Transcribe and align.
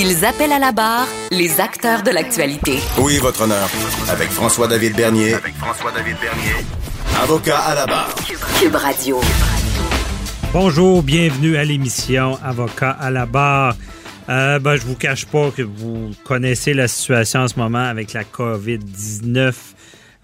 Ils 0.00 0.24
appellent 0.24 0.52
à 0.52 0.60
la 0.60 0.70
barre 0.70 1.08
les 1.32 1.60
acteurs 1.60 2.04
de 2.04 2.12
l'actualité. 2.12 2.78
Oui, 2.98 3.18
votre 3.18 3.42
honneur. 3.42 3.68
Avec 4.08 4.30
François-David 4.30 4.94
Bernier. 4.94 5.34
Avec 5.34 5.56
François-David 5.56 6.14
Bernier. 6.20 6.64
Avocat 7.20 7.58
à 7.58 7.74
la 7.74 7.84
barre. 7.84 8.14
Cube 8.60 8.76
Radio. 8.76 9.20
Bonjour, 10.52 11.02
bienvenue 11.02 11.56
à 11.56 11.64
l'émission 11.64 12.38
Avocat 12.44 12.92
à 12.92 13.10
la 13.10 13.26
barre. 13.26 13.74
Euh, 14.28 14.60
ben, 14.60 14.76
je 14.76 14.82
vous 14.82 14.94
cache 14.94 15.26
pas 15.26 15.50
que 15.50 15.62
vous 15.62 16.12
connaissez 16.22 16.74
la 16.74 16.86
situation 16.86 17.40
en 17.40 17.48
ce 17.48 17.58
moment 17.58 17.84
avec 17.84 18.12
la 18.12 18.22
COVID-19. 18.22 19.52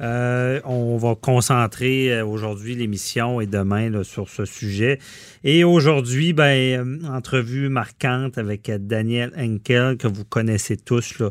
Euh, 0.05 0.61
on 0.65 0.99
va 0.99 1.15
concentrer 1.15 2.13
euh, 2.13 2.27
aujourd'hui 2.27 2.75
l'émission 2.75 3.41
et 3.41 3.47
demain 3.47 4.03
sur 4.03 4.29
ce 4.29 4.45
sujet. 4.45 4.99
Et 5.45 5.65
aujourd'hui, 5.65 6.35
ben, 6.35 6.45
euh, 6.45 7.09
entrevue 7.09 7.71
marquante 7.71 8.37
avec 8.37 8.71
Daniel 8.71 9.33
Henkel, 9.39 9.97
que 9.97 10.07
vous 10.07 10.25
connaissez 10.25 10.77
tous, 10.77 11.23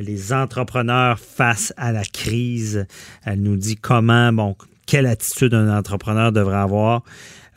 les 0.00 0.32
entrepreneurs 0.32 1.18
face 1.18 1.72
à 1.76 1.92
la 1.92 2.04
crise. 2.04 2.86
Elle 3.24 3.40
nous 3.40 3.56
dit 3.56 3.76
comment, 3.76 4.32
bon, 4.32 4.56
quelle 4.86 5.06
attitude 5.06 5.54
un 5.54 5.76
entrepreneur 5.76 6.32
devrait 6.32 6.56
avoir. 6.56 7.02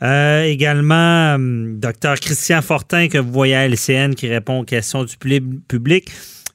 Également, 0.00 1.36
docteur 1.38 2.18
Christian 2.18 2.60
Fortin, 2.62 3.08
que 3.08 3.18
vous 3.18 3.30
voyez 3.30 3.54
à 3.54 3.68
LCN, 3.68 4.14
qui 4.14 4.28
répond 4.28 4.60
aux 4.60 4.64
questions 4.64 5.04
du 5.04 5.16
public, 5.16 6.10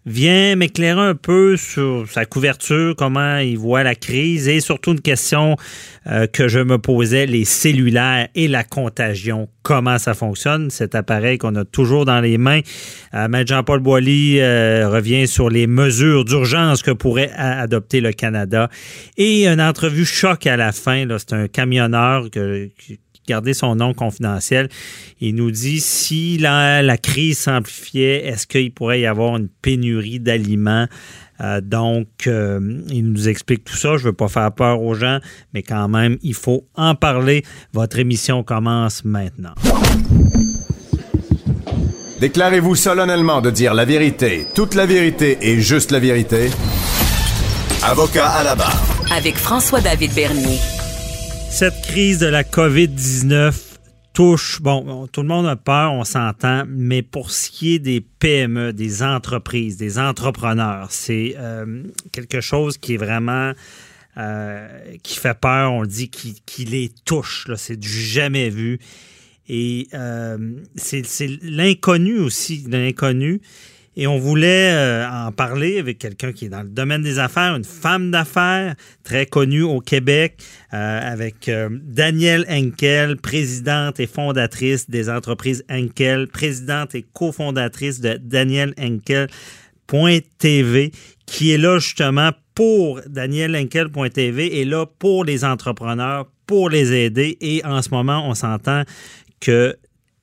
vient 0.08 0.55
m'éclairer 0.55 1.02
un 1.02 1.16
peu 1.16 1.58
sur 1.58 2.09
sa 2.09 2.25
couverture, 2.25 2.95
comment 2.95 3.39
il 3.39 3.58
voit 3.58 3.83
la 3.83 3.94
crise 3.94 4.47
et 4.47 4.61
surtout 4.61 4.94
une 4.94 5.02
question 5.02 5.58
euh, 6.08 6.27
que 6.27 6.47
je 6.47 6.59
me 6.59 6.77
posais, 6.77 7.25
les 7.25 7.44
cellulaires 7.44 8.30
et 8.33 8.47
la 8.47 8.63
contagion, 8.63 9.50
comment 9.63 9.97
ça 9.97 10.13
fonctionne, 10.13 10.69
cet 10.69 10.95
appareil 10.95 11.38
qu'on 11.38 11.55
a 11.55 11.66
toujours 11.66 12.05
dans 12.05 12.22
les 12.22 12.38
mains. 12.38 12.61
Euh, 13.13 13.28
Maître 13.28 13.50
Jean-Paul 13.50 13.81
Boilly 13.81 14.39
euh, 14.39 14.88
revient 14.89 15.28
sur 15.28 15.50
les 15.50 15.67
mesures 15.67 16.23
d'urgence 16.23 16.81
que 16.83 16.91
pourrait 16.91 17.31
adopter 17.35 18.00
le 18.00 18.13
Canada 18.13 18.69
et 19.17 19.45
une 19.45 19.61
entrevue 19.61 20.05
choc 20.05 20.47
à 20.47 20.55
la 20.55 20.72
fin. 20.72 21.05
C'est 21.17 21.33
un 21.33 21.50
camionneur 21.50 22.31
que, 22.31 22.69
garder 23.28 23.53
son 23.53 23.75
nom 23.75 23.94
confidentiel. 23.94 24.70
Il 25.20 25.36
nous 25.36 25.52
dit 25.52 25.80
si 25.80 26.38
la, 26.38 26.81
la 26.81 26.97
crise 26.97 27.39
s'amplifiait, 27.39 28.25
est-ce 28.25 28.47
qu'il 28.47 28.72
pourrait 28.72 29.02
y 29.02 29.06
avoir 29.06 29.38
une 29.38 29.50
pénurie 29.50 30.19
d'aliments? 30.19 30.88
Euh, 31.39 31.61
donc, 31.61 32.08
euh, 32.25 32.59
il 32.89 33.11
nous 33.11 33.30
explique 33.30 33.64
tout 33.64 33.75
ça. 33.75 33.97
Je 33.97 34.03
ne 34.03 34.09
veux 34.09 34.14
pas 34.14 34.28
faire 34.28 34.52
peur 34.52 34.81
aux 34.81 34.95
gens, 34.95 35.19
mais 35.53 35.61
quand 35.61 35.88
même, 35.88 36.17
il 36.23 36.34
faut 36.34 36.66
en 36.75 36.95
parler. 36.95 37.44
Votre 37.73 38.00
émission 38.00 38.44
commence 38.44 39.06
maintenant. 39.06 39.53
Déclarez-vous 42.19 42.75
solennellement 42.75 43.41
de 43.41 43.52
dire 43.52 43.75
la 43.75 43.86
vérité, 43.86 44.47
toute 44.56 44.73
la 44.73 44.88
vérité 44.88 45.38
et 45.41 45.62
juste 45.62 45.91
la 45.91 46.00
vérité. 46.00 46.50
Avocat 47.84 48.28
à 48.28 48.44
la 48.44 48.56
barre. 48.56 48.81
Avec 49.16 49.38
François-David 49.38 50.14
Bernier. 50.16 50.58
Cette 51.58 51.81
crise 51.81 52.19
de 52.19 52.27
la 52.27 52.44
COVID-19 52.44 53.52
touche, 54.13 54.61
bon, 54.61 55.08
tout 55.08 55.23
le 55.23 55.27
monde 55.27 55.47
a 55.47 55.55
peur, 55.55 55.91
on 55.91 56.03
s'entend, 56.03 56.66
mais 56.68 57.01
pour 57.01 57.31
ce 57.31 57.50
qui 57.50 57.73
est 57.73 57.79
des 57.79 58.00
PME, 58.00 58.73
des 58.73 59.01
entreprises, 59.01 59.75
des 59.75 59.97
entrepreneurs, 59.97 60.91
c'est 60.91 61.34
euh, 61.40 61.81
quelque 62.12 62.41
chose 62.41 62.78
qui 62.78 62.94
est 62.94 62.97
vraiment... 62.97 63.53
Euh, 64.17 64.67
qui 65.01 65.17
fait 65.17 65.34
peur, 65.34 65.73
on 65.73 65.84
dit, 65.84 66.09
qui, 66.09 66.40
qui 66.46 66.63
les 66.66 66.91
touche. 67.06 67.47
C'est 67.56 67.79
du 67.79 67.90
jamais 67.90 68.50
vu. 68.50 68.78
Et 69.50 69.88
euh, 69.96 70.38
c'est 70.75 71.01
l'inconnu 71.41 72.19
aussi, 72.19 72.66
l'inconnu. 72.67 73.41
Et 74.00 74.06
on 74.06 74.19
voulait 74.19 74.72
euh, 74.74 75.09
en 75.09 75.31
parler 75.31 75.80
avec 75.80 75.97
quelqu'un 75.97 76.31
qui 76.31 76.46
est 76.46 76.50
dans 76.50 76.62
le 76.62 76.69
domaine 76.69 77.02
des 77.02 77.18
affaires, 77.18 77.56
une 77.56 77.63
femme 77.63 78.12
d'affaires 78.12 78.75
très 79.03 79.25
connue 79.25 79.63
au 79.63 79.80
Québec, 79.80 80.35
euh, 80.72 81.12
avec 81.12 81.50
euh, 81.50 81.68
Danielle 81.81 82.46
Henkel, 82.47 83.18
présidente 83.18 84.00
et 84.00 84.06
fondatrice 84.06 84.88
des 84.88 85.09
entreprises 85.09 85.66
Henkel, 85.68 86.28
présidente 86.28 86.94
et 86.94 87.03
cofondatrice 87.12 88.00
de 88.00 88.19
Daniel 88.22 88.75
Henkel.tv, 88.80 89.31
qui 91.25 91.52
est 91.52 91.58
là 91.58 91.79
justement 91.79 92.29
pour 92.53 93.02
Daniel 93.08 93.56
Henkel.tv 93.56 94.59
et 94.59 94.66
là 94.66 94.85
pour 94.85 95.25
les 95.25 95.44
entrepreneurs, 95.44 96.28
pour 96.46 96.69
les 96.69 96.94
aider. 96.94 97.35
Et 97.41 97.66
en 97.66 97.81
ce 97.81 97.90
moment, 97.90 98.29
on 98.29 98.35
s'entend 98.35 98.84
que 99.40 99.75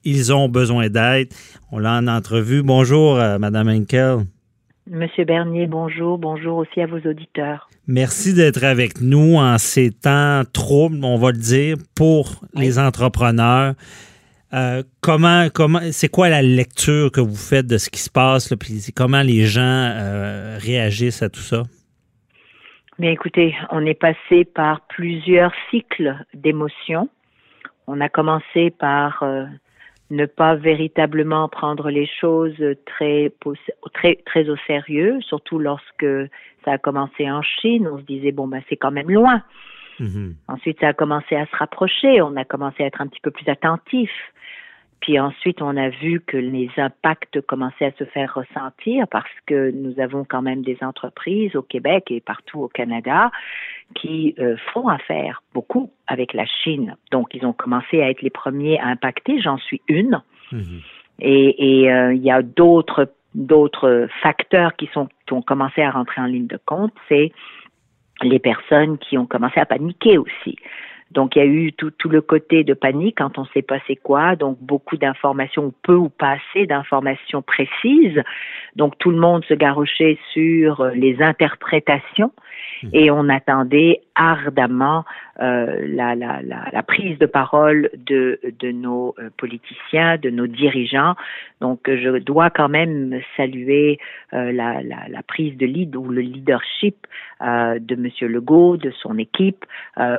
ils 0.05 0.33
ont 0.33 0.49
besoin 0.49 0.89
d'aide. 0.89 1.33
On 1.77 1.81
l'a 1.81 1.95
en 1.95 2.07
entrevue. 2.07 2.63
Bonjour, 2.63 3.17
euh, 3.17 3.37
Madame 3.39 3.69
Henkel. 3.69 4.19
Monsieur 4.89 5.25
Bernier, 5.25 5.67
bonjour. 5.67 6.19
Bonjour 6.19 6.59
aussi 6.59 6.81
à 6.81 6.87
vos 6.87 7.01
auditeurs. 7.01 7.69
Merci 7.89 8.33
d'être 8.33 8.63
avec 8.63 9.01
nous 9.01 9.39
en 9.39 9.59
ces 9.59 9.91
temps 9.91 10.43
troubles, 10.53 11.05
on 11.05 11.17
va 11.17 11.33
le 11.33 11.39
dire, 11.39 11.75
pour 11.97 12.43
les 12.55 12.79
entrepreneurs. 12.79 13.75
Euh, 14.53 14.85
comment, 15.01 15.49
comment, 15.53 15.81
c'est 15.91 16.07
quoi 16.07 16.29
la 16.29 16.43
lecture 16.43 17.11
que 17.11 17.21
vous 17.21 17.35
faites 17.35 17.67
de 17.67 17.77
ce 17.77 17.91
qui 17.91 17.99
se 17.99 18.11
passe, 18.11 18.53
là, 18.53 18.57
puis 18.57 18.81
comment 18.95 19.23
les 19.23 19.45
gens 19.45 19.61
euh, 19.65 20.57
réagissent 20.61 21.25
à 21.25 21.29
tout 21.29 21.41
ça? 21.41 21.65
Bien, 23.01 23.11
écoutez, 23.11 23.53
on 23.73 23.85
est 23.85 23.99
passé 23.99 24.45
par 24.45 24.83
plusieurs 24.83 25.53
cycles 25.73 26.15
d'émotions. 26.35 27.09
On 27.89 28.01
a 28.01 28.09
commencé 28.09 28.71
par 28.71 29.25
ne 30.11 30.27
pas 30.27 30.55
véritablement 30.55 31.49
prendre 31.49 31.91
les 31.91 32.07
choses 32.21 32.63
très, 32.87 33.33
très, 33.93 34.17
très 34.27 34.49
au 34.49 34.57
sérieux, 34.67 35.19
surtout 35.23 35.59
lorsque 35.59 36.07
ça 36.65 36.73
a 36.73 36.79
commencé 36.79 37.31
en 37.31 37.43
Chine. 37.43 37.89
On 37.89 37.99
se 37.99 38.05
disait, 38.05 38.33
bon, 38.33 38.47
ben, 38.47 38.63
c'est 38.69 38.77
quand 38.77 38.91
même 38.91 39.11
loin. 39.11 39.43
Mm-hmm. 40.01 40.35
Ensuite, 40.49 40.81
ça 40.81 40.89
a 40.89 40.93
commencé 40.93 41.37
à 41.37 41.47
se 41.47 41.57
rapprocher. 41.57 42.21
On 42.23 42.37
a 42.37 42.45
commencé 42.45 42.83
à 42.83 42.87
être 42.87 43.01
un 43.01 43.07
petit 43.07 43.21
peu 43.21 43.31
plus 43.31 43.49
attentif. 43.49 44.11
Puis 45.01 45.21
ensuite, 45.21 45.61
on 45.61 45.77
a 45.77 45.91
vu 45.91 46.21
que 46.21 46.39
les 46.39 46.71
impacts 46.79 47.41
commençaient 47.43 47.87
à 47.87 47.93
se 47.93 48.05
faire 48.05 48.33
ressentir 48.35 49.07
parce 49.11 49.31
que 49.47 49.71
nous 49.71 50.01
avons 50.01 50.25
quand 50.25 50.41
même 50.41 50.63
des 50.63 50.79
entreprises 50.81 51.55
au 51.57 51.63
Québec 51.63 52.05
et 52.11 52.23
partout 52.23 52.61
au 52.61 52.69
Canada 52.69 53.31
qui 53.95 54.35
euh, 54.39 54.57
font 54.73 54.89
affaire 54.89 55.43
beaucoup 55.53 55.91
avec 56.07 56.33
la 56.33 56.47
Chine. 56.47 56.97
Donc, 57.11 57.35
ils 57.35 57.45
ont 57.47 57.53
commencé 57.53 58.03
à 58.03 58.11
être 58.11 58.23
les 58.23 58.31
premiers 58.31 58.79
à 58.81 58.87
impacter. 58.87 59.41
J'en 59.41 59.59
suis 59.59 59.81
une. 59.89 60.23
Mhm. 60.53 60.81
Et, 61.21 61.91
euh, 61.93 62.15
il 62.15 62.23
y 62.23 62.31
a 62.31 62.43
d'autres 62.43 63.13
d'autres 63.35 64.07
facteurs 64.23 64.77
qui 64.77 64.89
sont 64.93 65.09
qui 65.27 65.33
ont 65.33 65.43
commencé 65.43 65.83
à 65.83 65.91
rentrer 65.91 66.21
en 66.21 66.27
ligne 66.27 66.47
de 66.47 66.59
compte. 66.65 66.93
C'est 67.09 67.33
les 68.23 68.39
personnes 68.39 68.99
qui 68.99 69.19
ont 69.19 69.27
commencé 69.27 69.59
à 69.59 69.67
paniquer 69.67 70.19
aussi. 70.19 70.57
Donc, 71.15 71.37
il 71.37 71.39
y 71.39 71.43
a 71.43 71.47
eu 71.47 71.73
tout, 71.73 71.91
tout 71.93 72.09
le 72.09 72.21
côté 72.21 72.65
de 72.65 72.75
panique 72.75 73.19
quand 73.19 73.39
on 73.39 73.43
ne 73.43 73.47
sait 73.55 73.63
pas 73.63 73.79
c'est 73.87 73.97
quoi. 73.97 74.37
Donc, 74.37 74.59
beaucoup 74.61 74.97
d'informations, 74.97 75.73
peu 75.83 75.95
ou 75.95 76.09
pas 76.09 76.37
assez 76.37 76.67
d'informations 76.67 77.41
précises. 77.41 78.21
Donc, 78.77 78.99
tout 78.99 79.11
le 79.11 79.19
monde 79.19 79.45
se 79.45 79.55
garochait 79.55 80.19
sur 80.33 80.81
euh, 80.81 80.91
les 80.91 81.23
interprétations 81.23 82.33
mmh. 82.83 82.89
et 82.93 83.11
on 83.11 83.29
attendait 83.29 84.01
ardemment 84.15 85.05
euh, 85.41 85.85
la, 85.89 86.15
la, 86.15 86.41
la, 86.43 86.69
la, 86.73 86.83
prise 86.85 87.19
de 87.19 87.27
parole 87.27 87.91
de, 87.95 88.39
de 88.61 88.71
nos 88.71 89.15
euh, 89.19 89.31
politiciens, 89.37 90.17
de 90.17 90.31
nos 90.31 90.47
dirigeants. 90.47 91.15
Donc, 91.61 91.81
je 91.87 92.19
dois 92.19 92.51
quand 92.51 92.69
même 92.69 93.21
saluer 93.37 93.99
euh, 94.33 94.53
la, 94.53 94.83
la, 94.83 95.09
la, 95.09 95.23
prise 95.23 95.57
de 95.57 95.67
lead 95.67 95.97
ou 95.97 96.09
le 96.09 96.21
leadership 96.21 97.07
euh, 97.41 97.79
de 97.81 97.97
Monsieur 97.97 98.29
Legault, 98.29 98.77
de 98.77 98.93
son 98.93 99.19
équipe, 99.19 99.65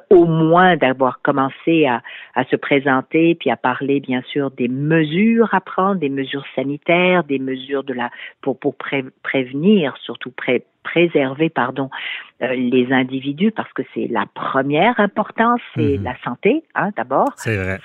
au 0.09 0.25
moins 0.25 0.75
d'avoir 0.87 1.21
commencé 1.21 1.85
à, 1.85 2.01
à, 2.35 2.45
se 2.45 2.55
présenter 2.55 3.35
puis 3.35 3.49
à 3.49 3.57
parler 3.57 3.99
bien 3.99 4.21
sûr 4.31 4.51
des 4.51 4.67
mesures 4.67 5.53
à 5.53 5.61
prendre, 5.61 5.99
des 5.99 6.09
mesures 6.09 6.45
sanitaires, 6.55 7.23
des 7.23 7.39
mesures 7.39 7.83
de 7.83 7.93
la 7.93 8.09
pour 8.41 8.59
pour 8.59 8.75
prévenir, 8.75 9.95
surtout 9.97 10.31
pré 10.31 10.63
préserver 10.83 11.49
pardon 11.49 11.89
euh, 12.41 12.53
les 12.53 12.91
individus 12.91 13.51
parce 13.51 13.71
que 13.73 13.81
c'est 13.93 14.07
la 14.07 14.25
première 14.33 14.99
importance, 14.99 15.61
c'est 15.75 15.97
mm-hmm. 15.97 16.03
la 16.03 16.15
santé 16.23 16.63
hein, 16.75 16.91
d'abord. 16.95 17.29
C'est 17.37 17.57
vrai. 17.57 17.79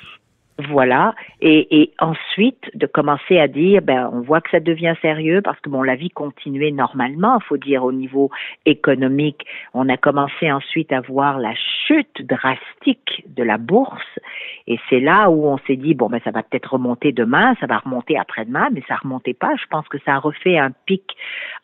Voilà. 0.69 1.15
Et, 1.41 1.81
et, 1.81 1.93
ensuite, 1.99 2.71
de 2.75 2.87
commencer 2.87 3.39
à 3.39 3.49
dire, 3.49 3.83
ben, 3.83 4.11
on 4.13 4.21
voit 4.21 4.41
que 4.41 4.51
ça 4.51 4.61
devient 4.61 4.95
sérieux 5.01 5.41
parce 5.43 5.59
que 5.61 5.71
bon, 5.71 5.83
la 5.83 5.97
vie 5.97 6.11
continuait 6.11 6.71
normalement. 6.71 7.39
Faut 7.41 7.57
dire 7.57 7.85
au 7.85 7.93
niveau 7.93 8.31
économique, 8.67 9.45
on 9.75 9.89
a 9.89 9.97
commencé 9.97 10.51
ensuite 10.51 10.93
à 10.93 11.01
voir 11.01 11.39
la 11.39 11.55
chute 11.87 12.23
drastique 12.23 13.25
de 13.27 13.43
la 13.43 13.59
bourse. 13.59 14.19
Et 14.67 14.79
c'est 14.89 15.01
là 15.01 15.31
où 15.31 15.47
on 15.47 15.59
s'est 15.67 15.77
dit, 15.77 15.95
bon, 15.95 16.09
ben, 16.09 16.21
ça 16.25 16.31
va 16.31 16.43
peut-être 16.43 16.73
remonter 16.75 17.13
demain, 17.13 17.55
ça 17.61 17.67
va 17.67 17.79
remonter 17.79 18.19
après-demain, 18.19 18.69
mais 18.73 18.83
ça 18.89 18.97
remontait 18.97 19.35
pas. 19.35 19.55
Je 19.57 19.67
pense 19.71 19.89
que 19.89 19.99
ça 20.05 20.15
a 20.15 20.19
refait 20.19 20.59
un 20.59 20.73
pic 20.87 21.03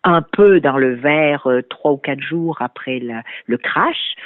un 0.04 0.22
peu 0.22 0.60
dans 0.60 0.76
le 0.76 0.94
vert 0.94 1.46
euh, 1.46 1.62
trois 1.62 1.92
ou 1.92 1.96
quatre 1.96 2.20
jours 2.20 2.56
après 2.60 3.00
le 3.00 3.58
crash 3.58 4.16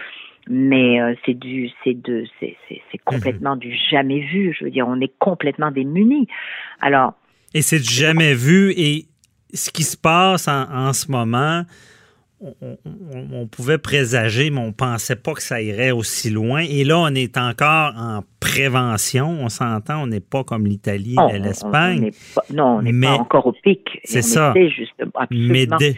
mais 0.48 1.00
euh, 1.00 1.14
c'est 1.24 1.34
du 1.34 1.70
c'est 1.84 2.00
de 2.00 2.24
c'est 2.38 2.56
c'est 2.68 2.98
complètement 3.04 3.56
du 3.56 3.76
jamais 3.90 4.20
vu 4.20 4.54
je 4.58 4.64
veux 4.64 4.70
dire 4.70 4.86
on 4.88 5.00
est 5.00 5.12
complètement 5.18 5.70
démunis 5.70 6.26
alors 6.80 7.14
et 7.54 7.62
c'est 7.62 7.78
du 7.78 7.92
jamais 7.92 8.34
vu 8.34 8.72
et 8.76 9.06
ce 9.52 9.70
qui 9.70 9.82
se 9.82 9.96
passe 9.96 10.48
en, 10.48 10.70
en 10.72 10.92
ce 10.92 11.10
moment 11.10 11.64
on, 12.40 12.54
on, 12.62 13.28
on, 13.32 13.46
pouvait 13.46 13.78
présager, 13.78 14.50
mais 14.50 14.60
on 14.60 14.72
pensait 14.72 15.16
pas 15.16 15.34
que 15.34 15.42
ça 15.42 15.60
irait 15.60 15.90
aussi 15.90 16.30
loin. 16.30 16.60
Et 16.60 16.84
là, 16.84 16.98
on 16.98 17.14
est 17.14 17.36
encore 17.36 17.92
en 17.96 18.24
prévention. 18.40 19.28
On 19.28 19.48
s'entend, 19.48 20.02
on 20.02 20.06
n'est 20.06 20.20
pas 20.20 20.42
comme 20.42 20.66
l'Italie 20.66 21.16
et 21.32 21.38
l'Espagne. 21.38 22.10
Non, 22.52 22.78
on 22.78 22.82
n'est 22.82 22.98
pas 22.98 23.18
encore 23.18 23.46
au 23.46 23.52
pic. 23.52 24.00
C'est 24.04 24.22
ça. 24.22 24.54
Justement, 24.56 25.12
mais 25.30 25.66
dé, 25.66 25.96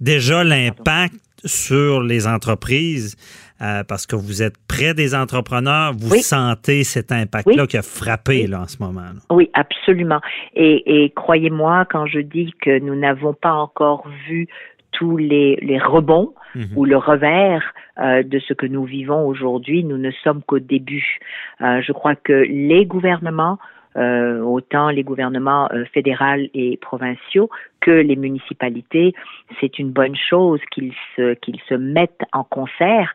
déjà, 0.00 0.44
l'impact 0.44 1.16
sur 1.44 2.02
les 2.02 2.26
entreprises, 2.26 3.16
euh, 3.62 3.84
parce 3.84 4.06
que 4.06 4.16
vous 4.16 4.42
êtes 4.42 4.56
près 4.66 4.94
des 4.94 5.14
entrepreneurs, 5.14 5.92
vous 5.96 6.12
oui. 6.12 6.20
sentez 6.20 6.84
cet 6.84 7.12
impact-là 7.12 7.62
oui. 7.62 7.68
qui 7.68 7.76
a 7.76 7.82
frappé 7.82 8.42
oui. 8.42 8.46
là, 8.46 8.62
en 8.62 8.66
ce 8.66 8.82
moment. 8.82 9.00
Là. 9.00 9.20
Oui, 9.30 9.50
absolument. 9.54 10.20
Et, 10.54 11.04
et 11.04 11.10
croyez-moi, 11.10 11.86
quand 11.90 12.06
je 12.06 12.18
dis 12.18 12.52
que 12.60 12.78
nous 12.80 12.96
n'avons 12.96 13.34
pas 13.34 13.52
encore 13.52 14.08
vu 14.28 14.48
tous 14.94 15.16
les, 15.16 15.56
les 15.62 15.78
rebonds 15.78 16.34
mm 16.54 16.60
-hmm. 16.60 16.76
ou 16.76 16.84
le 16.84 16.96
revers 16.96 17.64
euh, 17.98 18.22
de 18.22 18.38
ce 18.38 18.54
que 18.54 18.66
nous 18.66 18.84
vivons 18.84 19.26
aujourd'hui, 19.26 19.84
nous 19.84 19.98
ne 19.98 20.10
sommes 20.22 20.42
qu'au 20.42 20.60
début. 20.60 21.18
Euh, 21.60 21.80
je 21.86 21.92
crois 21.92 22.16
que 22.16 22.32
les 22.70 22.86
gouvernements 22.86 23.58
euh, 23.96 24.40
autant 24.40 24.90
les 24.90 25.02
gouvernements 25.02 25.68
euh, 25.72 25.84
fédéraux 25.92 26.48
et 26.54 26.76
provinciaux 26.78 27.50
que 27.80 27.90
les 27.90 28.16
municipalités, 28.16 29.14
c'est 29.60 29.78
une 29.78 29.90
bonne 29.90 30.16
chose 30.16 30.60
qu'ils 30.72 30.94
se, 31.16 31.34
qu'ils 31.34 31.60
se 31.68 31.74
mettent 31.74 32.24
en 32.32 32.44
concert 32.44 33.14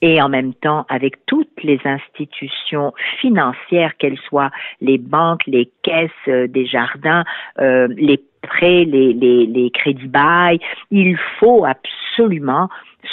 et 0.00 0.22
en 0.22 0.28
même 0.28 0.54
temps 0.54 0.86
avec 0.88 1.26
toutes 1.26 1.62
les 1.62 1.80
institutions 1.84 2.92
financières, 3.20 3.96
qu'elles 3.96 4.18
soient 4.28 4.50
les 4.80 4.98
banques, 4.98 5.46
les 5.46 5.70
caisses 5.82 6.10
euh, 6.28 6.46
des 6.46 6.66
jardins, 6.66 7.24
euh, 7.58 7.88
les 7.96 8.20
prêts, 8.42 8.84
les, 8.84 9.12
les, 9.12 9.46
les 9.46 9.70
crédits 9.70 10.06
bail, 10.06 10.60
il 10.90 11.16
faut 11.38 11.64
absolument 11.64 12.68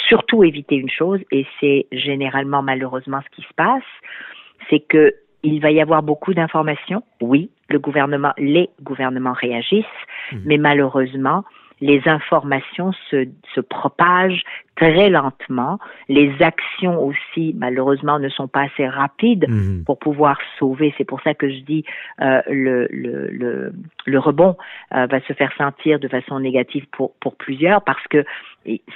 surtout 0.08 0.44
éviter 0.44 0.76
une 0.76 0.90
chose, 0.90 1.20
et 1.32 1.46
c'est 1.60 1.86
généralement 1.92 2.62
malheureusement 2.62 3.20
ce 3.24 3.36
qui 3.36 3.42
se 3.42 3.54
passe, 3.54 3.82
c'est 4.70 4.80
que 4.80 5.14
il 5.46 5.60
va 5.60 5.70
y 5.70 5.80
avoir 5.80 6.02
beaucoup 6.02 6.34
d'informations. 6.34 7.02
Oui, 7.20 7.50
le 7.68 7.78
gouvernement, 7.78 8.32
les 8.38 8.70
gouvernements 8.82 9.32
réagissent, 9.32 9.84
mmh. 10.32 10.36
mais 10.44 10.58
malheureusement, 10.58 11.44
les 11.80 12.00
informations 12.06 12.92
se, 13.10 13.28
se 13.54 13.60
propagent 13.60 14.42
très 14.76 15.10
lentement. 15.10 15.78
Les 16.08 16.32
actions 16.40 17.04
aussi, 17.04 17.54
malheureusement, 17.56 18.18
ne 18.18 18.30
sont 18.30 18.48
pas 18.48 18.62
assez 18.62 18.88
rapides 18.88 19.46
mmh. 19.48 19.84
pour 19.84 19.98
pouvoir 19.98 20.38
sauver. 20.58 20.94
C'est 20.96 21.04
pour 21.04 21.20
ça 21.20 21.34
que 21.34 21.50
je 21.50 21.60
dis 21.60 21.84
euh, 22.22 22.40
le, 22.48 22.88
le, 22.90 23.28
le, 23.28 23.72
le, 24.06 24.18
rebond 24.18 24.56
euh, 24.94 25.06
va 25.06 25.20
se 25.20 25.32
faire 25.34 25.52
sentir 25.58 26.00
de 26.00 26.08
façon 26.08 26.40
négative 26.40 26.86
pour, 26.92 27.12
pour 27.20 27.36
plusieurs 27.36 27.82
parce 27.82 28.06
que 28.08 28.24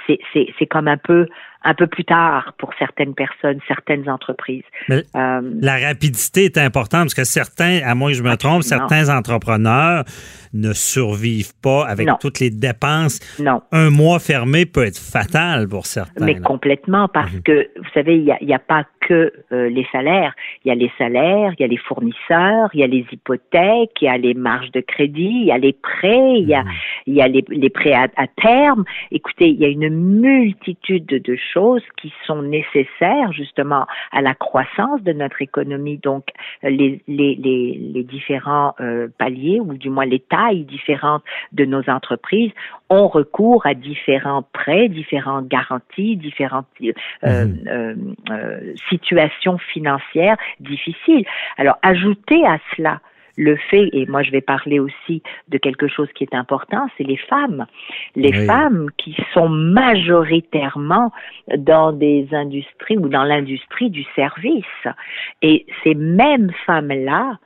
c'est 0.07 0.67
comme 0.67 0.87
un 0.87 0.97
peu 0.97 1.27
un 1.63 1.73
peu 1.73 1.87
plus 1.87 2.03
tard 2.03 2.53
pour 2.57 2.71
certaines 2.79 3.13
personnes, 3.13 3.59
certaines 3.67 4.09
entreprises. 4.09 4.63
Mais 4.89 5.03
euh, 5.15 5.41
la 5.61 5.77
rapidité 5.77 6.45
est 6.45 6.57
importante 6.57 7.03
parce 7.03 7.13
que 7.13 7.23
certains, 7.23 7.81
à 7.85 7.93
moins 7.93 8.09
que 8.09 8.17
je 8.17 8.23
me 8.23 8.35
trompe, 8.35 8.63
certains 8.63 9.15
entrepreneurs 9.15 10.03
ne 10.53 10.73
survivent 10.73 11.53
pas 11.61 11.85
avec 11.85 12.07
non. 12.07 12.17
toutes 12.19 12.39
les 12.39 12.49
dépenses. 12.49 13.19
Non. 13.39 13.61
Un 13.71 13.89
mois 13.89 14.19
fermé 14.19 14.65
peut 14.65 14.85
être 14.85 14.97
fatal 14.97 15.67
pour 15.67 15.85
certains. 15.85 16.25
Mais 16.25 16.33
là. 16.33 16.39
complètement, 16.41 17.07
parce 17.07 17.31
mmh. 17.31 17.41
que, 17.43 17.69
vous 17.77 17.89
savez, 17.93 18.17
il 18.17 18.23
n'y 18.23 18.53
a, 18.53 18.55
a, 18.55 18.59
pas 18.59 18.85
que 19.01 19.31
euh, 19.51 19.69
les 19.69 19.85
salaires. 19.91 20.33
Il 20.65 20.69
y 20.69 20.71
a 20.71 20.75
les 20.75 20.91
salaires, 20.97 21.53
il 21.57 21.61
y 21.61 21.65
a 21.65 21.67
les 21.67 21.77
fournisseurs, 21.77 22.69
il 22.73 22.79
y 22.79 22.83
a 22.83 22.87
les 22.87 23.05
hypothèques, 23.11 23.91
il 24.01 24.05
y 24.05 24.09
a 24.09 24.17
les 24.17 24.33
marges 24.33 24.71
de 24.71 24.81
crédit, 24.81 25.41
il 25.41 25.45
y 25.45 25.51
a 25.51 25.57
les 25.57 25.73
prêts, 25.73 26.39
il 26.39 26.47
y 26.47 26.55
a, 26.55 26.63
il 27.05 27.13
y 27.13 27.21
a 27.21 27.27
les, 27.27 27.45
les 27.49 27.69
prêts 27.69 27.93
à, 27.93 28.07
à, 28.17 28.27
terme. 28.27 28.83
Écoutez, 29.11 29.47
y 29.61 29.65
a 29.65 29.69
une 29.69 29.89
multitude 29.89 31.05
de, 31.05 31.35
choses 31.53 31.83
qui 31.97 32.13
sont 32.25 32.41
nécessaires 32.41 33.31
justement 33.31 33.85
à 34.11 34.21
la 34.21 34.33
croissance 34.33 35.01
de 35.03 35.13
notre 35.13 35.41
économie. 35.41 35.97
Donc, 35.97 36.25
les, 36.63 37.01
les, 37.07 37.35
les, 37.35 37.91
les 37.93 38.03
différents 38.03 38.73
euh, 38.79 39.07
paliers, 39.17 39.59
ou 39.59 39.73
du 39.73 39.89
moins 39.89 40.05
les 40.05 40.19
tailles 40.19 40.63
différentes 40.63 41.23
de 41.51 41.65
nos 41.65 41.89
entreprises, 41.89 42.51
ont 42.89 43.07
recours 43.07 43.65
à 43.65 43.73
différents 43.73 44.43
prêts, 44.53 44.89
différentes 44.89 45.47
garanties, 45.47 46.17
différentes 46.17 46.67
euh, 46.81 47.45
mmh. 47.45 47.67
euh, 47.67 47.95
euh, 48.31 48.73
situations 48.89 49.57
financières 49.57 50.37
difficiles. 50.59 51.25
Alors, 51.57 51.77
ajouter 51.81 52.45
à 52.45 52.57
cela 52.75 52.99
le 53.37 53.55
fait, 53.55 53.89
et 53.93 54.05
moi 54.05 54.23
je 54.23 54.31
vais 54.31 54.41
parler 54.41 54.79
aussi 54.79 55.21
de 55.47 55.57
quelque 55.57 55.87
chose 55.87 56.07
qui 56.15 56.23
est 56.23 56.35
important, 56.35 56.87
c'est 56.97 57.03
les 57.03 57.17
femmes. 57.17 57.65
Les 58.15 58.31
oui. 58.31 58.45
femmes 58.45 58.87
qui 58.97 59.15
sont 59.33 59.49
majoritairement 59.49 61.11
dans 61.57 61.91
des 61.91 62.27
industries 62.31 62.97
ou 62.97 63.07
dans 63.07 63.23
l'industrie 63.23 63.89
du 63.89 64.05
service. 64.15 64.65
Et 65.41 65.65
ces 65.83 65.95
mêmes 65.95 66.51
femmes-là, 66.65 67.37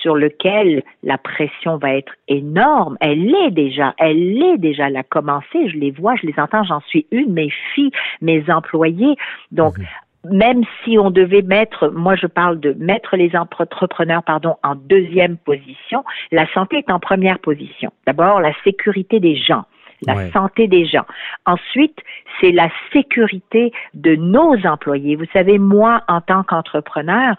sur 0.00 0.16
lequel 0.16 0.82
la 1.04 1.16
pression 1.16 1.76
va 1.76 1.94
être 1.94 2.12
énorme. 2.26 2.96
Elle 3.00 3.32
est 3.34 3.50
déjà, 3.52 3.94
elle 3.98 4.42
est 4.42 4.58
déjà, 4.58 4.88
elle 4.88 4.96
a 4.96 5.04
commencé, 5.04 5.68
je 5.68 5.78
les 5.78 5.92
vois, 5.92 6.16
je 6.16 6.26
les 6.26 6.34
entends, 6.38 6.64
j'en 6.64 6.80
suis 6.80 7.06
une, 7.12 7.32
mes 7.32 7.50
filles, 7.72 7.92
mes 8.20 8.44
employés. 8.50 9.16
Donc, 9.52 9.78
mmh 9.78 9.84
même 10.24 10.62
si 10.84 10.98
on 10.98 11.10
devait 11.10 11.42
mettre, 11.42 11.88
moi 11.88 12.14
je 12.14 12.26
parle 12.26 12.60
de 12.60 12.74
mettre 12.78 13.16
les 13.16 13.34
entrepreneurs 13.34 14.22
pardon 14.22 14.56
en 14.62 14.74
deuxième 14.74 15.36
position, 15.36 16.04
la 16.30 16.46
santé 16.52 16.78
est 16.78 16.90
en 16.90 17.00
première 17.00 17.38
position. 17.38 17.92
D'abord 18.06 18.40
la 18.40 18.52
sécurité 18.64 19.20
des 19.20 19.36
gens, 19.36 19.64
la 20.06 20.16
ouais. 20.16 20.30
santé 20.32 20.68
des 20.68 20.86
gens. 20.86 21.06
Ensuite, 21.46 21.98
c'est 22.40 22.52
la 22.52 22.68
sécurité 22.92 23.72
de 23.94 24.16
nos 24.16 24.54
employés. 24.66 25.16
Vous 25.16 25.26
savez, 25.32 25.58
moi 25.58 26.02
en 26.08 26.20
tant 26.20 26.42
qu'entrepreneur, 26.42 27.36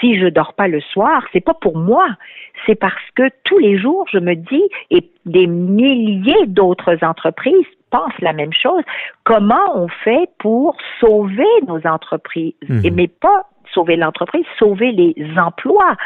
si 0.00 0.18
je 0.18 0.26
dors 0.26 0.54
pas 0.54 0.68
le 0.68 0.80
soir, 0.80 1.22
c'est 1.32 1.40
pas 1.40 1.54
pour 1.54 1.78
moi, 1.78 2.06
c'est 2.66 2.74
parce 2.74 2.94
que 3.14 3.28
tous 3.44 3.58
les 3.58 3.78
jours 3.78 4.06
je 4.12 4.18
me 4.18 4.34
dis 4.34 4.64
et 4.90 5.08
des 5.24 5.46
milliers 5.46 6.46
d'autres 6.46 6.96
entreprises 7.02 7.66
pensent 7.90 8.18
la 8.20 8.32
même 8.32 8.52
chose. 8.52 8.82
Comment 9.24 9.74
on 9.74 9.88
fait 9.88 10.28
pour 10.38 10.76
sauver 11.00 11.44
nos 11.66 11.80
entreprises? 11.86 12.54
Mmh. 12.68 12.80
et 12.84 12.90
mais 12.90 13.08
pas 13.08 13.46
sauver 13.72 13.96
l'entreprise, 13.96 14.44
sauver 14.58 14.92
les 14.92 15.14
emplois. 15.38 15.96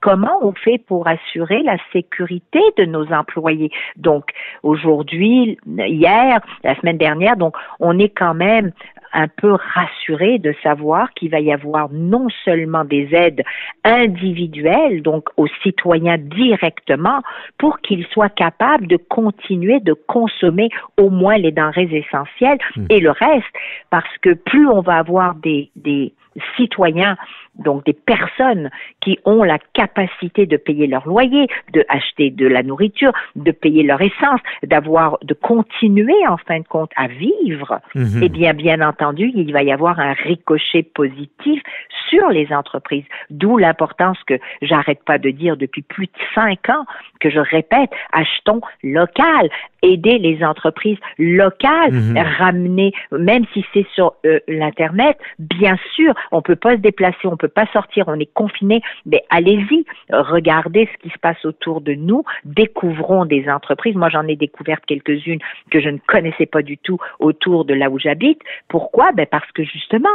Comment 0.00 0.38
on 0.42 0.52
fait 0.52 0.78
pour 0.78 1.06
assurer 1.06 1.62
la 1.62 1.76
sécurité 1.92 2.60
de 2.78 2.84
nos 2.84 3.12
employés? 3.12 3.70
Donc, 3.96 4.30
aujourd'hui, 4.62 5.58
hier, 5.66 6.40
la 6.64 6.74
semaine 6.76 6.98
dernière, 6.98 7.36
donc, 7.36 7.54
on 7.80 7.98
est 7.98 8.08
quand 8.08 8.34
même 8.34 8.72
un 9.12 9.28
peu 9.28 9.52
rassuré 9.52 10.38
de 10.38 10.54
savoir 10.62 11.12
qu'il 11.14 11.30
va 11.30 11.40
y 11.40 11.52
avoir 11.52 11.90
non 11.90 12.28
seulement 12.44 12.84
des 12.84 13.08
aides 13.12 13.42
individuelles, 13.84 15.02
donc 15.02 15.28
aux 15.36 15.48
citoyens 15.62 16.18
directement, 16.18 17.20
pour 17.58 17.80
qu'ils 17.80 18.06
soient 18.06 18.28
capables 18.28 18.86
de 18.86 18.96
continuer 18.96 19.80
de 19.80 19.92
consommer 19.92 20.68
au 20.96 21.10
moins 21.10 21.38
les 21.38 21.52
denrées 21.52 21.88
essentielles 21.90 22.58
mmh. 22.76 22.86
et 22.90 23.00
le 23.00 23.10
reste, 23.10 23.46
parce 23.90 24.18
que 24.22 24.34
plus 24.34 24.68
on 24.68 24.80
va 24.80 24.98
avoir 24.98 25.34
des, 25.34 25.70
des 25.76 26.12
citoyens, 26.56 27.16
donc 27.56 27.84
des 27.84 27.92
personnes 27.92 28.70
qui 29.00 29.18
ont 29.24 29.42
la 29.42 29.58
capacité 29.58 30.46
de 30.46 30.56
payer 30.56 30.86
leur 30.86 31.06
loyer, 31.06 31.48
de 31.72 31.84
acheter 31.88 32.30
de 32.30 32.46
la 32.46 32.62
nourriture, 32.62 33.12
de 33.34 33.50
payer 33.50 33.82
leur 33.82 34.00
essence, 34.00 34.40
d'avoir, 34.62 35.18
de 35.22 35.34
continuer 35.34 36.26
en 36.28 36.36
fin 36.36 36.60
de 36.60 36.66
compte 36.66 36.92
à 36.96 37.08
vivre, 37.08 37.80
mmh. 37.94 38.22
eh 38.22 38.28
bien, 38.28 38.54
bien 38.54 38.80
entendu, 38.80 39.00
entendu, 39.00 39.30
il 39.34 39.52
va 39.52 39.62
y 39.62 39.72
avoir 39.72 39.98
un 39.98 40.12
ricochet 40.12 40.82
positif 40.82 41.62
sur 42.08 42.28
les 42.28 42.52
entreprises. 42.52 43.04
D'où 43.30 43.56
l'importance 43.56 44.18
que 44.26 44.34
j'arrête 44.62 45.02
pas 45.04 45.18
de 45.18 45.30
dire 45.30 45.56
depuis 45.56 45.82
plus 45.82 46.06
de 46.06 46.12
cinq 46.34 46.68
ans, 46.68 46.84
que 47.20 47.30
je 47.30 47.38
répète, 47.38 47.90
achetons 48.12 48.60
local, 48.82 49.48
aider 49.82 50.18
les 50.18 50.44
entreprises 50.44 50.98
locales, 51.18 51.92
Mhm. 51.92 52.18
ramener, 52.38 52.92
même 53.12 53.44
si 53.52 53.64
c'est 53.72 53.86
sur 53.94 54.14
euh, 54.26 54.40
l'internet, 54.48 55.18
bien 55.38 55.76
sûr, 55.94 56.14
on 56.32 56.42
peut 56.42 56.56
pas 56.56 56.72
se 56.72 56.80
déplacer, 56.80 57.26
on 57.26 57.36
peut 57.36 57.48
pas 57.48 57.66
sortir, 57.72 58.04
on 58.08 58.18
est 58.18 58.32
confiné, 58.32 58.82
mais 59.06 59.22
allez-y, 59.30 59.84
regardez 60.10 60.88
ce 60.92 61.02
qui 61.02 61.10
se 61.10 61.18
passe 61.18 61.44
autour 61.44 61.80
de 61.80 61.94
nous, 61.94 62.24
découvrons 62.44 63.24
des 63.24 63.48
entreprises. 63.48 63.94
Moi, 63.94 64.08
j'en 64.08 64.26
ai 64.26 64.36
découvert 64.36 64.80
quelques-unes 64.82 65.40
que 65.70 65.80
je 65.80 65.88
ne 65.88 65.98
connaissais 66.06 66.46
pas 66.46 66.62
du 66.62 66.78
tout 66.78 66.98
autour 67.18 67.64
de 67.64 67.74
là 67.74 67.90
où 67.90 67.98
j'habite. 67.98 68.40
Pourquoi? 68.68 69.12
Ben 69.12 69.26
parce 69.26 69.50
que 69.52 69.64
justement, 69.64 70.08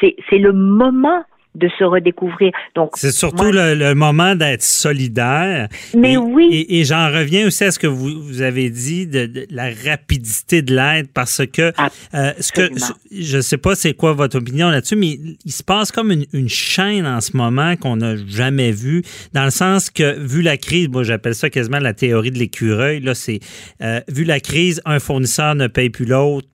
c'est 0.00 0.16
c'est 0.28 0.38
le 0.38 0.52
moment 0.52 1.24
de 1.54 1.68
se 1.78 1.84
redécouvrir. 1.84 2.50
Donc 2.74 2.92
C'est 2.94 3.12
surtout 3.12 3.44
moi, 3.52 3.52
le, 3.52 3.74
le 3.74 3.94
moment 3.94 4.34
d'être 4.34 4.62
solidaire. 4.62 5.68
Mais 5.96 6.12
Et- 6.14 6.16
oui. 6.16 6.48
Et, 6.50 6.80
et 6.80 6.84
j'en 6.84 7.08
reviens 7.12 7.46
aussi 7.46 7.64
à 7.64 7.70
ce 7.70 7.78
que 7.78 7.86
vous, 7.86 8.22
vous 8.22 8.40
avez 8.42 8.70
dit 8.70 9.06
de, 9.06 9.26
de 9.26 9.46
la 9.50 9.68
rapidité 9.86 10.62
de 10.62 10.74
l'aide 10.74 11.08
parce 11.12 11.42
que 11.46 11.72
euh, 12.14 12.32
ce 12.40 12.52
que 12.52 12.70
je 13.10 13.40
sais 13.40 13.58
pas 13.58 13.74
c'est 13.74 13.94
quoi 13.94 14.12
votre 14.14 14.38
opinion 14.38 14.70
là-dessus, 14.70 14.96
mais 14.96 15.18
il 15.44 15.52
se 15.52 15.62
passe 15.62 15.92
comme 15.92 16.10
une, 16.10 16.24
une 16.32 16.48
chaîne 16.48 17.06
en 17.06 17.20
ce 17.20 17.36
moment 17.36 17.76
qu'on 17.76 17.96
n'a 17.96 18.16
jamais 18.16 18.70
vue, 18.72 19.02
dans 19.32 19.44
le 19.44 19.50
sens 19.50 19.90
que 19.90 20.18
vu 20.18 20.42
la 20.42 20.56
crise, 20.56 20.88
moi 20.88 21.02
j'appelle 21.02 21.34
ça 21.34 21.50
quasiment 21.50 21.78
la 21.80 21.92
théorie 21.94 22.30
de 22.30 22.38
l'écureuil. 22.38 23.00
Là, 23.00 23.14
c'est 23.14 23.40
euh, 23.82 24.00
vu 24.08 24.24
la 24.24 24.40
crise, 24.40 24.80
un 24.84 24.98
fournisseur 25.00 25.54
ne 25.54 25.66
paye 25.66 25.90
plus 25.90 26.06
l'autre 26.06 26.48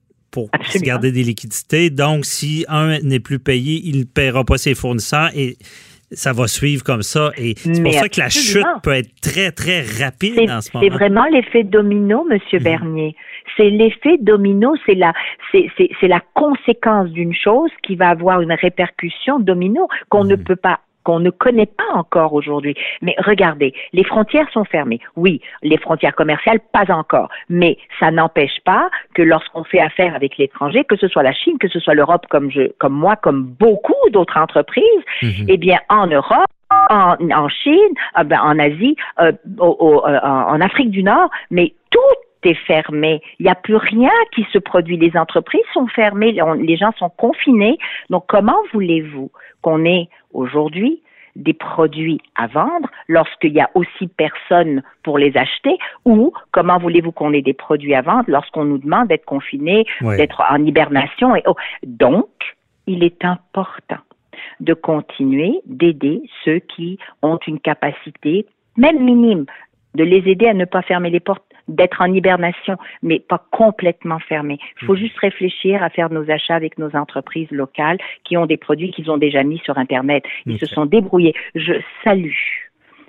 pour 0.47 0.61
se 0.63 0.67
Absolument. 0.67 0.85
garder 0.87 1.11
des 1.11 1.23
liquidités. 1.23 1.89
Donc, 1.89 2.25
si 2.25 2.65
un 2.69 2.99
n'est 2.99 3.19
plus 3.19 3.39
payé, 3.39 3.81
il 3.85 3.99
ne 3.99 4.03
paiera 4.05 4.43
pas 4.43 4.57
ses 4.57 4.75
fournisseurs 4.75 5.29
et 5.35 5.57
ça 6.11 6.33
va 6.33 6.47
suivre 6.47 6.83
comme 6.83 7.03
ça. 7.03 7.31
Et 7.37 7.53
c'est 7.57 7.83
pour 7.83 7.93
ça 7.93 8.09
que 8.09 8.19
la 8.19 8.29
chute 8.29 8.65
peut 8.81 8.93
être 8.93 9.11
très, 9.21 9.51
très 9.51 9.81
rapide 9.81 10.33
C'est 10.35 10.51
en 10.51 10.61
ce 10.61 10.69
c'est 10.71 10.77
moment. 10.79 10.95
vraiment 10.95 11.25
l'effet 11.25 11.63
domino, 11.63 12.25
Monsieur 12.29 12.57
Mhm. 12.59 12.63
Bernier. 12.63 13.15
C'est 13.57 13.69
l'effet 13.69 14.17
domino, 14.19 14.73
c'est 14.85 14.95
la, 14.95 15.13
c'est, 15.51 15.67
c'est, 15.77 15.89
c'est 15.99 16.07
la 16.07 16.21
conséquence 16.33 17.09
d'une 17.11 17.33
chose 17.35 17.69
qui 17.83 17.95
va 17.95 18.09
avoir 18.09 18.41
une 18.41 18.53
répercussion 18.53 19.39
domino 19.39 19.87
qu'on 20.09 20.23
ne 20.23 20.35
Mhm. 20.35 20.43
peut 20.43 20.55
pas 20.55 20.79
qu'on 21.09 21.19
ne 21.19 21.31
connaît 21.31 21.65
pas 21.65 21.91
encore 21.95 22.33
aujourd'hui. 22.33 22.75
Mais 23.01 23.15
regardez, 23.17 23.73
les 23.93 24.03
frontières 24.03 24.47
sont 24.51 24.63
fermées. 24.63 24.99
Oui, 25.15 25.41
les 25.63 25.77
frontières 25.79 26.13
commerciales, 26.13 26.59
pas 26.71 26.85
encore. 26.93 27.29
Mais 27.49 27.79
ça 27.99 28.11
n'empêche 28.11 28.59
pas 28.63 28.91
que 29.15 29.23
lorsqu'on 29.23 29.63
fait 29.63 29.79
affaire 29.79 30.13
avec 30.13 30.37
l'étranger, 30.37 30.83
que 30.83 30.95
ce 30.97 31.07
soit 31.07 31.23
la 31.23 31.33
Chine, 31.33 31.57
que 31.57 31.67
ce 31.67 31.79
soit 31.79 31.95
l'Europe, 31.95 32.27
comme 32.29 32.51
je, 32.51 32.71
comme 32.77 32.93
moi, 32.93 33.15
comme 33.15 33.41
beaucoup 33.43 33.95
d'autres 34.11 34.37
entreprises, 34.37 35.03
Mhm. 35.23 35.45
eh 35.47 35.57
bien, 35.57 35.79
en 35.89 36.05
Europe, 36.05 36.45
en, 36.91 37.15
en 37.31 37.49
Chine, 37.49 37.93
euh, 38.19 38.23
ben, 38.23 38.39
en 38.43 38.59
Asie, 38.59 38.95
euh, 39.19 39.31
au- 39.57 39.77
au- 39.79 40.05
euh, 40.07 40.19
en 40.21 40.53
en 40.53 40.61
Afrique 40.61 40.91
du 40.91 41.01
Nord, 41.01 41.31
mais 41.49 41.73
tout 41.89 42.17
est 42.43 42.53
fermé. 42.67 43.21
Il 43.39 43.45
n'y 43.47 43.51
a 43.51 43.55
plus 43.55 43.75
rien 43.75 44.11
qui 44.33 44.45
se 44.53 44.59
produit. 44.59 44.95
Les 44.97 45.17
entreprises 45.17 45.65
sont 45.73 45.87
fermées, 45.87 46.39
on- 46.43 46.53
les 46.53 46.77
gens 46.77 46.91
sont 46.99 47.09
confinés. 47.09 47.77
Donc, 48.11 48.25
comment 48.27 48.55
voulez-vous 48.73 49.31
qu'on 49.63 49.83
ait 49.85 50.07
aujourd'hui 50.33 51.01
des 51.35 51.53
produits 51.53 52.19
à 52.35 52.47
vendre 52.47 52.89
lorsqu'il 53.07 53.53
y 53.53 53.61
a 53.61 53.69
aussi 53.75 54.07
personne 54.07 54.83
pour 55.03 55.17
les 55.17 55.35
acheter 55.37 55.77
ou 56.05 56.33
comment 56.51 56.77
voulez-vous 56.79 57.11
qu'on 57.11 57.33
ait 57.33 57.41
des 57.41 57.53
produits 57.53 57.95
à 57.95 58.01
vendre 58.01 58.25
lorsqu'on 58.27 58.65
nous 58.65 58.77
demande 58.79 59.07
d'être 59.07 59.25
confinés, 59.25 59.85
d'être 60.01 60.43
en 60.49 60.63
hibernation 60.65 61.35
et 61.35 61.43
oh. 61.45 61.55
donc 61.83 62.29
il 62.87 63.03
est 63.03 63.23
important 63.23 63.99
de 64.59 64.73
continuer 64.73 65.61
d'aider 65.65 66.21
ceux 66.43 66.59
qui 66.59 66.97
ont 67.21 67.39
une 67.47 67.59
capacité, 67.59 68.45
même 68.77 69.03
minime, 69.03 69.45
de 69.95 70.03
les 70.03 70.29
aider 70.29 70.47
à 70.47 70.53
ne 70.53 70.65
pas 70.65 70.81
fermer 70.81 71.09
les 71.09 71.19
portes, 71.19 71.43
d'être 71.69 72.01
en 72.01 72.13
hibernation, 72.13 72.77
mais 73.01 73.19
pas 73.19 73.45
complètement 73.51 74.19
fermés. 74.19 74.59
Il 74.81 74.85
faut 74.85 74.95
juste 74.95 75.17
réfléchir 75.17 75.81
à 75.83 75.89
faire 75.89 76.09
nos 76.09 76.29
achats 76.29 76.55
avec 76.55 76.77
nos 76.77 76.95
entreprises 76.95 77.49
locales 77.51 77.97
qui 78.23 78.35
ont 78.37 78.45
des 78.45 78.57
produits 78.57 78.91
qu'ils 78.91 79.09
ont 79.09 79.17
déjà 79.17 79.43
mis 79.43 79.59
sur 79.59 79.77
Internet. 79.77 80.23
Ils 80.45 80.59
se 80.59 80.65
sont 80.65 80.85
débrouillés. 80.85 81.33
Je 81.55 81.73
salue, 82.03 82.33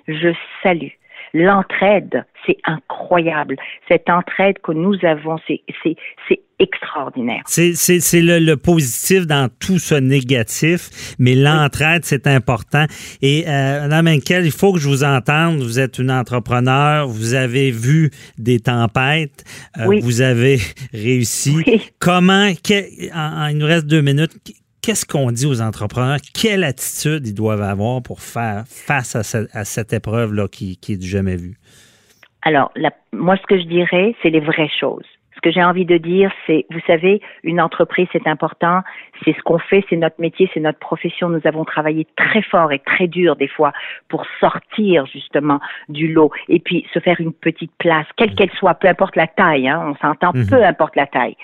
je 0.07 0.33
salue. 0.63 0.93
L'entraide, 1.33 2.25
c'est 2.45 2.57
incroyable. 2.65 3.55
Cette 3.87 4.09
entraide 4.09 4.57
que 4.63 4.71
nous 4.73 4.95
avons, 5.03 5.37
c'est, 5.47 5.61
c'est, 5.83 5.95
c'est 6.27 6.41
extraordinaire. 6.59 7.41
C'est, 7.45 7.73
c'est, 7.73 7.99
c'est 7.99 8.21
le, 8.21 8.39
le 8.39 8.57
positif 8.57 9.25
dans 9.25 9.49
tout 9.59 9.79
ce 9.79 9.95
négatif, 9.95 11.15
mais 11.19 11.35
l'entraide, 11.35 12.03
c'est 12.05 12.27
important. 12.27 12.85
Et 13.21 13.45
euh, 13.47 13.81
Madame 13.81 14.07
Henkel, 14.07 14.45
il 14.45 14.51
faut 14.51 14.73
que 14.73 14.79
je 14.79 14.87
vous 14.89 15.03
entende. 15.03 15.59
Vous 15.61 15.79
êtes 15.79 15.99
une 15.99 16.11
entrepreneur, 16.11 17.07
vous 17.07 17.33
avez 17.33 17.71
vu 17.71 18.11
des 18.37 18.59
tempêtes, 18.59 19.43
euh, 19.79 19.85
Oui. 19.87 19.99
vous 20.01 20.21
avez 20.21 20.59
réussi. 20.93 21.55
Oui. 21.65 21.81
Comment, 21.99 22.51
que- 22.53 23.11
en- 23.15 23.43
en- 23.43 23.47
il 23.47 23.57
nous 23.57 23.65
reste 23.65 23.87
deux 23.87 24.01
minutes, 24.01 24.33
qu'est-ce 24.81 25.05
qu'on 25.05 25.31
dit 25.31 25.45
aux 25.45 25.61
entrepreneurs? 25.61 26.17
Quelle 26.33 26.63
attitude 26.63 27.27
ils 27.27 27.33
doivent 27.33 27.61
avoir 27.61 28.01
pour 28.01 28.21
faire 28.21 28.63
face 28.67 29.15
à, 29.15 29.23
ce- 29.23 29.47
à 29.53 29.65
cette 29.65 29.93
épreuve-là 29.93 30.47
qui, 30.47 30.77
qui 30.77 30.93
est 30.93 30.97
du 30.97 31.07
jamais 31.07 31.35
vu? 31.35 31.57
Alors, 32.43 32.71
moi, 33.13 33.37
ce 33.37 33.45
que 33.47 33.59
je 33.59 33.65
dirais, 33.67 34.15
c'est 34.21 34.29
les 34.31 34.39
vraies 34.39 34.71
choses. 34.79 35.05
Ce 35.43 35.49
que 35.49 35.53
j'ai 35.55 35.63
envie 35.63 35.85
de 35.85 35.97
dire, 35.97 36.31
c'est, 36.45 36.67
vous 36.69 36.81
savez, 36.85 37.19
une 37.43 37.59
entreprise, 37.59 38.07
c'est 38.11 38.27
important, 38.27 38.81
c'est 39.25 39.35
ce 39.35 39.41
qu'on 39.41 39.57
fait, 39.57 39.83
c'est 39.89 39.95
notre 39.95 40.21
métier, 40.21 40.47
c'est 40.53 40.59
notre 40.59 40.77
profession. 40.77 41.29
Nous 41.29 41.41
avons 41.45 41.65
travaillé 41.65 42.05
très 42.15 42.43
fort 42.43 42.71
et 42.71 42.77
très 42.77 43.07
dur 43.07 43.35
des 43.35 43.47
fois 43.47 43.71
pour 44.07 44.23
sortir 44.39 45.07
justement 45.07 45.59
du 45.89 46.13
lot 46.13 46.29
et 46.47 46.59
puis 46.59 46.85
se 46.93 46.99
faire 46.99 47.19
une 47.19 47.33
petite 47.33 47.71
place, 47.79 48.05
quelle 48.17 48.35
qu'elle 48.35 48.51
soit, 48.51 48.75
peu 48.75 48.87
importe 48.87 49.15
la 49.15 49.25
taille, 49.25 49.67
hein, 49.67 49.83
on 49.87 49.95
s'entend, 49.95 50.31
Mhm. 50.35 50.47
peu 50.47 50.63
importe 50.63 50.95
la 50.95 51.07
taille. 51.07 51.35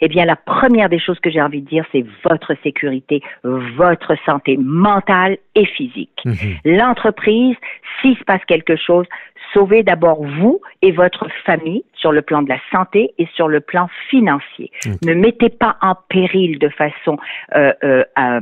Eh 0.00 0.08
bien, 0.08 0.24
la 0.24 0.36
première 0.36 0.88
des 0.88 0.98
choses 0.98 1.20
que 1.20 1.30
j'ai 1.30 1.42
envie 1.42 1.60
de 1.60 1.68
dire, 1.68 1.84
c'est 1.92 2.04
votre 2.26 2.54
sécurité, 2.62 3.20
votre 3.42 4.16
santé 4.24 4.56
mentale 4.56 5.36
et 5.54 5.66
physique. 5.66 6.18
Mhm. 6.24 6.56
L'entreprise, 6.64 7.56
s'il 8.00 8.16
se 8.16 8.24
passe 8.24 8.44
quelque 8.46 8.76
chose, 8.76 9.06
sauvez 9.54 9.82
d'abord 9.82 10.22
vous 10.22 10.60
et 10.82 10.92
votre 10.92 11.26
famille 11.46 11.84
sur 11.94 12.12
le 12.12 12.20
plan 12.20 12.42
de 12.42 12.50
la 12.50 12.58
santé 12.70 13.14
et 13.18 13.26
sur 13.34 13.48
le 13.48 13.60
plan 13.60 13.88
financier. 14.10 14.70
Ne 15.02 15.14
mettez 15.14 15.48
pas 15.48 15.76
en 15.80 15.94
péril 16.08 16.58
de 16.58 16.68
façon 16.68 17.16
euh, 17.56 17.72
euh, 17.82 18.04
euh, 18.18 18.40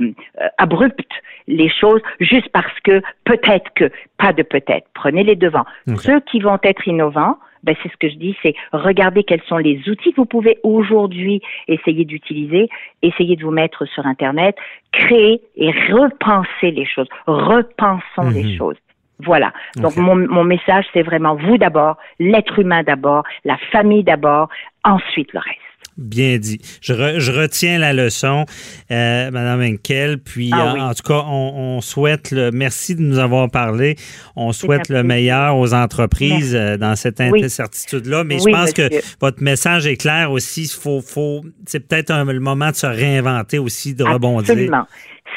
abrupte 0.58 1.12
les 1.46 1.68
choses 1.68 2.00
juste 2.18 2.48
parce 2.48 2.80
que 2.80 3.00
peut-être 3.24 3.70
que, 3.74 3.90
pas 4.18 4.32
de 4.32 4.42
peut-être, 4.42 4.88
prenez 4.94 5.22
les 5.22 5.36
devants. 5.36 5.66
Ceux 5.96 6.20
qui 6.20 6.40
vont 6.40 6.58
être 6.64 6.88
innovants, 6.88 7.36
ben 7.62 7.76
c'est 7.82 7.90
ce 7.92 7.96
que 7.96 8.08
je 8.08 8.16
dis, 8.16 8.36
c'est 8.42 8.54
regarder 8.72 9.22
quels 9.22 9.42
sont 9.42 9.58
les 9.58 9.78
outils 9.88 10.10
que 10.10 10.16
vous 10.16 10.26
pouvez 10.26 10.58
aujourd'hui 10.64 11.40
essayer 11.68 12.04
d'utiliser, 12.04 12.68
essayer 13.02 13.36
de 13.36 13.44
vous 13.44 13.52
mettre 13.52 13.84
sur 13.86 14.04
Internet, 14.06 14.56
créer 14.90 15.40
et 15.56 15.70
repenser 15.70 16.72
les 16.72 16.86
choses. 16.86 17.06
Repensons 17.26 18.30
les 18.30 18.44
Mhm. 18.44 18.56
choses. 18.56 18.76
Voilà. 19.24 19.52
Donc 19.76 19.96
mon, 19.96 20.16
mon 20.16 20.44
message, 20.44 20.84
c'est 20.92 21.02
vraiment 21.02 21.34
vous 21.36 21.58
d'abord, 21.58 21.96
l'être 22.18 22.58
humain 22.58 22.82
d'abord, 22.82 23.24
la 23.44 23.56
famille 23.70 24.04
d'abord, 24.04 24.48
ensuite 24.84 25.32
le 25.32 25.40
reste. 25.40 25.58
Bien 25.98 26.38
dit. 26.38 26.58
Je, 26.80 26.94
re- 26.94 27.18
je 27.18 27.30
retiens 27.32 27.78
la 27.78 27.92
leçon, 27.92 28.46
euh, 28.90 29.30
Madame 29.30 29.60
Henkel. 29.60 30.18
Puis, 30.18 30.50
Ah 30.50 30.70
euh, 30.70 30.72
oui. 30.74 30.80
en 30.80 30.94
tout 30.94 31.02
cas, 31.02 31.22
on, 31.26 31.76
on 31.76 31.80
souhaite 31.82 32.30
le. 32.30 32.50
Merci 32.50 32.94
de 32.96 33.02
nous 33.02 33.18
avoir 33.18 33.50
parlé. 33.50 33.96
On 34.34 34.52
souhaite 34.52 34.88
le 34.88 35.02
meilleur 35.02 35.54
aux 35.58 35.74
entreprises 35.74 36.54
euh, 36.54 36.78
dans 36.78 36.96
cette 36.96 37.20
incertitude-là. 37.20 38.24
Mais 38.24 38.36
Oui, 38.36 38.44
je 38.52 38.56
pense 38.56 38.68
monsieur. 38.78 38.88
que 38.88 38.94
votre 39.20 39.42
message 39.42 39.86
est 39.86 39.98
clair 39.98 40.32
aussi. 40.32 40.66
Faut, 40.66 41.02
faut, 41.02 41.42
c'est 41.66 41.86
peut-être 41.86 42.10
le 42.24 42.40
moment 42.40 42.70
de 42.70 42.74
se 42.76 42.86
réinventer 42.86 43.58
aussi, 43.58 43.94
de 43.94 44.02
rebondir. 44.04 44.50
Absolument. 44.52 44.86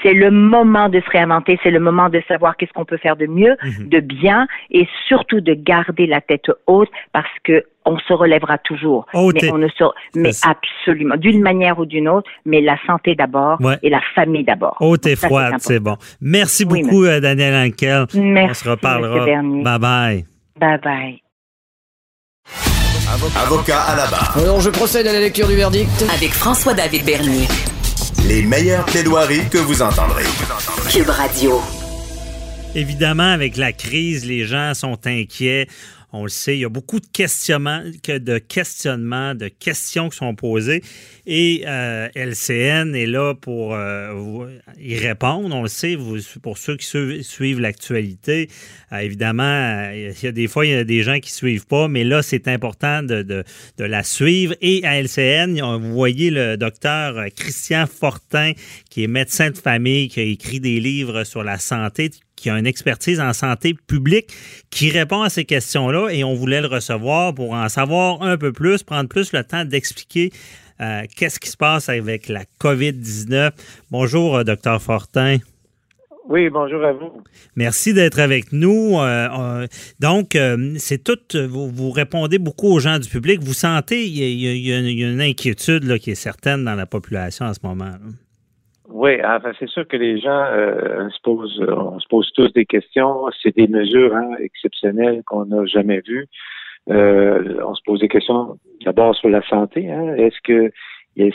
C'est 0.04 0.14
le 0.14 0.30
moment 0.32 0.90
de 0.90 1.00
se 1.00 1.10
réinventer, 1.10 1.60
c'est 1.64 1.72
le 1.72 1.80
moment 1.80 2.10
de 2.10 2.22
savoir 2.28 2.58
qu'est-ce 2.58 2.72
qu'on 2.74 2.86
peut 2.86 2.98
faire 2.98 3.16
de 3.16 3.26
mieux, 3.28 3.56
Mhm. 3.64 3.90
de 3.90 4.00
bien, 4.00 4.48
et 4.72 4.88
surtout 5.08 5.42
de 5.42 5.54
garder 5.54 6.06
la 6.08 6.22
tête 6.22 6.50
haute 6.68 6.90
parce 7.14 7.30
que 7.44 7.64
on 7.88 7.98
se 8.00 8.14
relèvera 8.14 8.58
toujours. 8.58 9.06
Haute 9.14 9.36
mais 9.42 9.52
on 9.52 9.58
ne 9.60 9.68
se, 9.68 10.48
absolument, 10.48 11.18
d'une 11.18 11.42
manière 11.42 11.78
ou 11.80 11.86
d'une 11.86 12.10
autre, 12.10 12.30
mais 12.46 12.62
la 12.62 12.78
santé 12.88 13.14
d'abord 13.16 13.60
Ouais. 13.62 13.78
et 13.84 13.90
la 13.90 14.02
famille 14.16 14.44
d'abord. 14.44 14.76
Haute 14.80 15.06
et 15.06 15.12
Donc 15.12 15.18
ça, 15.20 15.28
froide, 15.28 15.54
c'est 15.60 15.80
bon. 15.80 15.96
Merci 16.20 16.66
Oui, 16.70 16.82
beaucoup, 16.84 17.04
euh, 17.06 17.20
Daniel 17.20 17.54
Henkel. 17.68 18.06
on 18.16 18.22
Merci, 18.24 18.64
se 18.64 18.70
reparlera. 18.70 19.10
Monsieur 19.14 19.26
Bernier. 19.26 19.64
Bye 19.64 19.80
bye. 19.80 20.26
Bye 20.60 20.80
bye. 20.84 21.22
Avocat 23.44 23.82
à 23.82 23.96
la 23.96 24.08
barre. 24.08 24.36
Alors 24.38 24.60
je 24.62 24.70
procède 24.72 25.06
à 25.08 25.14
la 25.14 25.20
lecture 25.20 25.48
du 25.48 25.56
verdict. 25.56 25.90
Avec 26.16 26.30
François-David 26.32 27.06
Bernier. 27.06 27.48
Les 28.28 28.42
meilleures 28.42 28.86
plaidoiries 28.86 29.48
que 29.52 29.60
vous 29.60 29.84
entendrez. 29.84 30.24
Cube 30.90 31.10
Radio. 31.10 31.62
Évidemment, 32.74 33.32
avec 33.32 33.56
la 33.56 33.72
crise, 33.72 34.26
les 34.26 34.46
gens 34.46 34.74
sont 34.74 34.98
inquiets. 35.06 35.68
On 36.18 36.24
le 36.24 36.30
sait, 36.30 36.56
il 36.56 36.62
y 36.62 36.66
a 36.66 36.70
beaucoup 36.70 37.00
de 37.02 37.08
questionnements, 37.08 37.84
de 37.84 38.18
de 39.34 39.48
questions 39.48 40.10
qui 40.10 40.18
sont 40.18 40.34
posées 40.34 40.82
et 41.28 41.64
euh, 41.68 42.08
LCN 42.16 42.96
est 42.96 43.06
là 43.06 43.34
pour 43.34 43.76
y 44.80 44.98
répondre. 44.98 45.56
On 45.56 45.64
le 45.64 45.68
sait, 45.68 45.98
pour 46.42 46.58
ceux 46.58 46.78
qui 46.78 46.88
suivent 47.24 47.60
l'actualité, 47.60 48.50
évidemment, 48.92 49.90
il 49.92 50.14
y 50.22 50.28
a 50.28 50.32
des 50.32 50.48
fois, 50.48 50.66
il 50.66 50.72
y 50.72 50.76
a 50.76 50.84
des 50.84 51.04
gens 51.04 51.20
qui 51.20 51.32
ne 51.32 51.36
suivent 51.36 51.68
pas, 51.68 51.88
mais 51.88 52.04
là, 52.04 52.22
c'est 52.22 52.48
important 52.48 53.04
de, 53.04 53.22
de, 53.24 53.44
de, 53.78 53.84
la 53.84 54.04
suivre. 54.04 54.56
Et 54.62 54.86
à 54.86 55.02
LCN, 55.02 55.60
vous 55.80 55.94
voyez 55.94 56.30
le 56.30 56.58
docteur 56.58 57.26
Christian 57.36 57.86
Fortin, 57.88 58.54
qui 58.90 59.04
est 59.04 59.08
médecin 59.08 59.50
de 59.50 59.58
famille, 59.58 60.08
qui 60.08 60.20
a 60.20 60.24
écrit 60.24 60.60
des 60.60 60.80
livres 60.80 61.24
sur 61.24 61.44
la 61.44 61.58
santé, 61.58 62.12
qui 62.36 62.50
a 62.50 62.58
une 62.58 62.68
expertise 62.68 63.20
en 63.20 63.34
santé 63.34 63.74
publique, 63.74 64.32
qui 64.70 64.90
répond 64.90 65.22
à 65.22 65.30
ces 65.30 65.46
questions-là 65.46 66.10
et 66.10 66.24
on 66.24 66.34
voulait 66.34 66.62
le 66.62 66.68
recevoir 66.68 67.34
pour 67.34 67.54
en 67.54 67.70
savoir 67.70 68.22
un 68.22 68.38
peu 68.38 68.52
plus, 68.52 68.84
prendre 68.84 69.10
plus 69.10 69.32
le 69.34 69.44
temps 69.44 69.66
d'expliquer 69.66 70.32
euh, 70.82 71.04
qu'est-ce 71.16 71.40
qui 71.40 71.50
se 71.50 71.58
passe 71.58 71.88
avec 71.90 72.28
la 72.28 72.44
COVID-19. 72.60 73.52
Bonjour, 73.92 74.38
euh, 74.38 74.44
docteur 74.44 74.82
Fortin. 74.82 75.38
Oui, 76.28 76.50
bonjour 76.50 76.84
à 76.84 76.92
vous. 76.92 77.24
Merci 77.56 77.94
d'être 77.94 78.20
avec 78.20 78.52
nous. 78.52 79.00
Euh, 79.00 79.68
donc, 80.00 80.36
c'est 80.78 81.04
tout, 81.04 81.20
vous, 81.48 81.92
répondez 81.92 82.40
beaucoup 82.40 82.68
aux 82.68 82.80
gens 82.80 82.98
du 82.98 83.08
public. 83.08 83.44
Vous 83.44 83.54
sentez, 83.54 84.08
il 84.08 84.18
y 84.18 84.74
a, 84.74 84.80
une 84.80 85.22
inquiétude 85.22 85.84
là, 85.84 86.00
qui 86.00 86.10
est 86.12 86.16
certaine 86.16 86.66
dans 86.66 86.74
la 86.74 86.88
population 86.88 87.46
en 87.46 87.54
ce 87.54 87.60
moment. 87.62 87.92
Oui, 88.90 89.14
enfin, 89.24 89.52
c'est 89.60 89.70
sûr 89.70 89.88
que 89.88 89.98
les 89.98 90.20
gens 90.20 90.46
euh, 90.52 91.10
se 91.10 91.22
posent, 91.24 91.60
on 91.68 92.00
se 92.00 92.08
pose 92.08 92.32
tous 92.34 92.52
des 92.54 92.66
questions. 92.66 93.26
C'est 93.42 93.56
des 93.56 93.68
mesures 93.68 94.16
hein, 94.16 94.36
exceptionnelles 94.40 95.24
qu'on 95.26 95.46
n'a 95.46 95.66
jamais 95.66 96.02
vues. 96.06 96.28
Euh, 96.90 97.60
on 97.66 97.74
se 97.74 97.82
pose 97.84 98.00
des 98.00 98.08
questions 98.08 98.60
d'abord 98.86 99.16
sur 99.16 99.30
la 99.30 99.42
santé. 99.48 99.92
Hein. 99.92 100.16
Est-ce 100.16 100.38
que 100.44 100.72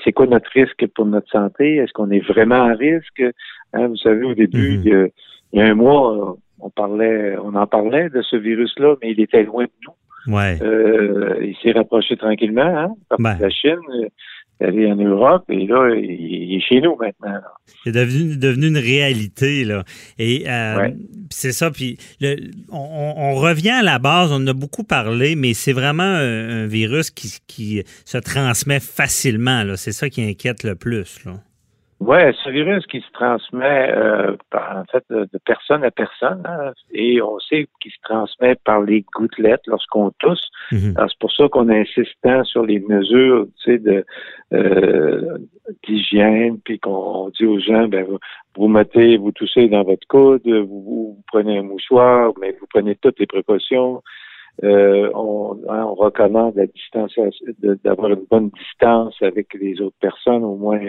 c'est 0.05 0.13
quoi 0.13 0.27
notre 0.27 0.51
risque 0.51 0.87
pour 0.95 1.07
notre 1.07 1.29
santé? 1.31 1.77
Est-ce 1.77 1.93
qu'on 1.93 2.11
est 2.11 2.25
vraiment 2.27 2.63
à 2.67 2.75
risque? 2.75 3.23
Hein, 3.73 3.89
Vous 3.89 3.97
savez, 3.97 4.25
au 4.25 4.35
début, 4.35 4.79
mm-hmm. 4.79 5.11
il, 5.53 5.59
y 5.59 5.63
a, 5.63 5.67
un 5.67 5.75
mois, 5.75 6.37
on 6.61 6.71
parlait, 6.71 7.37
on 7.39 7.55
en 7.57 7.67
parlait 7.67 8.11
de 8.11 8.23
ce 8.23 8.37
virus-là, 8.37 8.95
mais 9.03 9.11
il 9.11 9.21
était 9.21 9.43
loin 9.43 9.65
de 9.65 9.71
nous. 9.87 9.95
Ouais. 10.35 10.59
Euh, 10.63 11.37
il 11.41 11.57
s'est 11.63 11.73
rapproché 11.73 12.17
tranquillement, 12.17 12.63
hein, 12.63 12.95
ben. 13.19 13.37
la 13.41 13.51
Chine 13.51 13.79
aller 14.61 14.87
en 14.91 14.97
Europe 14.97 15.45
et 15.49 15.67
là, 15.67 15.95
il, 15.95 16.55
est 16.55 16.61
chez 16.61 16.81
nous 16.81 16.97
maintenant. 16.97 17.41
C'est 17.85 17.93
devenu, 17.93 18.37
devenu 18.37 18.69
une 18.69 18.79
réalité, 18.79 19.65
là. 19.65 19.85
Et 20.19 20.45
euh, 20.49 20.91
c'est 21.31 21.53
ça, 21.53 21.71
puis 21.71 21.97
on, 22.71 23.35
revient 23.35 23.71
à 23.71 23.83
la 23.83 23.99
base, 23.99 24.33
on 24.33 24.37
en 24.37 24.47
a 24.47 24.53
beaucoup 24.53 24.85
parlé, 24.85 25.37
mais 25.37 25.55
c'est 25.55 25.73
vraiment 25.73 26.03
un, 26.03 26.67
virus 26.67 27.11
qui, 27.11 27.39
qui, 27.47 27.83
se 28.05 28.19
transmet 28.19 28.81
facilement, 28.81 29.65
là. 29.65 29.77
C'est 29.77 29.93
ça 29.93 30.09
qui 30.11 30.23
inquiète 30.23 30.65
le 30.65 30.75
plus, 30.75 31.25
là. 31.25 31.33
Oui, 32.01 32.17
c'est 32.19 32.49
un 32.49 32.53
virus 32.53 32.87
qui 32.87 33.03
se 33.03 33.13
transmet 33.13 33.93
euh, 33.95 34.35
en 34.55 34.85
fait 34.91 35.05
de, 35.11 35.29
personne 35.45 35.85
à 35.85 35.91
personne 35.91 36.43
hein, 36.47 36.73
et 36.93 37.21
on 37.21 37.39
sait 37.41 37.69
qu'il 37.79 37.93
se 37.93 37.99
transmet 38.03 38.55
par 38.65 38.81
les 38.81 39.05
gouttelettes 39.15 39.67
lorsqu'on 39.67 40.11
tousse. 40.19 40.49
Mhm. 40.73 40.95
C'est 40.97 41.19
pour 41.19 41.31
ça 41.31 41.49
qu'on 41.49 41.69
insiste 41.69 42.15
tant 42.23 42.43
sur 42.45 42.65
les 42.65 42.81
mesures 42.81 43.47
tu 43.63 43.73
sais, 43.73 43.79
de 43.79 44.05
euh, 44.55 45.37
d'hygiène, 45.87 46.59
puis 46.65 46.79
qu'on 46.79 47.29
dit 47.39 47.45
aux 47.45 47.61
gens 47.61 47.87
ben 47.87 48.05
vous, 48.05 48.19
vous, 48.57 48.69
mettez, 48.69 49.19
vous 49.19 49.33
toussez 49.33 49.69
dans 49.69 49.83
votre 49.83 50.07
coude, 50.09 50.47
vous, 50.47 50.83
vous, 50.83 51.23
prenez 51.27 51.59
un 51.59 51.63
mouchoir, 51.63 52.33
mais 52.41 52.57
vous 52.59 52.67
prenez 52.71 52.97
toutes 52.97 53.21
les 53.21 53.27
précautions. 53.27 54.03
Euh, 54.63 55.11
on, 55.15 55.59
hein, 55.69 55.85
on, 55.85 55.95
recommande 55.95 56.55
la 56.57 56.67
distanciation, 56.67 57.47
d'avoir 57.85 58.11
une 58.11 58.27
bonne 58.31 58.51
distance 58.51 59.15
avec 59.23 59.55
les 59.55 59.81
autres 59.81 59.97
personnes, 60.01 60.45
au 60.45 60.57
moins 60.57 60.81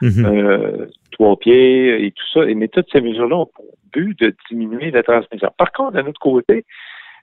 mhm. 0.00 0.24
euh, 0.24 0.86
trois 1.12 1.36
pieds 1.36 2.06
et 2.06 2.10
tout 2.12 2.26
ça. 2.32 2.48
Et 2.48 2.54
mais 2.54 2.68
toutes 2.68 2.90
ces 2.90 3.00
mesures-là 3.00 3.36
ont 3.36 3.46
pour 3.46 3.66
but 3.92 4.18
de 4.20 4.34
diminuer 4.50 4.90
la 4.90 5.02
transmission. 5.02 5.50
Par 5.58 5.72
contre, 5.72 5.92
d'un 5.92 6.06
autre 6.06 6.20
côté, 6.20 6.64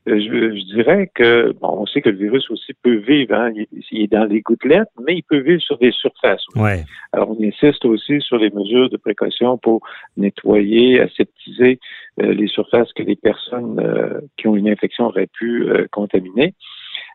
euh, 0.07 0.19
je, 0.19 0.75
dirais 0.75 1.09
que 1.13 1.51
bon, 1.59 1.79
on 1.81 1.85
sait 1.87 2.01
que 2.01 2.09
le 2.09 2.17
virus 2.17 2.49
aussi 2.51 2.73
peut 2.73 2.97
vivre, 2.97 3.33
hein, 3.33 3.51
il, 3.91 4.01
est 4.03 4.11
dans 4.11 4.25
les 4.25 4.41
gouttelettes, 4.41 4.89
mais 5.03 5.15
il 5.15 5.23
peut 5.23 5.39
vivre 5.39 5.61
sur 5.61 5.77
des 5.79 5.91
surfaces. 5.91 6.45
Ouais. 6.55 6.83
Alors 7.11 7.31
on 7.31 7.43
insiste 7.43 7.85
aussi 7.85 8.21
sur 8.21 8.37
les 8.37 8.51
mesures 8.51 8.89
de 8.89 8.97
précaution 8.97 9.57
pour 9.57 9.81
nettoyer, 10.15 11.01
aseptiser 11.01 11.79
euh, 12.21 12.33
les 12.33 12.47
surfaces 12.47 12.93
que 12.93 13.03
les 13.03 13.15
personnes 13.15 13.79
euh, 13.79 14.21
qui 14.37 14.47
ont 14.47 14.55
une 14.55 14.69
infection 14.69 15.05
auraient 15.05 15.29
pu 15.39 15.67
contaminer. 15.91 16.53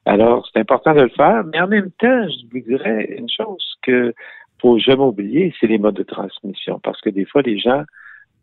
Alors 0.04 0.48
c'est 0.52 0.58
important 0.58 0.94
de 0.94 1.02
le 1.02 1.10
faire, 1.10 1.44
mais 1.44 1.60
en 1.60 1.68
même 1.68 1.90
temps, 1.92 2.26
je 2.28 2.46
vous 2.50 2.60
dirais 2.66 3.14
une 3.16 3.30
chose 3.30 3.76
que 3.82 4.12
faut 4.60 4.78
jamais 4.78 5.04
oublier, 5.04 5.54
c'est 5.58 5.66
les 5.66 5.78
modes 5.78 5.94
de 5.94 6.02
transmission, 6.02 6.80
parce 6.82 7.00
que 7.00 7.08
des 7.08 7.24
fois 7.24 7.42
les 7.42 7.58
gens 7.58 7.82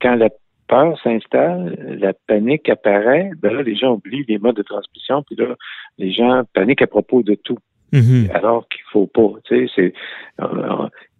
quand 0.01 0.15
la 0.15 0.29
peur 0.67 0.99
s'installe, 1.01 1.97
la 1.99 2.13
panique 2.13 2.69
apparaît, 2.69 3.31
ben 3.41 3.53
là, 3.53 3.61
les 3.61 3.75
gens 3.75 3.93
oublient 3.93 4.25
les 4.27 4.37
modes 4.37 4.55
de 4.55 4.63
transmission, 4.63 5.23
puis 5.23 5.35
là, 5.35 5.55
les 5.97 6.11
gens 6.11 6.43
paniquent 6.53 6.81
à 6.81 6.87
propos 6.87 7.23
de 7.23 7.35
tout. 7.35 7.57
Mm-hmm. 7.93 8.31
Alors 8.33 8.67
qu'il 8.67 8.83
faut 8.91 9.07
pas, 9.07 9.29
tu 9.45 9.67
sais, 9.67 9.71
c'est, 9.75 9.93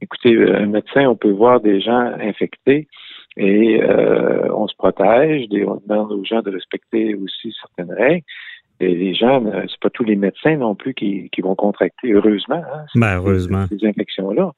écoutez, 0.02 0.36
un 0.54 0.65
médecin, 0.65 1.08
on 1.08 1.15
peut 1.15 1.32
voir 1.32 1.62
des 1.62 1.80
gens 1.80 2.12
infectés 2.19 2.88
et 3.38 3.82
euh, 3.82 4.52
on 4.54 4.67
se 4.67 4.76
protège, 4.76 5.48
on 5.52 5.82
demande 5.88 6.12
aux 6.12 6.26
gens 6.26 6.41
de 6.41 6.52
respecter 6.52 7.15
aussi 7.15 7.54
certaines 7.62 7.95
règles. 7.95 8.26
Et 8.80 8.93
les 8.93 9.15
gens, 9.15 9.43
euh, 9.45 9.63
c'est 9.67 9.80
pas 9.80 9.89
tous 9.89 10.04
les 10.04 10.15
médecins 10.15 10.56
non 10.58 10.76
plus 10.76 10.93
qui, 10.93 11.30
qui 11.32 11.41
vont 11.41 11.56
contracter, 11.56 12.12
heureusement, 12.12 12.63
hein, 12.74 12.86
ben, 12.95 13.17
heureusement. 13.17 13.65
ces 13.67 13.88
infections-là. 13.88 14.52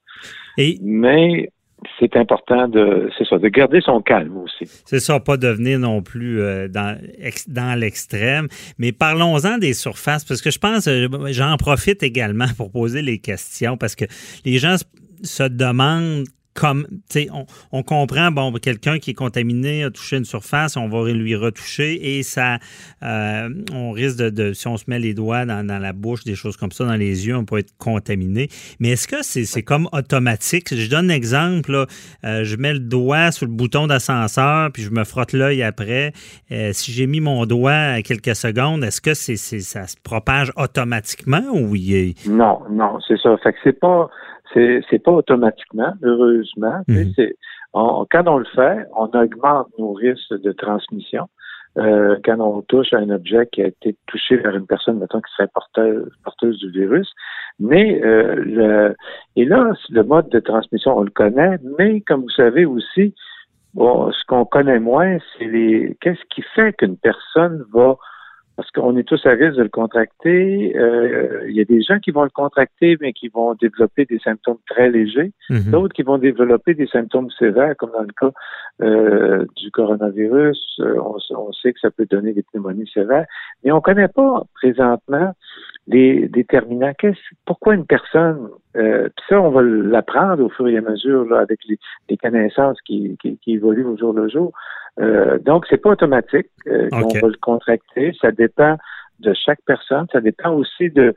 Et... 0.58 0.78
Mais 0.82 1.50
c'est 2.00 2.16
important 2.16 2.68
de, 2.68 3.10
c'est 3.18 3.26
ça, 3.28 3.38
de 3.38 3.48
garder 3.48 3.82
son 3.82 4.02
calme 4.02 4.38
aussi. 4.38 4.66
C'est 4.86 5.00
ça, 5.00 5.20
pas 5.20 5.38
devenir 5.38 5.80
non 5.80 6.02
plus 6.02 6.42
euh, 6.42 6.68
dans, 6.68 6.98
dans 7.48 7.80
l'extrême. 7.80 8.48
Mais 8.78 8.92
parlons-en 8.92 9.58
des 9.58 9.74
surfaces, 9.74 10.26
parce 10.26 10.42
que 10.42 10.52
je 10.52 10.60
pense, 10.60 10.88
euh, 10.88 11.08
j'en 11.30 11.58
profite 11.58 12.04
également 12.04 12.48
pour 12.58 12.72
poser 12.72 13.02
les 13.02 13.20
questions, 13.20 13.78
parce 13.78 13.96
que 13.96 14.06
les 14.46 14.58
gens 14.58 14.76
se 15.24 15.44
demandent 15.44 16.26
comme, 16.60 16.86
on, 17.32 17.46
on 17.72 17.84
comprend, 17.84 18.32
bon, 18.32 18.52
quelqu'un 18.52 19.00
qui 19.00 19.12
est 19.12 19.14
contaminé 19.14 19.86
a 19.86 19.90
touché 19.90 20.18
une 20.18 20.26
surface, 20.26 20.76
on 20.76 20.90
va 20.90 21.10
lui 21.10 21.34
retoucher 21.36 22.18
et 22.18 22.24
ça, 22.24 22.58
euh, 23.02 23.50
on 23.74 23.92
risque 23.92 24.18
de, 24.18 24.52
si 24.52 24.68
on 24.68 24.76
se 24.76 24.84
met 24.88 25.00
les 25.00 25.14
doigts 25.14 25.46
dans, 25.46 25.66
la 25.66 25.94
bouche, 25.94 26.26
des 26.26 26.36
choses 26.36 26.58
comme 26.58 26.72
ça, 26.72 26.84
dans 26.84 26.96
les 26.96 27.28
yeux, 27.28 27.38
on 27.38 27.46
peut 27.46 27.60
être 27.60 27.72
contaminé. 27.78 28.50
Mais 28.82 28.90
est-ce 28.90 29.08
que 29.08 29.24
c'est 29.24 29.64
comme 29.64 29.88
automatique? 29.94 30.76
Je 30.76 30.90
donne 30.90 31.10
un 31.10 31.14
exemple, 31.14 31.86
euh, 32.26 32.44
je 32.44 32.58
mets 32.58 32.74
le 32.74 32.80
doigt 32.80 33.32
sur 33.32 33.46
le 33.46 33.54
bouton 33.54 33.88
d'ascenseur, 33.88 34.70
puis 34.74 34.84
je 34.84 34.92
me 34.92 35.06
frotte 35.06 35.32
l'œil 35.32 35.64
après. 35.64 36.12
Euh, 36.52 36.74
si 36.74 36.92
j'ai 36.92 37.08
mis 37.08 37.22
mon 37.22 37.46
doigt 37.46 38.02
quelques 38.02 38.36
secondes, 38.36 38.84
est-ce 38.84 39.00
que 39.00 39.14
c'est 39.14 39.38
ça 39.38 39.88
se 39.88 39.96
propage 40.04 40.52
automatiquement 40.58 41.44
ou 41.54 41.76
il 41.76 42.16
Non, 42.28 42.60
non, 42.70 43.00
c'est 43.08 43.18
ça. 43.18 43.38
C'est 43.64 43.80
pas 43.80 44.10
c'est 44.54 44.82
c'est 44.90 45.00
pas 45.00 45.12
automatiquement, 45.12 45.94
heureusement. 46.04 46.82
Mhm. 46.88 47.14
C'est 47.16 47.36
quand 47.74 48.28
on 48.28 48.38
le 48.38 48.46
fait, 48.56 48.86
on 48.98 49.06
augmente 49.06 49.68
nos 49.78 49.94
risques 49.94 50.42
de 50.42 50.52
transmission. 50.52 51.28
Euh, 51.78 52.18
quand 52.26 52.40
on 52.40 52.62
touche 52.64 52.94
à 52.94 52.98
un 52.98 53.10
objet 53.12 53.48
qui 53.52 53.62
a 53.62 53.68
été 53.68 53.96
touché 54.08 54.38
par 54.38 54.56
une 54.56 54.66
personne, 54.66 54.98
mettons, 54.98 55.22
qui 55.22 55.32
serait 55.36 55.48
porteuse, 55.54 56.12
porteuse 56.24 56.58
du 56.58 56.72
virus. 56.72 57.10
Mais 57.60 58.04
euh, 58.04 58.36
le, 58.36 58.96
et 59.36 59.46
là, 59.46 59.72
le 59.90 60.04
mode 60.04 60.30
de 60.30 60.40
transmission, 60.40 60.98
on 60.98 61.04
le 61.04 61.12
connaît, 61.12 61.58
mais 61.78 62.02
comme 62.02 62.24
vous 62.24 62.30
savez 62.32 62.66
aussi, 62.66 63.14
bon, 63.76 64.12
ce 64.12 64.26
qu'on 64.26 64.46
connaît 64.46 64.80
moins, 64.80 65.20
c'est 65.38 65.46
les 65.46 65.96
qu'est-ce 66.02 66.24
qui 66.34 66.42
fait 66.56 66.74
qu'une 66.74 66.98
personne 66.98 67.64
va 67.72 67.98
parce 68.60 68.72
qu'on 68.72 68.98
est 68.98 69.08
tous 69.08 69.26
à 69.26 69.30
risque 69.30 69.56
de 69.56 69.64
le 69.64 69.70
contracter. 69.70 70.76
Euh, 70.76 71.46
il 71.48 71.56
y 71.56 71.62
a 71.62 71.64
des 71.64 71.82
gens 71.82 71.98
qui 72.00 72.12
vont 72.12 72.24
le 72.24 72.30
contracter, 72.30 72.98
mais 73.00 73.14
qui 73.14 73.30
vont 73.30 73.54
développer 73.54 74.04
des 74.04 74.20
symptômes 74.20 74.58
très 74.70 74.92
légers. 74.92 75.32
Mhm. 75.50 75.72
D'autres 75.72 75.94
qui 75.94 76.04
vont 76.04 76.18
développer 76.18 76.74
des 76.74 76.88
symptômes 76.88 77.30
sévères, 77.40 77.78
comme 77.78 77.92
dans 77.92 78.02
le 78.02 78.12
cas 78.20 78.32
euh, 78.82 79.46
du 79.56 79.72
coronavirus. 79.72 80.60
Euh, 80.82 81.00
on, 81.32 81.54
sait 81.54 81.72
que 81.72 81.80
ça 81.80 81.90
peut 81.90 82.06
donner 82.06 82.34
des 82.34 82.44
pneumonies 82.44 82.92
sévères. 82.94 83.28
Mais 83.64 83.72
on 83.72 83.78
ne 83.78 83.82
connaît 83.82 84.10
pas 84.10 84.44
présentement 84.56 85.32
les 85.88 86.28
déterminants. 86.28 86.94
pourquoi 87.46 87.74
une 87.74 87.86
personne, 87.86 88.50
euh, 88.78 89.10
ça, 89.28 89.42
on 89.42 89.50
va 89.50 89.62
l'apprendre 89.62 90.44
au 90.44 90.50
fur 90.50 90.68
et 90.68 90.78
à 90.78 90.82
mesure 90.82 91.26
là, 91.26 91.40
avec 91.40 91.60
les, 91.68 92.18
connaissances 92.18 92.80
qui, 92.86 93.18
qui, 93.22 93.38
qui 93.40 93.54
évoluent 93.54 93.86
au 93.86 93.98
jour 93.98 94.14
le 94.14 94.30
jour. 94.30 94.52
Euh, 95.00 95.40
donc, 95.40 95.66
c'est 95.70 95.78
pas 95.78 95.92
automatique 95.92 96.48
euh, 96.68 96.90
qu'on 96.90 97.20
va 97.20 97.28
le 97.28 97.40
contracter. 97.42 98.14
Ça 98.22 98.32
dépend 98.32 98.78
de 99.20 99.34
chaque 99.34 99.62
personne. 99.66 100.06
Ça 100.12 100.22
dépend 100.22 100.52
aussi 100.52 100.92
de, 100.92 101.14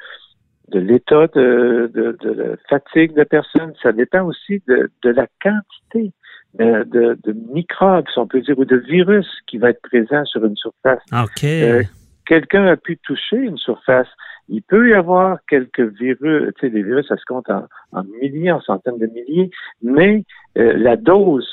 de 0.68 0.78
l'état 0.78 1.26
de, 1.34 1.90
de, 1.92 2.16
de, 2.22 2.58
fatigue 2.68 3.14
de 3.14 3.24
personne. 3.24 3.72
Ça 3.82 3.92
dépend 3.92 4.22
aussi 4.22 4.62
de, 4.66 4.90
de 5.02 5.10
la 5.10 5.26
quantité 5.42 6.12
de, 6.58 7.18
de, 7.24 7.32
microbes, 7.52 8.06
si 8.12 8.18
on 8.18 8.26
peut 8.26 8.40
dire, 8.40 8.58
ou 8.58 8.64
de 8.64 8.76
virus 8.76 9.26
qui 9.46 9.58
va 9.58 9.70
être 9.70 9.82
présent 9.82 10.24
sur 10.24 10.44
une 10.44 10.56
surface. 10.56 11.00
OK. 11.12 11.44
Euh, 11.44 11.82
quelqu'un 12.26 12.66
a 12.66 12.76
pu 12.76 12.98
toucher 12.98 13.36
une 13.36 13.58
surface, 13.58 14.08
il 14.48 14.62
peut 14.62 14.90
y 14.90 14.94
avoir 14.94 15.38
quelques 15.48 15.80
virus, 15.80 16.52
tu 16.58 16.60
sais, 16.60 16.72
les 16.72 16.82
virus, 16.82 17.06
ça 17.06 17.16
se 17.16 17.24
compte 17.24 17.48
en, 17.48 18.04
milliers, 18.20 18.52
en 18.52 18.60
centaines 18.60 18.98
de 18.98 19.06
milliers, 19.06 19.50
mais 19.82 20.24
euh, 20.58 20.74
la 20.76 20.96
dose 20.96 21.48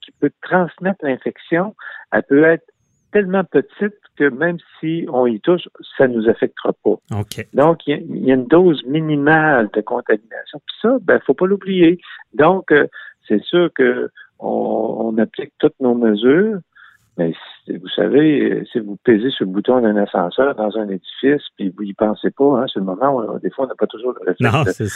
qui 0.00 0.12
peut 0.20 0.30
transmettre 0.40 1.04
l'infection, 1.04 1.74
elle 2.12 2.22
peut 2.22 2.44
être 2.44 2.64
tellement 3.12 3.44
petite 3.44 3.94
que 4.16 4.24
même 4.24 4.58
si 4.80 5.06
on 5.12 5.26
y 5.26 5.40
touche, 5.40 5.68
ça 5.96 6.08
ne 6.08 6.14
nous 6.16 6.28
affectera 6.28 6.72
pas. 6.84 6.96
Donc, 7.54 7.86
il 7.86 8.26
y, 8.26 8.30
a 8.30 8.34
une 8.34 8.46
dose 8.46 8.82
minimale 8.84 9.68
de 9.72 9.80
contamination. 9.80 10.60
Puis 10.66 10.76
ça, 10.82 10.98
ben, 11.02 11.20
faut 11.26 11.34
pas 11.34 11.46
l'oublier. 11.46 12.00
Donc, 12.34 12.72
euh, 12.72 12.86
c'est 13.28 13.42
sûr 13.42 13.70
que 13.74 14.10
on, 14.38 15.16
applique 15.18 15.52
toutes 15.58 15.78
nos 15.80 15.94
mesures, 15.94 16.58
mais 17.18 17.32
vous 17.68 17.88
savez, 17.94 18.64
si 18.72 18.78
vous 18.80 18.96
pesez 19.04 19.30
sur 19.30 19.44
le 19.44 19.52
bouton 19.52 19.80
d'un 19.80 19.96
ascenseur 19.96 20.54
dans 20.54 20.76
un 20.78 20.88
édifice, 20.88 21.42
puis 21.56 21.72
vous 21.76 21.84
y 21.84 21.92
pensez 21.92 22.30
pas, 22.30 22.60
hein, 22.60 22.66
sur 22.66 22.80
le 22.80 22.86
moment, 22.86 23.38
des 23.42 23.50
fois, 23.50 23.66
on 23.66 23.68
n'a 23.68 23.74
pas 23.74 23.86
toujours 23.86 24.14
le 24.20 24.30
réflexe 24.30 24.92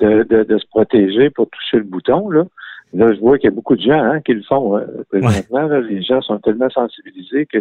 de, 0.00 0.22
de, 0.22 0.42
de, 0.42 0.58
se 0.58 0.66
protéger 0.68 1.30
pour 1.30 1.48
toucher 1.50 1.78
le 1.78 1.84
bouton. 1.84 2.30
Là. 2.30 2.44
Là, 2.92 3.12
je 3.12 3.20
vois 3.20 3.38
qu'il 3.38 3.48
y 3.48 3.52
a 3.52 3.54
beaucoup 3.54 3.76
de 3.76 3.82
gens 3.82 4.02
hein, 4.02 4.20
qui 4.20 4.32
le 4.32 4.42
font 4.42 4.76
hein, 4.76 4.84
présentement. 5.08 5.68
les 5.68 6.02
gens 6.02 6.20
sont 6.22 6.38
tellement 6.38 6.70
sensibilisés 6.70 7.46
que 7.46 7.58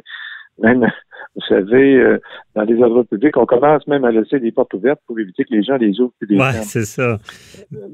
même, 0.61 0.81
vous 1.35 1.41
savez, 1.47 1.95
euh, 1.97 2.19
dans 2.55 2.63
les 2.63 2.81
endroits 2.81 3.03
publics, 3.03 3.37
on 3.37 3.45
commence 3.45 3.85
même 3.87 4.05
à 4.05 4.11
laisser 4.11 4.39
des 4.39 4.51
portes 4.51 4.73
ouvertes 4.73 5.01
pour 5.05 5.19
éviter 5.19 5.43
que 5.43 5.53
les 5.53 5.63
gens 5.63 5.77
les 5.77 5.99
ouvrent 5.99 6.13
plus 6.19 6.27
des 6.27 6.35
Oui, 6.35 6.53
c'est 6.63 6.85
ça. 6.85 7.19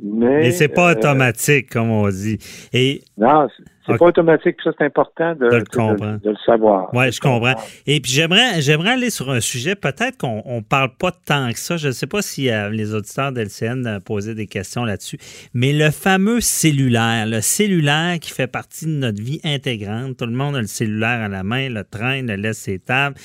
Mais, 0.02 0.40
Mais 0.40 0.52
c'est 0.52 0.70
pas 0.70 0.90
euh, 0.90 0.96
automatique, 0.96 1.70
comme 1.72 1.92
on 1.92 2.08
dit. 2.08 2.38
Et 2.74 3.02
non, 3.18 3.48
c'est 3.86 3.98
pas 3.98 4.06
automatique, 4.06 4.56
ça 4.64 4.72
c'est 4.78 4.86
important 4.86 5.36
de, 5.36 5.46
le 5.46 6.36
savoir. 6.46 6.90
Oui, 6.94 7.12
je 7.12 7.20
comprends. 7.20 7.56
Et 7.86 8.00
puis 8.00 8.12
j'aimerais 8.12 8.62
j'aimerais 8.62 8.92
aller 8.92 9.10
sur 9.10 9.30
un 9.30 9.40
sujet, 9.40 9.76
peut-être 9.76 10.18
qu'on 10.18 10.44
ne 10.46 10.62
parle 10.62 10.90
pas 10.98 11.12
tant 11.12 11.52
que 11.52 11.60
ça. 11.60 11.78
Je 11.78 11.88
ne 11.88 11.92
sais 11.92 12.08
pas 12.08 12.22
si 12.22 12.50
euh, 12.50 12.70
les 12.70 12.94
auditeurs 12.94 13.32
d'LCN 13.32 14.00
posaient 14.00 14.36
des 14.36 14.48
questions 14.48 14.86
là-dessus, 14.86 15.18
mais 15.54 15.74
le 15.74 15.92
fameux 15.92 16.42
cellulaire, 16.42 17.26
le 17.28 17.42
cellulaire 17.42 18.20
qui 18.20 18.32
fait 18.32 18.48
partie 18.48 18.86
de 18.86 18.92
notre 18.92 19.22
vie 19.22 19.40
intégrante. 19.44 20.18
Tout 20.18 20.26
le 20.26 20.32
monde 20.32 20.56
a 20.56 20.62
le 20.62 20.68
cellulaire 20.68 21.22
à 21.22 21.28
la 21.28 21.44
main, 21.44 21.70
le 21.70 21.84
train, 21.84 22.22
le 22.22 22.36
laisse 22.36 22.58
ses 22.58 22.80
tables. 22.80 23.16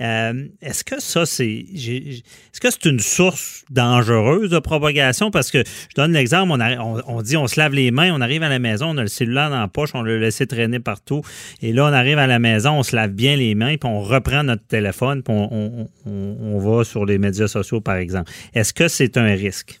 Euh, 0.00 0.44
est-ce 0.60 0.84
que 0.84 1.00
ça, 1.00 1.24
c'est 1.26 1.48
est-ce 1.50 2.60
que 2.60 2.70
c'est 2.70 2.84
une 2.86 3.00
source 3.00 3.64
dangereuse 3.70 4.50
de 4.50 4.58
propagation? 4.58 5.30
Parce 5.30 5.50
que 5.50 5.58
je 5.64 5.94
donne 5.94 6.12
l'exemple, 6.12 6.52
on, 6.52 7.00
on, 7.06 7.22
dit 7.22 7.36
on 7.36 7.46
se 7.46 7.58
lave 7.58 7.72
les 7.72 7.90
mains, 7.90 8.12
on 8.12 8.20
arrive 8.20 8.42
à 8.42 8.48
la 8.48 8.58
maison, 8.58 8.90
on 8.90 8.98
a 8.98 9.02
le 9.02 9.08
cellulaire 9.08 9.50
dans 9.50 9.60
la 9.60 9.68
poche, 9.68 9.90
on 9.94 10.02
le 10.02 10.09
laisser 10.18 10.46
traîner 10.46 10.80
partout. 10.80 11.22
Et 11.62 11.72
là, 11.72 11.84
on 11.84 11.92
arrive 11.92 12.18
à 12.18 12.26
la 12.26 12.38
maison, 12.38 12.78
on 12.78 12.82
se 12.82 12.94
lave 12.94 13.12
bien 13.12 13.36
les 13.36 13.54
mains, 13.54 13.76
puis 13.76 13.88
on 13.88 14.00
reprend 14.00 14.42
notre 14.42 14.66
téléphone, 14.66 15.22
puis 15.22 15.34
on, 15.34 16.58
va 16.58 16.84
sur 16.84 17.04
les 17.04 17.18
médias 17.18 17.46
sociaux, 17.46 17.80
par 17.80 17.96
exemple. 17.96 18.30
Est-ce 18.54 18.74
que 18.74 18.88
c'est 18.88 19.16
un 19.16 19.34
risque? 19.34 19.80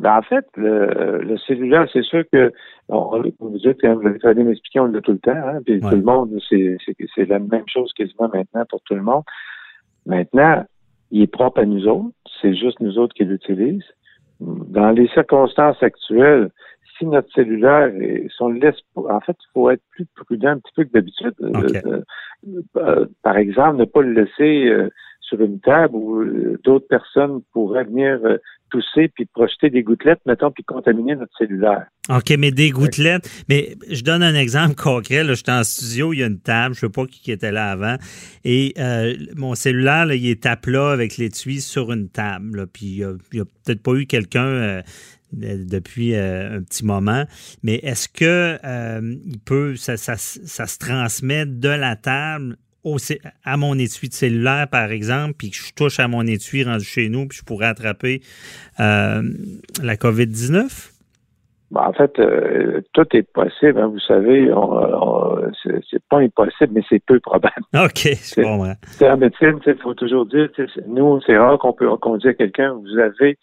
Ben, 0.00 0.18
en 0.18 0.22
fait, 0.22 0.46
le, 0.56 1.36
cellulaire, 1.46 1.86
c'est 1.92 2.02
sûr 2.02 2.24
que 2.32 2.52
vous 2.88 3.58
dites, 3.58 3.80
quand 3.80 3.94
vous 3.94 4.08
avez 4.24 4.44
m'expliquer, 4.44 4.80
on 4.80 4.86
l'a 4.86 5.00
tout 5.00 5.12
le 5.12 5.18
temps, 5.18 5.32
hein, 5.32 5.60
puis 5.64 5.80
tout 5.80 5.88
le 5.88 6.02
monde, 6.02 6.30
c'est 6.48 7.28
la 7.28 7.38
même 7.38 7.64
chose 7.66 7.92
quasiment 7.96 8.28
maintenant 8.32 8.64
pour 8.68 8.80
tout 8.82 8.94
le 8.94 9.02
monde. 9.02 9.22
Maintenant, 10.06 10.64
il 11.10 11.22
est 11.22 11.26
propre 11.26 11.60
à 11.60 11.64
nous 11.64 11.86
autres, 11.86 12.14
c'est 12.42 12.54
juste 12.54 12.80
nous 12.80 12.98
autres 12.98 13.14
qui 13.14 13.24
l'utilisent. 13.24 13.82
Dans 14.40 14.90
les 14.90 15.06
circonstances 15.08 15.80
actuelles, 15.82 16.50
si 16.98 17.06
notre 17.06 17.32
cellulaire, 17.32 17.90
si 17.92 18.42
on 18.42 18.48
le 18.48 18.60
laisse, 18.60 18.76
en 18.94 19.20
fait, 19.20 19.36
il 19.38 19.52
faut 19.52 19.70
être 19.70 19.82
plus 19.90 20.06
prudent 20.14 20.50
un 20.50 20.58
petit 20.58 20.72
peu 20.76 20.84
que 20.84 20.92
d'habitude. 20.92 21.34
Euh, 21.40 22.02
euh, 22.46 22.62
euh, 22.76 23.06
par 23.22 23.36
exemple, 23.36 23.78
ne 23.78 23.84
pas 23.84 24.02
le 24.02 24.12
laisser 24.12 24.70
sur 25.20 25.40
une 25.40 25.60
table 25.60 25.96
où 25.96 26.24
d'autres 26.62 26.86
personnes 26.86 27.40
pourraient 27.52 27.84
venir 27.84 28.20
tousser 28.70 29.08
puis 29.08 29.26
projeter 29.26 29.70
des 29.70 29.82
gouttelettes, 29.82 30.20
mettons, 30.26 30.50
puis 30.50 30.64
contaminer 30.64 31.14
notre 31.14 31.36
cellulaire. 31.38 31.86
OK, 32.10 32.34
mais 32.38 32.50
des 32.50 32.70
gouttelettes. 32.70 33.28
Mais 33.48 33.76
je 33.88 34.02
donne 34.02 34.22
un 34.22 34.34
exemple 34.34 34.74
concret. 34.74 35.24
Là, 35.24 35.34
j'étais 35.34 35.52
en 35.52 35.62
studio, 35.62 36.12
il 36.12 36.18
y 36.18 36.22
a 36.22 36.26
une 36.26 36.40
table, 36.40 36.74
je 36.74 36.84
ne 36.84 36.90
sais 36.90 36.92
pas 36.92 37.06
qui 37.06 37.32
était 37.32 37.52
là 37.52 37.70
avant, 37.70 37.96
et 38.44 38.74
mon 39.36 39.54
cellulaire, 39.54 40.12
il 40.12 40.28
est 40.28 40.46
à 40.46 40.56
plat 40.56 40.90
avec 40.90 41.16
l'étui 41.16 41.60
sur 41.60 41.92
une 41.92 42.08
table. 42.08 42.66
puis 42.72 42.98
il 42.98 43.16
n'y 43.32 43.40
a, 43.40 43.44
peut-être 43.64 43.82
pas 43.82 43.94
eu 43.94 44.06
quelqu'un 44.06 44.82
depuis 45.34 46.14
euh, 46.14 46.58
un 46.58 46.62
petit 46.62 46.84
moment. 46.84 47.24
Mais 47.62 47.76
est-ce 47.76 48.08
que 48.08 48.58
euh, 48.64 49.14
il 49.24 49.38
peut, 49.38 49.74
ça, 49.76 49.96
se 49.96 50.78
transmet 50.78 51.46
de 51.46 51.68
la 51.68 51.96
table 51.96 52.56
à 53.44 53.56
mon 53.56 53.78
étui 53.78 54.10
de 54.10 54.12
cellulaire, 54.12 54.68
par 54.70 54.90
exemple, 54.90 55.34
puis 55.38 55.50
que 55.50 55.56
je 55.56 55.72
touche 55.72 56.00
à 56.00 56.08
mon 56.08 56.26
étui 56.26 56.64
rendu 56.64 56.84
chez 56.84 57.08
nous, 57.08 57.26
puis 57.26 57.38
je 57.38 57.44
pourrais 57.44 57.66
attraper 57.66 58.20
euh, 58.78 59.22
la 59.82 59.96
COVID-19? 59.96 60.90
Ben, 61.70 61.80
en 61.80 61.92
fait, 61.94 62.20
tout 62.92 63.06
est 63.16 63.22
possible. 63.22 63.80
Hein, 63.80 63.86
vous 63.86 63.98
savez, 64.00 64.52
c'est 65.90 66.02
pas 66.10 66.18
impossible, 66.18 66.72
mais 66.74 66.82
c'est 66.90 67.02
peu 67.04 67.18
probable. 67.20 67.54
OK, 67.74 68.10
c'est 68.16 68.42
bon. 68.42 68.64
C'est 68.82 69.10
en 69.10 69.16
médecine, 69.16 69.58
il 69.66 69.78
faut 69.82 69.94
toujours 69.94 70.26
dire, 70.26 70.50
nous, 70.86 71.20
c'est 71.26 71.38
rare 71.38 71.58
qu'on 71.58 71.72
peut 71.72 71.88
qu'on 71.96 72.18
dise 72.18 72.26
à 72.26 72.34
quelqu'un, 72.34 72.74
vous 72.74 72.98
avez 72.98 73.38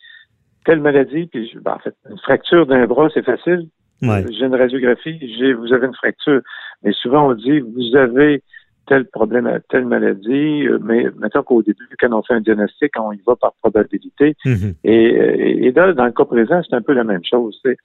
telle 0.66 0.80
maladie, 0.80 1.28
puis 1.28 1.52
ben, 1.62 1.74
en 1.74 1.80
fait, 1.80 1.96
une 2.10 2.20
fracture 2.20 2.66
d'un 2.66 2.86
bras, 2.86 3.10
c'est 3.14 3.26
facile. 3.26 3.68
J'ai 4.02 4.46
une 4.46 4.56
radiographie, 4.56 5.20
j'ai, 5.38 5.54
vous 5.54 5.74
avez 5.74 5.86
une 5.88 5.96
fracture. 5.96 6.42
Mais 6.84 6.92
souvent, 6.92 7.30
on 7.30 7.34
dit, 7.36 7.60
vous 7.60 7.96
avez 7.96 8.42
tel 8.88 9.06
problème, 9.06 9.60
telle 9.70 9.86
maladie, 9.86 10.68
euh, 10.68 10.80
mais 10.82 11.06
maintenant 11.18 11.44
qu'au 11.44 11.62
début, 11.62 11.88
quand 12.00 12.12
on 12.12 12.24
fait 12.24 12.34
un 12.34 12.42
diagnostic, 12.42 12.92
on 13.00 13.12
y 13.12 13.22
va 13.26 13.36
par 13.36 13.54
probabilité. 13.62 14.36
Mm-hmm. 14.44 14.74
et, 14.84 15.68
et, 15.68 15.72
là, 15.72 15.94
dans 15.94 16.06
le 16.06 16.12
cas 16.12 16.26
présent, 16.26 16.62
c'est 16.68 16.76
un 16.76 16.82
peu 16.82 16.94
la 16.94 17.04
même 17.04 17.24
chose. 17.24 17.60
C'est, 17.64 17.78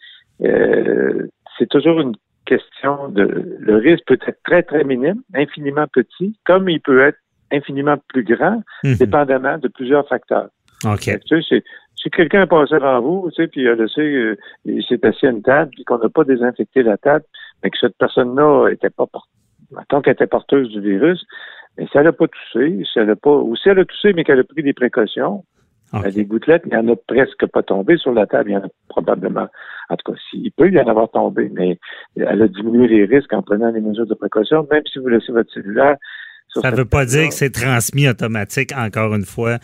euh, 0.43 1.29
c'est 1.59 1.69
toujours 1.69 2.01
une 2.01 2.17
question 2.47 3.09
de... 3.09 3.57
Le 3.59 3.77
risque 3.77 4.05
peut 4.07 4.19
être 4.27 4.43
très, 4.43 4.62
très 4.62 4.85
minime, 4.85 5.23
infiniment 5.35 5.87
petit, 5.93 6.35
comme 6.45 6.69
il 6.69 6.81
peut 6.81 7.03
être 7.03 7.19
infiniment 7.53 7.97
plus 8.09 8.25
grand, 8.25 8.62
mm-hmm. 8.83 8.99
dépendamment 8.99 9.59
de 9.59 9.69
plusieurs 9.69 10.09
facteurs. 10.09 10.49
OK. 10.85 11.19
Tu 11.27 11.43
sais, 11.43 11.62
si 11.97 12.11
quelqu'un 12.11 12.43
est 12.43 12.47
passé 12.47 12.75
avant 12.75 13.01
vous, 13.01 13.31
tu 13.31 13.43
sais, 13.43 13.49
puis 13.49 13.62
il 13.62 13.69
a 13.69 13.75
laissé, 13.75 14.01
euh, 14.01 14.37
il 14.65 14.85
s'est 14.85 15.05
assis 15.05 15.27
à 15.27 15.31
une 15.31 15.43
table, 15.43 15.71
puis 15.73 15.85
qu'on 15.85 15.99
n'a 15.99 16.09
pas 16.09 16.25
désinfecté 16.25 16.83
la 16.83 16.97
table, 16.97 17.25
mais 17.62 17.71
que 17.71 17.79
cette 17.79 17.97
personne-là 17.99 18.69
était 18.69 18.91
pas 18.91 19.07
tant 19.89 20.01
qu'elle 20.01 20.15
était 20.15 20.27
porteuse 20.27 20.69
du 20.71 20.81
virus, 20.81 21.25
mais 21.77 21.87
si 21.87 21.99
elle 21.99 22.05
n'a 22.05 22.12
pas 22.12 22.27
toussé, 22.29 22.83
si 22.85 22.99
elle 22.99 23.11
a 23.11 23.17
pas, 23.17 23.37
ou 23.37 23.57
si 23.57 23.69
elle 23.69 23.79
a 23.79 23.85
toussé, 23.85 24.12
mais 24.12 24.25
qu'elle 24.25 24.41
a 24.41 24.45
pris 24.45 24.62
des 24.62 24.73
précautions, 24.73 25.45
okay. 25.93 26.11
des 26.11 26.25
gouttelettes, 26.25 26.62
il 26.67 26.71
n'y 26.71 26.77
en 26.77 26.89
a 26.89 26.97
presque 26.97 27.47
pas 27.47 27.62
tombé 27.62 27.97
sur 27.97 28.12
la 28.12 28.27
table, 28.27 28.51
il 28.51 28.55
y 28.55 28.57
en 28.57 28.65
a 28.65 28.69
probablement, 28.89 29.49
en 29.91 29.97
tout 29.97 30.12
cas, 30.12 30.19
s'il 30.31 30.53
peut 30.53 30.71
y 30.71 30.81
en 30.81 30.89
avoir 30.89 31.11
tombé, 31.11 31.51
mais 31.53 31.79
elle 32.17 32.43
a 32.43 32.49
diminué 32.49 32.89
les 32.89 33.05
risques 33.05 33.33
en 33.33 33.43
prenant 33.43 33.73
des 33.73 33.81
mesures 33.81 34.07
de 34.07 34.15
précaution, 34.15 34.67
même 34.71 34.85
si 34.91 34.99
vous 34.99 35.09
laissez 35.09 35.33
votre 35.33 35.53
cellulaire 35.53 35.97
ça 36.62 36.71
ne 36.71 36.77
veut 36.77 36.85
pas 36.85 37.05
dire 37.05 37.29
que 37.29 37.35
c'est 37.35 37.51
transmis 37.51 38.09
automatique, 38.09 38.73
encore 38.77 39.14
une 39.14 39.25
fois. 39.25 39.59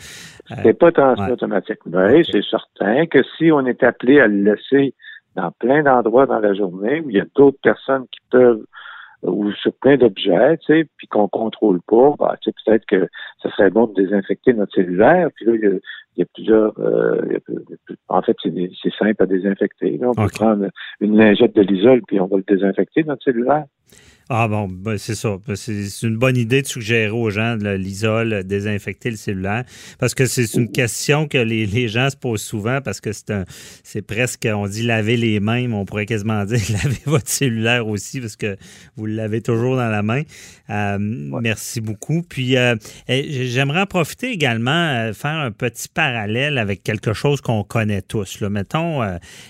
C'est 0.63 0.77
pas 0.77 0.91
transmis 0.91 1.31
automatique. 1.31 1.79
Mais 1.85 2.23
c'est 2.23 2.43
certain 2.43 3.05
que 3.05 3.19
si 3.37 3.51
on 3.51 3.65
est 3.65 3.83
appelé 3.83 4.19
à 4.19 4.27
le 4.27 4.43
laisser 4.43 4.93
dans 5.35 5.51
plein 5.51 5.83
d'endroits 5.83 6.25
dans 6.25 6.39
la 6.39 6.53
journée 6.53 7.01
où 7.01 7.09
il 7.09 7.15
y 7.15 7.19
a 7.19 7.25
d'autres 7.35 7.59
personnes 7.61 8.05
qui 8.11 8.19
peuvent 8.29 8.63
ou 9.23 9.51
sur 9.53 9.73
plein 9.75 9.95
d'objets, 9.95 10.57
tu 10.57 10.65
sais, 10.65 10.87
puis 10.97 11.07
qu'on 11.07 11.29
contrôle 11.29 11.79
pas, 11.87 12.13
bah, 12.19 12.35
tu 12.41 12.49
sais, 12.49 12.55
peut-être 12.65 12.85
que 12.85 13.07
ça 13.41 13.49
serait 13.51 13.69
bon 13.69 13.87
de 13.87 13.93
désinfecter 13.93 14.53
notre 14.53 14.73
cellulaire. 14.73 15.29
Puis 15.35 15.45
là, 15.45 15.53
il 15.55 15.79
y 16.17 16.21
a, 16.21 16.25
plusieurs. 16.33 16.77
Euh, 16.79 17.21
en 18.09 18.21
fait, 18.21 18.35
c'est 18.43 18.93
simple 18.99 19.23
à 19.23 19.25
désinfecter. 19.25 19.97
on 20.03 20.13
peut 20.13 20.27
prendre 20.33 20.67
une 20.99 21.17
lingette 21.17 21.55
de 21.55 21.61
l'isole 21.61 22.01
puis 22.05 22.19
on 22.19 22.27
va 22.27 22.37
le 22.37 22.43
désinfecter 22.47 23.03
notre 23.05 23.23
cellulaire. 23.23 23.65
Ah 24.29 24.47
bon, 24.47 24.67
ben 24.69 24.97
c'est 24.97 25.15
ça. 25.15 25.37
Ben, 25.45 25.55
c'est 25.55 26.01
une 26.01 26.17
bonne 26.17 26.37
idée 26.37 26.61
de 26.61 26.67
suggérer 26.67 27.09
aux 27.09 27.29
gens 27.29 27.57
de 27.57 27.69
l'isole, 27.69 28.43
désinfecter 28.43 29.11
le 29.11 29.17
cellulaire, 29.17 29.65
parce 29.99 30.15
que 30.15 30.25
c'est 30.25 30.53
une 30.53 30.71
question 30.71 31.27
que 31.27 31.37
les, 31.37 31.87
gens 31.87 32.09
se 32.09 32.15
posent 32.15 32.41
souvent, 32.41 32.79
parce 32.81 33.01
que 33.01 33.11
c'est 33.11 33.31
un, 33.31 33.43
c'est 33.83 34.01
presque, 34.01 34.47
on 34.51 34.67
dit 34.67 34.83
laver 34.83 35.17
les 35.17 35.39
mains, 35.39 35.67
mais 35.67 35.75
on 35.75 35.85
pourrait 35.85 36.05
quasiment 36.05 36.45
dire 36.45 36.61
laver 36.71 37.01
votre 37.05 37.27
cellulaire 37.27 37.87
aussi, 37.87 38.21
parce 38.21 38.37
que 38.37 38.55
vous 38.95 39.05
l'avez 39.05 39.41
toujours 39.41 39.75
dans 39.75 39.89
la 39.89 40.01
main. 40.01 40.23
Euh, 40.69 40.97
merci 40.99 41.81
beaucoup. 41.81 42.23
Puis 42.23 42.55
euh, 42.57 42.75
j'aimerais 43.07 43.81
en 43.81 43.85
profiter 43.85 44.31
également, 44.31 44.71
euh, 44.71 45.13
faire 45.13 45.31
un 45.37 45.51
petit 45.51 45.89
parallèle 45.89 46.57
avec 46.57 46.83
quelque 46.83 47.13
chose 47.13 47.41
qu'on 47.41 47.63
connaît 47.63 48.01
tous. 48.01 48.39
Là. 48.39 48.49
Mettons 48.49 49.01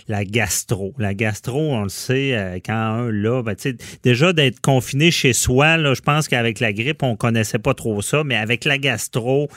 la 0.07 0.25
gastro. 0.25 0.93
La 0.97 1.13
gastro, 1.13 1.59
on 1.59 1.83
le 1.83 1.89
sait, 1.89 2.61
quand 2.65 2.73
un 2.73 3.11
là, 3.11 3.43
ben, 3.43 3.55
déjà 4.03 4.33
d'être 4.33 4.61
confiné 4.63 5.11
chez 5.11 5.33
soi. 5.33 5.77
Là, 5.77 5.93
je 5.93 6.01
pense 6.01 6.27
qu'avec 6.27 6.59
la 6.59 6.73
grippe, 6.73 7.03
on 7.03 7.15
connaissait 7.15 7.59
pas 7.59 7.73
trop 7.73 8.01
ça, 8.01 8.23
mais 8.23 8.35
avec 8.35 8.65
la 8.65 8.77
gastro, 8.77 9.47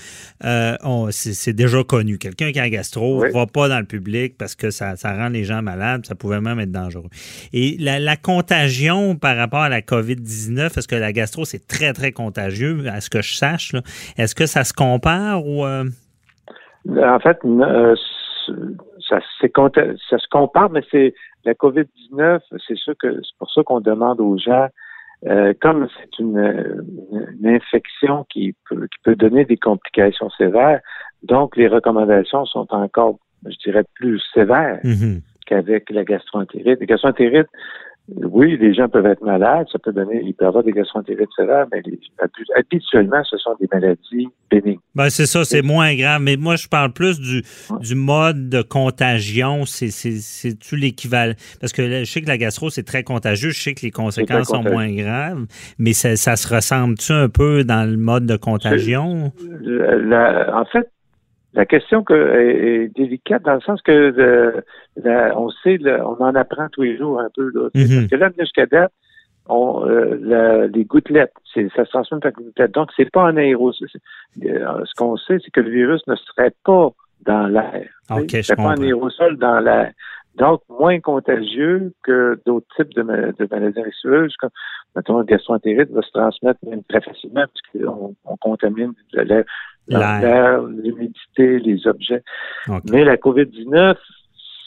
euh, 0.45 0.75
c'est 1.11 1.55
déjà 1.55 1.83
connu. 1.85 2.19
Quelqu'un 2.19 2.53
qui 2.53 2.59
a 2.59 2.65
un 2.65 2.69
gastro 2.69 3.25
ne 3.25 3.31
va 3.31 3.47
pas 3.47 3.69
dans 3.69 3.79
le 3.79 3.87
public 3.87 4.37
parce 4.37 4.55
que 4.55 4.71
ça, 4.71 4.97
ça, 4.97 5.15
rend 5.15 5.29
les 5.29 5.45
gens 5.45 5.63
malades, 5.63 6.05
ça 6.05 6.15
pouvait 6.15 6.41
même 6.41 6.59
être 6.61 6.73
dangereux. 6.73 7.09
Et 7.53 7.77
la, 7.79 8.17
contagion 8.17 9.15
par 9.15 9.37
rapport 9.37 9.61
à 9.61 9.69
la 9.69 9.83
COVID-19, 9.83 10.79
est-ce 10.79 10.89
que 10.89 10.97
la 10.97 11.13
gastro, 11.13 11.45
c'est 11.45 11.67
très, 11.69 11.93
très 11.93 12.13
contagieux, 12.13 12.85
à 12.89 13.01
ce 13.01 13.09
que 13.09 13.23
je 13.23 13.35
sache? 13.35 13.73
Est-ce 14.17 14.35
que 14.35 14.47
ça 14.47 14.65
se 14.65 14.73
compare 14.73 15.47
ou... 15.47 15.65
Euh? 15.65 15.85
En 16.89 17.19
fait, 17.21 17.39
ça, 19.09 19.19
ça 19.41 20.19
se 20.19 20.29
compare, 20.31 20.71
mais 20.71 20.83
c'est 20.91 21.15
la 21.47 21.55
COVID-19, 21.55 22.41
c'est 22.67 22.77
sûr 22.77 22.95
que 23.01 23.09
c'est 23.23 23.39
pour 23.39 23.51
ça 23.53 23.63
qu'on 23.63 23.81
demande 23.81 24.21
aux 24.21 24.37
gens, 24.37 24.67
euh, 25.25 25.55
comme 25.61 25.89
c'est 25.99 26.19
une, 26.19 26.85
infection 27.45 28.27
qui 28.31 28.55
peut, 28.69 28.87
qui 28.87 28.99
peut 29.03 29.17
donner 29.17 29.45
des 29.45 29.57
complications 29.57 30.31
sévères, 30.31 30.81
donc 31.23 31.57
les 31.57 31.69
recommandations 31.69 32.45
sont 32.45 32.67
encore, 32.71 33.19
je 33.45 33.57
dirais, 33.65 33.85
plus 33.95 34.21
sévères 34.35 34.81
mm-hmm. 34.85 35.21
qu'avec 35.47 35.91
la 35.91 36.05
gastroentérite. 36.05 36.81
La 36.81 36.87
gastroentérite, 36.87 37.49
oui, 38.09 38.57
les 38.57 38.73
gens 38.73 38.89
peuvent 38.89 39.07
être 39.07 39.23
malades, 39.23 39.67
ça 39.73 39.81
peut 39.81 39.93
donner, 39.93 40.23
il 40.25 40.33
peut 40.35 40.47
avoir 40.47 40.63
des 40.63 40.71
gastroentérites 40.71 41.29
sévères, 41.37 41.67
mais 41.73 41.83
habituellement, 42.57 43.23
ce 43.25 43.37
sont 43.37 43.57
des 43.61 43.67
maladies 43.73 44.29
bénignes. 44.49 44.79
Ben, 44.95 45.11
c'est 45.11 45.27
ça, 45.27 45.45
c'est 45.45 45.63
moins 45.63 45.95
grave. 45.97 46.23
Mais 46.23 46.37
moi, 46.37 46.55
je 46.55 46.69
parle 46.69 46.93
plus 46.93 47.21
du, 47.21 47.43
du 47.81 47.95
mode 47.97 48.49
de 48.49 48.63
contagion. 48.63 49.65
C'est-tu 49.67 50.77
l'équivalent? 50.77 51.35
Parce 51.61 51.73
que 51.73 52.05
je 52.05 52.11
sais 52.11 52.23
que 52.23 52.29
la 52.29 52.39
gastro, 52.39 52.71
c'est 52.71 52.85
très 52.85 53.03
contagieux. 53.03 53.51
Je 53.51 53.61
sais 53.61 53.75
que 53.75 53.83
les 53.83 53.91
conséquences 53.91 54.49
sont 54.49 54.63
moins 54.63 54.93
graves, 54.95 55.47
mais 55.79 55.93
ça, 55.93 56.15
ça 56.15 56.37
se 56.37 56.55
ressemble-tu 56.55 57.13
un 57.13 57.29
peu 57.29 57.65
dans 57.65 57.91
le 57.91 57.97
mode 57.97 58.27
de 58.27 58.37
contagion? 58.37 59.33
en 59.33 60.65
fait, 60.67 60.89
la 61.57 61.65
question 61.65 62.05
que, 62.05 62.15
est, 62.15 62.95
délicate 62.95 63.43
dans 63.43 63.55
le 63.55 63.61
sens 63.63 63.81
que 63.83 64.15
euh, 64.19 64.61
on 65.35 65.51
sait, 65.51 65.79
on 66.03 66.23
en 66.23 66.35
apprend 66.35 66.69
tous 66.71 66.83
les 66.83 66.99
jours 66.99 67.19
un 67.19 67.29
peu. 67.35 67.51
Là, 67.53 67.69
mm-hmm. 67.75 67.97
Parce 67.97 68.11
que 68.11 68.17
là, 68.17 68.31
jusqu'à 68.39 68.67
date, 68.67 68.93
on, 69.49 69.87
euh, 69.87 70.69
les 70.73 70.85
gouttelettes, 70.85 71.33
ça 71.55 71.85
se 71.85 71.91
transmet 71.91 72.21
par 72.21 72.33
gouttelettes. 72.33 72.75
Donc, 72.75 72.91
c'est 72.95 73.11
pas 73.11 73.23
un 73.23 73.39
aérosol. 73.39 73.89
Euh, 74.45 74.85
ce 74.85 74.95
qu'on 74.97 75.17
sait, 75.17 75.39
c'est 75.43 75.51
que 75.51 75.61
le 75.61 75.71
virus 75.71 76.03
ne 76.07 76.15
serait 76.17 76.53
pas 76.63 76.91
dans 77.25 77.47
l'air. 77.47 77.89
Okay, 78.11 78.43
c'est 78.43 78.57
pas 78.57 78.73
un 78.73 78.83
aérosol 78.83 79.39
dans 79.39 79.59
l'air. 79.61 79.93
Donc, 80.39 80.61
moins 80.69 81.01
contagieux 81.01 81.93
que 82.03 82.39
d'autres 82.45 82.67
types 82.77 82.95
de, 82.95 83.03
de 83.03 83.49
maladies 83.51 83.81
infectieuses, 83.81 84.35
comme, 84.37 84.51
mettons, 84.95 85.19
le 85.19 85.25
gastroentérite 85.25 85.91
va 85.91 86.03
se 86.03 86.11
transmettre 86.11 86.61
même 86.67 86.83
très 86.85 87.01
facilement 87.01 87.45
parce 87.47 87.85
qu'on 87.85 88.15
on 88.25 88.37
contamine 88.37 88.93
l'air 89.13 89.45
l'air, 89.89 90.63
l'humidité, 90.63 91.59
les 91.59 91.87
objets. 91.87 92.23
Mais 92.91 93.05
la 93.05 93.17
COVID-19, 93.17 93.97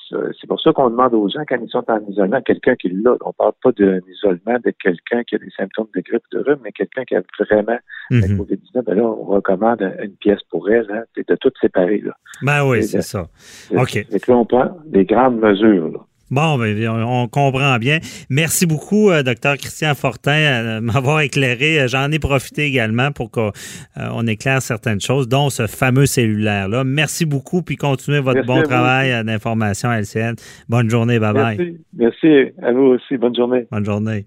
c'est 0.10 0.48
pour 0.48 0.60
ça 0.62 0.72
qu'on 0.74 0.90
demande 0.90 1.14
aux 1.14 1.30
gens, 1.30 1.42
quand 1.48 1.58
ils 1.62 1.70
sont 1.70 1.84
en 1.88 2.00
isolement, 2.10 2.42
quelqu'un 2.42 2.76
qui 2.76 2.90
l'a, 2.90 3.16
on 3.22 3.30
ne 3.30 3.34
parle 3.34 3.54
pas 3.62 3.72
d'un 3.72 4.00
isolement 4.10 4.58
de 4.64 4.74
quelqu'un 4.82 5.24
qui 5.24 5.36
a 5.36 5.38
des 5.38 5.52
symptômes 5.56 5.88
de 5.96 6.02
grippe 6.02 6.24
de 6.32 6.40
rhume, 6.40 6.60
mais 6.64 6.72
quelqu'un 6.72 7.04
qui 7.06 7.16
a 7.16 7.22
vraiment 7.40 7.78
la 8.10 8.28
mhm. 8.28 8.40
COVID-19, 8.40 8.84
ben 8.86 8.96
là, 8.96 9.04
on 9.04 9.26
recommande 9.26 9.82
une 10.02 10.16
pièce 10.16 10.42
pour 10.50 10.70
elle, 10.70 10.88
hein, 10.92 11.04
de 11.16 11.36
tout 11.36 11.52
séparer. 11.62 12.02
Là. 12.02 12.14
Ben 12.42 12.68
oui, 12.68 12.84
c'est 12.84 13.02
ça. 13.02 13.28
OK. 13.76 13.96
Et 13.96 14.20
puis 14.20 14.32
on 14.32 14.46
prend 14.46 14.78
des 14.86 15.06
grandes 15.06 15.40
mesures. 15.40 15.90
Là. 15.90 16.00
Bon, 16.32 16.58
ben, 16.58 16.88
on 16.88 17.28
comprend 17.28 17.78
bien. 17.78 18.00
Merci 18.30 18.66
beaucoup, 18.66 19.10
euh, 19.10 19.24
docteur 19.24 19.58
Christian 19.58 19.96
Fortin, 19.96 20.32
euh, 20.32 20.76
de 20.76 20.86
m'avoir 20.86 21.22
éclairé. 21.22 21.82
Euh, 21.82 21.88
j'en 21.88 22.12
ai 22.12 22.20
profité 22.20 22.66
également 22.66 23.12
pour 23.12 23.32
qu'on 23.32 24.28
éclaire 24.28 24.62
certaines 24.62 25.02
choses, 25.02 25.28
dont 25.28 25.50
ce 25.50 25.68
fameux 25.68 26.06
cellulaire-là. 26.06 26.84
Merci 26.84 27.26
beaucoup, 27.26 27.62
puis 27.62 27.76
continuez 27.76 28.20
votre 28.20 28.46
bon 28.46 28.62
travail 28.64 29.24
d'information 29.24 29.90
à 29.90 30.00
LCN. 30.00 30.36
Bonne 30.68 30.90
journée, 30.90 31.20
bye-bye. 31.20 31.58
Merci. 31.58 31.78
Merci 31.94 32.54
à 32.62 32.72
vous 32.72 32.96
aussi. 32.96 33.18
Bonne 33.18 33.36
journée. 33.36 33.68
Bonne 33.72 33.86
journée. 33.86 34.26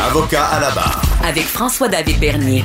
Avocat 0.00 0.44
à 0.44 0.60
la 0.60 0.70
barre. 0.74 1.02
Avec 1.26 1.44
François-David 1.44 2.20
Bernier. 2.20 2.62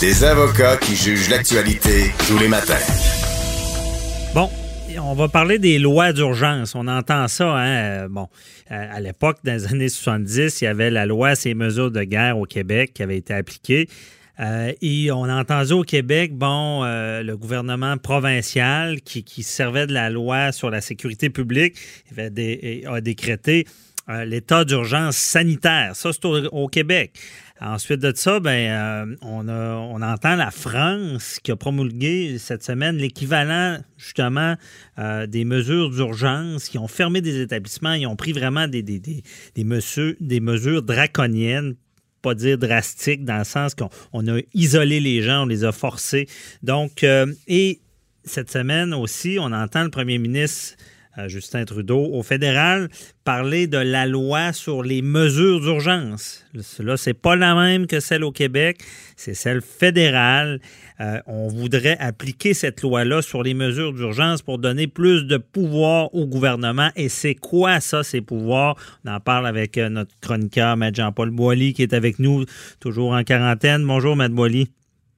Des 0.00 0.24
avocats 0.24 0.76
qui 0.76 0.94
jugent 0.94 1.28
l'actualité 1.28 2.10
tous 2.26 2.38
les 2.38 2.48
matins. 2.48 2.74
Bon, 4.34 4.48
on 4.98 5.14
va 5.14 5.28
parler 5.28 5.58
des 5.58 5.78
lois 5.78 6.12
d'urgence. 6.12 6.74
On 6.74 6.86
entend 6.88 7.28
ça, 7.28 7.56
hein? 7.56 8.08
Bon, 8.08 8.28
à 8.68 9.00
l'époque, 9.00 9.38
dans 9.44 9.52
les 9.52 9.66
années 9.66 9.88
70, 9.88 10.60
il 10.60 10.64
y 10.64 10.66
avait 10.66 10.90
la 10.90 11.06
loi 11.06 11.34
ces 11.34 11.54
mesures 11.54 11.90
de 11.90 12.02
guerre 12.02 12.38
au 12.38 12.44
Québec 12.44 12.92
qui 12.94 13.02
avait 13.02 13.16
été 13.16 13.34
appliquée. 13.34 13.88
Euh, 14.40 14.72
et 14.80 15.10
on 15.12 15.24
a 15.24 15.34
entendu 15.40 15.72
au 15.72 15.82
Québec, 15.82 16.34
bon, 16.34 16.84
euh, 16.84 17.22
le 17.22 17.36
gouvernement 17.36 17.96
provincial 17.98 19.00
qui, 19.02 19.42
servait 19.42 19.86
de 19.86 19.92
la 19.92 20.10
loi 20.10 20.52
sur 20.52 20.70
la 20.70 20.80
sécurité 20.80 21.30
publique 21.30 21.76
a 22.16 23.00
décrété 23.00 23.66
euh, 24.08 24.24
l'état 24.24 24.64
d'urgence 24.64 25.16
sanitaire. 25.16 25.94
Ça, 25.94 26.10
c'est 26.12 26.24
au, 26.24 26.68
Québec. 26.68 27.12
Ensuite 27.64 28.00
de 28.00 28.12
ça, 28.12 28.40
ben, 28.40 28.50
euh, 28.50 29.16
on, 29.22 30.02
entend 30.02 30.34
la 30.34 30.50
France 30.50 31.38
qui 31.40 31.52
a 31.52 31.56
promulgué 31.56 32.36
cette 32.38 32.64
semaine 32.64 32.96
l'équivalent 32.96 33.78
justement 33.96 34.56
euh, 34.98 35.28
des 35.28 35.44
mesures 35.44 35.90
d'urgence, 35.90 36.68
qui 36.68 36.78
ont 36.78 36.88
fermé 36.88 37.20
des 37.20 37.40
établissements, 37.40 37.92
ils 37.92 38.08
ont 38.08 38.16
pris 38.16 38.32
vraiment 38.32 38.66
des, 38.66 38.82
des, 38.82 38.98
des, 38.98 39.64
mesures, 39.64 40.14
des 40.18 40.40
mesures 40.40 40.82
draconiennes 40.82 41.76
pas 42.20 42.34
dire 42.34 42.58
drastiques, 42.58 43.24
dans 43.24 43.38
le 43.38 43.44
sens 43.44 43.74
qu'on 43.74 44.26
a 44.28 44.40
isolé 44.54 45.00
les 45.00 45.22
gens, 45.22 45.42
on 45.42 45.46
les 45.46 45.64
a 45.64 45.72
forcés. 45.72 46.28
Donc, 46.62 47.04
et 47.48 47.80
cette 48.24 48.48
semaine 48.48 48.94
aussi, 48.94 49.38
on 49.40 49.50
entend 49.52 49.82
le 49.82 49.90
premier 49.90 50.18
ministre 50.18 50.76
Justin 51.26 51.64
Trudeau 51.64 52.08
au 52.12 52.22
fédéral 52.22 52.88
parler 53.24 53.66
de 53.66 53.78
la 53.78 54.06
loi 54.06 54.52
sur 54.52 54.82
les 54.82 55.02
mesures 55.02 55.60
d'urgence. 55.60 56.44
Là, 56.78 56.96
c'est 56.96 57.14
pas 57.14 57.36
la 57.36 57.54
même 57.54 57.86
que 57.86 58.00
celle 58.00 58.24
au 58.24 58.32
Québec, 58.32 58.78
c'est 59.16 59.34
celle 59.34 59.60
fédérale. 59.60 60.60
Euh, 61.00 61.20
on 61.26 61.48
voudrait 61.48 61.96
appliquer 61.98 62.54
cette 62.54 62.82
loi-là 62.82 63.22
sur 63.22 63.42
les 63.42 63.54
mesures 63.54 63.92
d'urgence 63.92 64.42
pour 64.42 64.58
donner 64.58 64.86
plus 64.86 65.24
de 65.24 65.36
pouvoir 65.36 66.14
au 66.14 66.26
gouvernement. 66.26 66.90
Et 66.96 67.08
c'est 67.08 67.34
quoi 67.34 67.80
ça, 67.80 68.02
ces 68.02 68.20
pouvoirs? 68.20 68.76
On 69.04 69.10
en 69.10 69.20
parle 69.20 69.46
avec 69.46 69.78
euh, 69.78 69.88
notre 69.88 70.12
chroniqueur, 70.20 70.74
M. 70.80 70.90
Jean-Paul 70.94 71.30
Boilly, 71.30 71.72
qui 71.72 71.82
est 71.82 71.94
avec 71.94 72.18
nous, 72.18 72.44
toujours 72.80 73.12
en 73.12 73.22
quarantaine. 73.24 73.84
Bonjour, 73.86 74.20
M. 74.20 74.32
Boilly. 74.32 74.68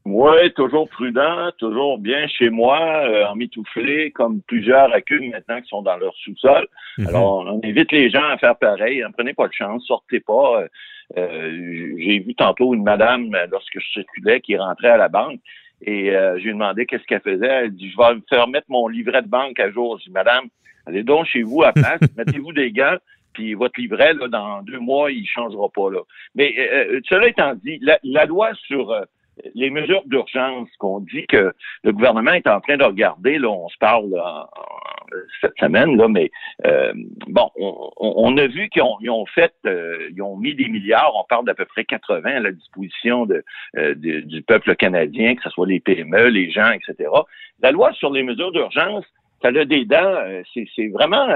Oui, 0.04 0.52
toujours 0.54 0.86
prudent, 0.90 1.50
toujours 1.58 1.98
bien 1.98 2.26
chez 2.26 2.50
moi, 2.50 2.78
euh, 3.08 3.24
en 3.24 3.36
mitouflé, 3.36 4.10
comme 4.10 4.42
plusieurs 4.42 4.92
accus 4.92 5.30
maintenant 5.30 5.62
qui 5.62 5.68
sont 5.68 5.80
dans 5.80 5.96
leur 5.96 6.14
sous-sol. 6.16 6.66
Mhm. 6.98 7.08
Alors, 7.08 7.38
on 7.46 7.60
invite 7.64 7.90
les 7.90 8.10
gens 8.10 8.24
à 8.24 8.36
faire 8.36 8.56
pareil. 8.56 9.00
Ne 9.00 9.12
prenez 9.12 9.32
pas 9.32 9.48
de 9.48 9.54
chance, 9.54 9.86
sortez 9.86 10.20
pas. 10.20 10.60
Euh, 10.60 10.68
euh, 11.16 11.94
j'ai 11.98 12.18
vu 12.18 12.34
tantôt 12.34 12.74
une 12.74 12.82
madame, 12.82 13.34
lorsque 13.50 13.78
je 13.80 13.92
circulais, 13.92 14.42
qui 14.42 14.58
rentrait 14.58 14.90
à 14.90 14.98
la 14.98 15.08
banque 15.08 15.40
et 15.86 16.10
je 16.12 16.42
lui 16.42 16.50
ai 16.50 16.52
demandé 16.52 16.86
qu'est-ce 16.86 17.04
qu'elle 17.04 17.20
faisait. 17.20 17.46
Elle 17.46 17.74
dit, 17.74 17.90
je 17.90 17.96
vais 17.96 18.14
me 18.14 18.22
faire 18.28 18.48
mettre 18.48 18.66
mon 18.68 18.88
livret 18.88 19.22
de 19.22 19.28
banque 19.28 19.58
à 19.58 19.70
jour. 19.70 19.98
Je 19.98 20.04
dis, 20.04 20.10
madame, 20.10 20.44
allez 20.86 21.02
donc 21.02 21.26
chez 21.26 21.42
vous 21.42 21.62
à 21.62 21.72
place, 21.72 22.00
mettez-vous 22.16 22.52
des 22.52 22.72
gants, 22.72 22.96
puis 23.34 23.52
votre 23.52 23.78
livret, 23.78 24.14
là, 24.14 24.28
dans 24.28 24.62
deux 24.62 24.78
mois, 24.78 25.10
il 25.10 25.26
changera 25.26 25.68
pas. 25.68 25.90
là. 25.90 26.00
Mais 26.34 26.54
cela 27.08 27.28
étant 27.28 27.54
dit, 27.54 27.78
la, 27.82 27.98
la 28.02 28.24
loi 28.24 28.50
sur 28.66 28.94
les 29.55 29.70
mesures 29.70 30.03
d'urgence 30.07 30.68
qu'on 30.79 31.01
dit 31.01 31.27
que 31.27 31.53
le 31.83 31.92
gouvernement 31.92 32.33
est 32.33 32.47
en 32.47 32.61
train 32.61 32.77
de 32.77 32.85
regarder, 32.85 33.38
là, 33.38 33.49
on 33.49 33.68
se 33.68 33.79
parle 33.79 34.14
cette 35.40 35.57
semaine, 35.59 35.97
là, 35.97 36.09
mais 36.09 36.31
euh, 36.66 36.92
bon, 37.29 37.51
on, 37.57 38.37
a 38.37 38.47
vu 38.47 38.68
qu'ils 38.68 38.83
ont, 38.83 39.27
fait, 39.27 39.55
euh, 39.66 40.09
ils 40.14 40.23
ont 40.23 40.37
mis 40.37 40.55
des 40.55 40.68
milliards, 40.68 41.12
on 41.14 41.25
parle 41.25 41.44
d'à 41.44 41.55
peu 41.55 41.64
près 41.64 41.85
80 41.85 42.23
à 42.25 42.40
la 42.40 42.53
disposition 42.53 43.27
euh, 43.31 43.94
de, 43.94 44.20
du 44.20 44.42
peuple 44.42 44.75
canadien, 44.77 45.35
que 45.35 45.42
ce 45.42 45.51
soit 45.51 45.66
les 45.66 45.81
PME, 45.81 46.29
les 46.29 46.51
gens, 46.51 46.70
etc. 46.70 47.11
La 47.61 47.70
loi 47.70 47.92
sur 47.92 48.11
les 48.11 48.23
mesures 48.23 48.53
d'urgence, 48.53 49.05
ça 49.42 49.49
a 49.49 49.64
des 49.64 49.85
dents, 49.85 50.16
c'est 50.55 50.88
vraiment 50.88 51.27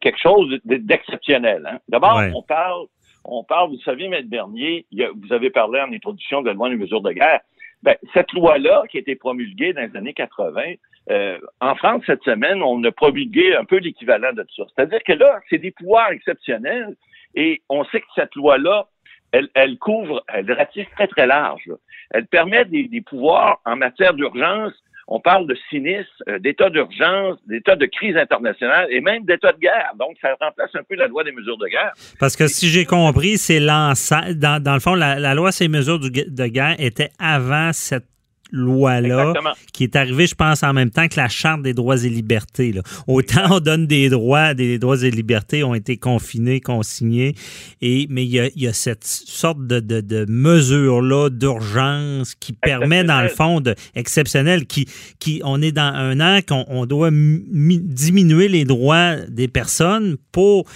quelque 0.00 0.18
chose 0.18 0.58
d'exceptionnel. 0.64 1.68
Hein. 1.70 1.78
D'abord, 1.88 2.22
on 2.34 2.42
parle 2.42 2.86
on 3.24 3.44
parle, 3.44 3.70
vous 3.70 3.80
savez, 3.80 4.08
Maître 4.08 4.28
Bernier, 4.28 4.86
vous 4.92 5.32
avez 5.32 5.50
parlé 5.50 5.80
en 5.80 5.92
introduction 5.92 6.42
de 6.42 6.48
la 6.48 6.54
loi 6.54 6.68
des 6.70 6.76
mesures 6.76 7.02
de 7.02 7.12
guerre. 7.12 7.40
Ben, 7.82 7.96
cette 8.12 8.32
loi-là, 8.32 8.84
qui 8.90 8.96
a 8.96 9.00
été 9.00 9.14
promulguée 9.14 9.72
dans 9.72 9.82
les 9.82 9.96
années 9.96 10.14
80, 10.14 10.62
euh, 11.10 11.38
en 11.60 11.74
France, 11.76 12.02
cette 12.06 12.22
semaine, 12.22 12.62
on 12.62 12.82
a 12.84 12.90
promulgué 12.90 13.54
un 13.54 13.64
peu 13.64 13.78
l'équivalent 13.78 14.32
de 14.32 14.44
ça. 14.56 14.64
C'est-à-dire 14.74 15.02
que 15.04 15.12
là, 15.12 15.40
c'est 15.48 15.58
des 15.58 15.70
pouvoirs 15.70 16.10
exceptionnels 16.10 16.96
et 17.34 17.62
on 17.68 17.84
sait 17.84 18.00
que 18.00 18.06
cette 18.14 18.34
loi-là, 18.34 18.88
elle, 19.32 19.78
couvre, 19.78 20.24
elle 20.28 20.50
ratisse 20.52 20.88
très, 20.96 21.06
très 21.06 21.26
large. 21.26 21.70
Elle 22.10 22.26
permet 22.26 22.64
des, 22.64 23.00
pouvoirs 23.02 23.60
en 23.64 23.76
matière 23.76 24.14
d'urgence 24.14 24.72
on 25.08 25.20
parle 25.20 25.46
de 25.46 25.56
sinistre, 25.70 26.22
euh, 26.28 26.38
d'état 26.38 26.68
d'urgence, 26.68 27.38
d'état 27.46 27.76
de 27.76 27.86
crise 27.86 28.16
internationale 28.16 28.88
et 28.90 29.00
même 29.00 29.24
d'état 29.24 29.52
de 29.52 29.58
guerre. 29.58 29.92
Donc, 29.98 30.16
ça 30.20 30.36
remplace 30.40 30.70
un 30.74 30.82
peu 30.88 30.94
la 30.96 31.08
loi 31.08 31.24
des 31.24 31.32
mesures 31.32 31.56
de 31.56 31.66
guerre. 31.66 31.92
Parce 32.20 32.36
que 32.36 32.46
si 32.46 32.68
j'ai 32.68 32.84
compris, 32.84 33.38
c'est 33.38 33.58
l'ensemble. 33.58 34.34
Dans, 34.34 34.74
le 34.74 34.80
fond, 34.80 34.94
la, 34.94 35.18
la 35.18 35.34
loi 35.34 35.50
ces 35.50 35.68
mesures 35.68 35.98
de 35.98 36.46
guerre 36.46 36.76
était 36.78 37.10
avant 37.18 37.72
cette 37.72 38.04
loi-là, 38.50 39.34
qui 39.72 39.84
est 39.84 39.96
arrivée, 39.96 40.26
je 40.26 40.34
pense, 40.34 40.62
en 40.62 40.72
même 40.72 40.90
temps 40.90 41.08
que 41.08 41.16
la 41.16 41.28
Charte 41.28 41.62
des 41.62 41.74
droits 41.74 42.04
et 42.04 42.08
libertés. 42.08 42.72
Là. 42.72 42.82
Autant 43.06 43.56
on 43.56 43.60
donne 43.60 43.86
des 43.86 44.08
droits, 44.08 44.54
des 44.54 44.78
droits 44.78 45.02
et 45.02 45.10
libertés 45.10 45.64
ont 45.64 45.74
été 45.74 45.96
confinés, 45.96 46.60
consignés, 46.60 47.34
et, 47.80 48.06
mais 48.10 48.24
il 48.24 48.30
y 48.30 48.40
a, 48.40 48.46
il 48.54 48.62
y 48.62 48.68
a 48.68 48.72
cette 48.72 49.04
sorte 49.04 49.66
de, 49.66 49.80
de, 49.80 50.00
de 50.00 50.26
mesure-là 50.28 51.30
d'urgence 51.30 52.34
qui 52.34 52.52
permet, 52.52 53.04
dans 53.04 53.22
le 53.22 53.28
fond, 53.28 53.60
de, 53.60 53.74
exceptionnel, 53.94 54.66
qui, 54.66 54.86
qui, 55.18 55.40
on 55.44 55.60
est 55.62 55.72
dans 55.72 55.92
un 55.94 56.20
an 56.20 56.40
qu'on 56.46 56.64
on 56.68 56.86
doit 56.86 57.10
diminuer 57.10 58.48
les 58.48 58.64
droits 58.64 59.16
des 59.28 59.48
personnes 59.48 60.16
pour 60.32 60.66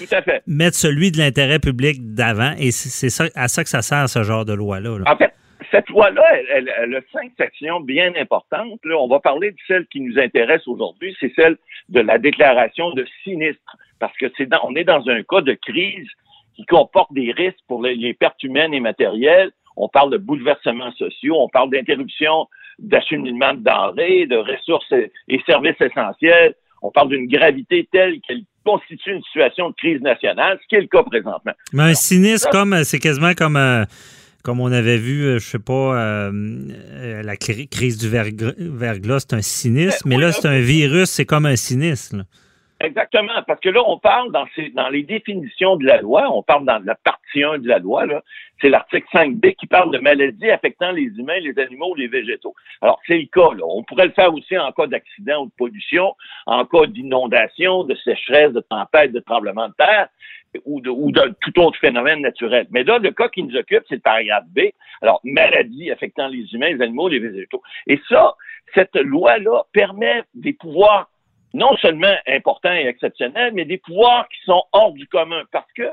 mettre 0.46 0.76
celui 0.76 1.10
de 1.10 1.18
l'intérêt 1.18 1.58
public 1.58 2.14
d'avant, 2.14 2.54
et 2.58 2.70
c'est 2.70 3.10
ça, 3.10 3.26
à 3.34 3.48
ça 3.48 3.64
que 3.64 3.70
ça 3.70 3.82
sert, 3.82 4.08
ce 4.08 4.22
genre 4.22 4.44
de 4.44 4.52
loi-là. 4.52 4.98
Là. 4.98 5.12
En 5.12 5.16
fait, 5.16 5.32
cette 5.72 5.88
loi-là, 5.88 6.22
elle, 6.50 6.68
a 6.68 7.00
cinq 7.12 7.32
sections 7.36 7.80
bien 7.80 8.12
importantes. 8.16 8.78
Là, 8.84 8.96
on 8.98 9.08
va 9.08 9.20
parler 9.20 9.50
de 9.50 9.56
celle 9.66 9.86
qui 9.86 10.00
nous 10.00 10.18
intéresse 10.18 10.68
aujourd'hui, 10.68 11.16
c'est 11.18 11.32
celle 11.34 11.56
de 11.88 12.00
la 12.00 12.18
déclaration 12.18 12.92
de 12.92 13.06
sinistre, 13.24 13.76
parce 13.98 14.16
que 14.18 14.26
c'est 14.36 14.48
on 14.62 14.76
est 14.76 14.84
dans 14.84 15.08
un 15.08 15.22
cas 15.22 15.40
de 15.40 15.54
crise 15.54 16.08
qui 16.54 16.66
comporte 16.66 17.12
des 17.14 17.32
risques 17.32 17.64
pour 17.66 17.82
les, 17.82 18.12
pertes 18.12 18.42
humaines 18.42 18.74
et 18.74 18.80
matérielles. 18.80 19.50
On 19.76 19.88
parle 19.88 20.10
de 20.10 20.18
bouleversements 20.18 20.92
sociaux, 20.92 21.36
on 21.38 21.48
parle 21.48 21.70
d'interruption 21.70 22.46
d'acheminement 22.78 23.54
de 23.54 23.60
denrées, 23.60 24.26
de 24.26 24.36
ressources 24.36 24.92
et 25.28 25.40
services 25.46 25.80
essentiels. 25.80 26.54
On 26.82 26.90
parle 26.90 27.08
d'une 27.08 27.28
gravité 27.28 27.88
telle 27.90 28.20
qu'elle 28.20 28.42
constitue 28.64 29.12
une 29.12 29.22
situation 29.22 29.70
de 29.70 29.74
crise 29.74 30.00
nationale, 30.02 30.58
ce 30.62 30.68
qui 30.68 30.74
est 30.74 30.80
le 30.82 30.86
cas 30.88 31.02
présentement. 31.02 31.52
Mais 31.72 31.82
un 31.84 31.94
sinistre, 31.94 32.50
comme 32.50 32.84
c'est 32.84 32.98
quasiment 32.98 33.32
comme 33.34 33.56
un 33.56 33.86
comme 34.42 34.60
on 34.60 34.72
avait 34.72 34.98
vu, 34.98 35.24
euh, 35.24 35.38
je 35.38 35.48
sais 35.48 35.58
pas, 35.58 35.96
euh, 35.96 36.32
euh, 36.32 37.22
la 37.22 37.36
crise 37.36 37.96
du 37.96 38.08
verglas, 38.08 39.20
c'est 39.20 39.34
un 39.34 39.42
sinistre, 39.42 40.02
mais 40.06 40.16
là, 40.16 40.32
c'est 40.32 40.48
un 40.48 40.60
virus, 40.60 41.10
c'est 41.10 41.26
comme 41.26 41.46
un 41.46 41.56
sinistre. 41.56 42.16
Exactement, 42.82 43.42
parce 43.46 43.60
que 43.60 43.68
là, 43.68 43.80
on 43.86 43.98
parle 43.98 44.32
dans, 44.32 44.88
les 44.88 45.02
définitions 45.04 45.76
de 45.76 45.86
la 45.86 46.00
loi, 46.00 46.28
on 46.32 46.42
parle 46.42 46.64
dans 46.64 46.82
la 46.84 46.96
partie 46.96 47.44
1 47.44 47.58
de 47.58 47.68
la 47.68 47.78
loi, 47.78 48.04
c'est 48.60 48.68
l'article 48.68 49.06
5b 49.12 49.54
qui 49.54 49.66
parle 49.66 49.92
de 49.92 49.98
maladies 49.98 50.50
affectant 50.50 50.90
les 50.90 51.04
humains, 51.16 51.38
les 51.38 51.56
animaux, 51.58 51.94
les 51.94 52.08
végétaux. 52.08 52.54
Alors, 52.80 53.00
c'est 53.06 53.18
le 53.18 53.26
cas, 53.26 53.54
là. 53.54 53.64
On 53.64 53.84
pourrait 53.84 54.06
le 54.06 54.12
faire 54.12 54.34
aussi 54.34 54.58
en 54.58 54.72
cas 54.72 54.88
d'accident 54.88 55.42
ou 55.42 55.46
de 55.46 55.52
pollution, 55.56 56.14
en 56.46 56.64
cas 56.64 56.86
d'inondation, 56.86 57.84
de 57.84 57.94
sécheresse, 57.94 58.52
de 58.52 58.60
tempête, 58.60 59.12
de 59.12 59.20
tremblement 59.20 59.68
de 59.68 59.74
terre, 59.74 60.08
ou 60.64 60.80
de, 60.80 60.90
ou 60.90 61.12
de 61.12 61.34
tout 61.40 61.58
autre 61.60 61.78
phénomène 61.78 62.20
naturel. 62.20 62.66
Mais 62.70 62.82
là, 62.82 62.98
le 62.98 63.12
cas 63.12 63.28
qui 63.28 63.44
nous 63.44 63.56
occupe, 63.56 63.84
c'est 63.88 63.96
le 63.96 64.00
paragraphe 64.00 64.46
B. 64.48 64.60
Alors, 65.02 65.20
maladies 65.24 65.90
affectant 65.90 66.28
les 66.28 66.52
humains, 66.52 66.70
les 66.70 66.82
animaux, 66.82 67.08
les 67.08 67.20
végétaux. 67.20 67.62
Et 67.86 68.00
ça, 68.08 68.34
cette 68.74 68.96
loi-là 68.96 69.64
permet 69.72 70.24
des 70.34 70.52
pouvoirs 70.52 71.08
non 71.54 71.76
seulement 71.76 72.14
importants 72.26 72.72
et 72.72 72.86
exceptionnels, 72.86 73.52
mais 73.54 73.64
des 73.64 73.78
pouvoirs 73.78 74.28
qui 74.28 74.44
sont 74.44 74.62
hors 74.72 74.92
du 74.92 75.06
commun 75.06 75.42
parce 75.52 75.70
que 75.72 75.90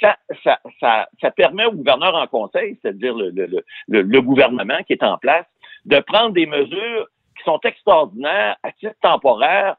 ça, 0.00 0.16
ça, 0.44 0.60
ça, 0.80 1.08
ça 1.20 1.30
permet 1.30 1.64
au 1.64 1.72
gouverneur 1.72 2.14
en 2.14 2.26
conseil, 2.26 2.78
c'est-à-dire 2.80 3.14
le, 3.14 3.30
le, 3.30 3.46
le, 3.88 4.02
le, 4.02 4.22
gouvernement 4.22 4.82
qui 4.86 4.92
est 4.92 5.02
en 5.02 5.18
place, 5.18 5.46
de 5.86 5.98
prendre 6.00 6.30
des 6.30 6.46
mesures 6.46 7.08
qui 7.36 7.44
sont 7.44 7.58
extraordinaires 7.64 8.56
à 8.62 8.72
titre 8.72 8.94
temporaire 9.02 9.76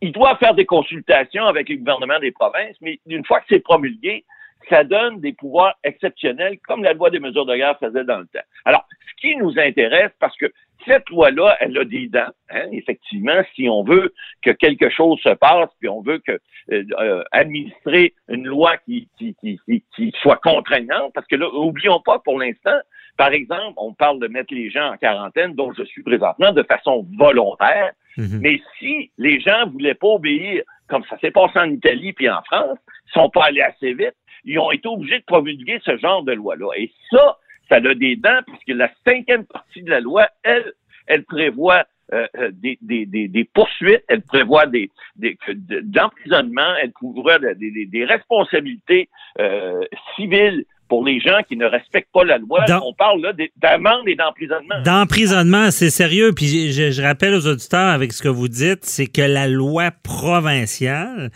il 0.00 0.12
doit 0.12 0.36
faire 0.36 0.54
des 0.54 0.66
consultations 0.66 1.44
avec 1.46 1.68
le 1.68 1.76
gouvernement 1.76 2.18
des 2.18 2.32
provinces, 2.32 2.76
mais 2.80 3.00
une 3.06 3.24
fois 3.24 3.40
que 3.40 3.46
c'est 3.48 3.60
promulgué, 3.60 4.24
ça 4.68 4.84
donne 4.84 5.20
des 5.20 5.32
pouvoirs 5.32 5.74
exceptionnels, 5.82 6.58
comme 6.66 6.82
la 6.82 6.92
loi 6.92 7.10
des 7.10 7.18
mesures 7.18 7.46
de 7.46 7.56
guerre 7.56 7.78
faisait 7.78 8.04
dans 8.04 8.18
le 8.18 8.26
temps. 8.26 8.40
Alors, 8.64 8.86
ce 9.08 9.20
qui 9.20 9.36
nous 9.36 9.58
intéresse, 9.58 10.12
parce 10.20 10.36
que 10.36 10.52
cette 10.86 11.08
loi-là, 11.10 11.56
elle 11.60 11.76
a 11.78 11.84
des 11.84 12.08
dents. 12.08 12.30
Hein, 12.50 12.66
effectivement, 12.72 13.40
si 13.54 13.68
on 13.68 13.82
veut 13.82 14.12
que 14.42 14.50
quelque 14.50 14.90
chose 14.90 15.18
se 15.20 15.34
passe, 15.34 15.70
puis 15.80 15.88
on 15.88 16.02
veut 16.02 16.18
que 16.18 16.38
euh, 16.70 16.84
euh, 16.98 17.24
administrer 17.32 18.14
une 18.28 18.46
loi 18.46 18.76
qui, 18.78 19.08
qui, 19.18 19.36
qui, 19.40 19.84
qui, 19.94 20.12
soit 20.20 20.36
contraignante, 20.36 21.12
parce 21.14 21.26
que 21.26 21.36
là, 21.36 21.48
oublions 21.52 22.00
pas 22.00 22.18
pour 22.18 22.38
l'instant, 22.38 22.78
par 23.16 23.32
exemple, 23.32 23.74
on 23.76 23.92
parle 23.92 24.20
de 24.20 24.28
mettre 24.28 24.54
les 24.54 24.70
gens 24.70 24.92
en 24.92 24.96
quarantaine, 24.96 25.54
dont 25.54 25.72
je 25.72 25.84
suis 25.84 26.02
présentement, 26.02 26.52
de 26.52 26.62
façon 26.62 27.06
volontaire. 27.18 27.92
Mhm. 28.16 28.40
Mais 28.40 28.60
si 28.78 29.10
les 29.18 29.40
gens 29.40 29.66
voulaient 29.70 29.94
pas 29.94 30.08
obéir, 30.08 30.62
comme 30.88 31.04
ça 31.08 31.18
s'est 31.18 31.30
passé 31.30 31.58
en 31.58 31.70
Italie 31.70 32.12
puis 32.12 32.28
en 32.28 32.42
France, 32.42 32.78
ils 33.08 33.20
sont 33.20 33.30
pas 33.30 33.46
allés 33.46 33.62
assez 33.62 33.94
vite, 33.94 34.14
ils 34.44 34.58
ont 34.58 34.70
été 34.70 34.88
obligés 34.88 35.20
de 35.20 35.24
promulguer 35.24 35.80
ce 35.84 35.96
genre 35.98 36.22
de 36.22 36.32
loi-là. 36.32 36.68
Et 36.76 36.92
ça, 37.10 37.38
ça 37.68 37.76
a 37.76 37.94
des 37.94 38.16
dents, 38.16 38.40
puisque 38.46 38.76
la 38.78 38.90
cinquième 39.06 39.44
partie 39.44 39.82
de 39.82 39.90
la 39.90 40.00
loi, 40.00 40.28
elle, 40.42 40.72
elle 41.06 41.24
prévoit 41.24 41.84
euh, 42.12 42.26
euh, 42.36 42.50
des, 42.52 42.78
des, 42.82 43.06
des, 43.06 43.44
poursuites, 43.44 44.04
elle 44.08 44.20
prévoit 44.20 44.66
des, 44.66 44.90
des 45.16 45.38
d'emprisonnement, 45.82 46.74
elle 46.82 46.92
prévoit 46.92 47.38
des, 47.38 47.86
des 47.86 48.04
responsabilités 48.04 49.08
euh, 49.40 49.80
civiles 50.14 50.66
pour 50.92 51.06
les 51.06 51.20
gens 51.20 51.38
qui 51.48 51.56
ne 51.56 51.64
respectent 51.64 52.12
pas 52.12 52.22
la 52.22 52.36
loi. 52.36 52.66
on 52.84 52.92
parle 52.92 53.22
là 53.22 53.32
d'amende 53.56 54.06
et 54.06 54.14
d'emprisonnement. 54.14 54.82
D'emprisonnement, 54.84 55.70
c'est 55.70 55.88
sérieux. 55.88 56.32
Puis 56.36 56.70
je, 56.70 57.00
rappelle 57.00 57.32
aux 57.32 57.46
auditeurs 57.46 57.88
avec 57.88 58.12
ce 58.12 58.22
que 58.22 58.28
vous 58.28 58.48
dites, 58.48 58.84
c'est 58.84 59.06
que 59.06 59.22
la 59.22 59.48
loi 59.48 59.90
provinciale 59.90 61.30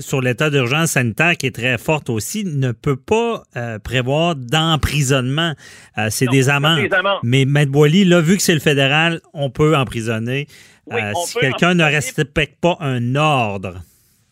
sur 0.00 0.20
l'état 0.20 0.50
d'urgence 0.50 0.92
sanitaire 0.92 1.36
qui 1.36 1.46
est 1.46 1.54
très 1.54 1.78
forte 1.78 2.10
aussi, 2.10 2.44
ne 2.44 2.72
peut 2.72 2.96
pas 2.96 3.42
euh, 3.56 3.78
prévoir 3.78 4.34
d'emprisonnement. 4.36 5.52
Euh, 5.96 6.08
c'est 6.10 6.26
des, 6.26 6.48
amendes. 6.48 6.88
Mais 7.22 7.44
Maître 7.44 7.72
Boily, 7.72 8.04
là, 8.04 8.20
vu 8.20 8.36
que 8.36 8.42
c'est 8.42 8.54
le 8.54 8.60
fédéral, 8.60 9.20
on 9.32 9.50
peut 9.50 9.76
emprisonner 9.76 10.46
euh, 10.92 11.12
si 11.24 11.38
quelqu'un 11.38 11.74
ne 11.74 11.84
respecte 11.84 12.60
pas 12.60 12.76
un 12.80 13.14
ordre. 13.16 13.78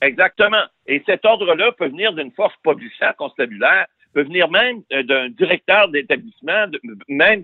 Exactement. 0.01 0.63
Et 0.87 1.03
cet 1.07 1.25
ordre-là 1.25 1.73
peut 1.79 1.89
venir 1.89 2.13
d'une 2.13 2.31
force 2.33 2.55
policière 2.63 3.15
constabulaire 3.17 3.87
peut 4.17 4.23
venir 4.23 4.49
même 4.51 4.81
euh, 4.95 5.03
d'un 5.03 5.29
directeur 5.29 5.91
d'établissement, 5.91 6.67
même 7.07 7.43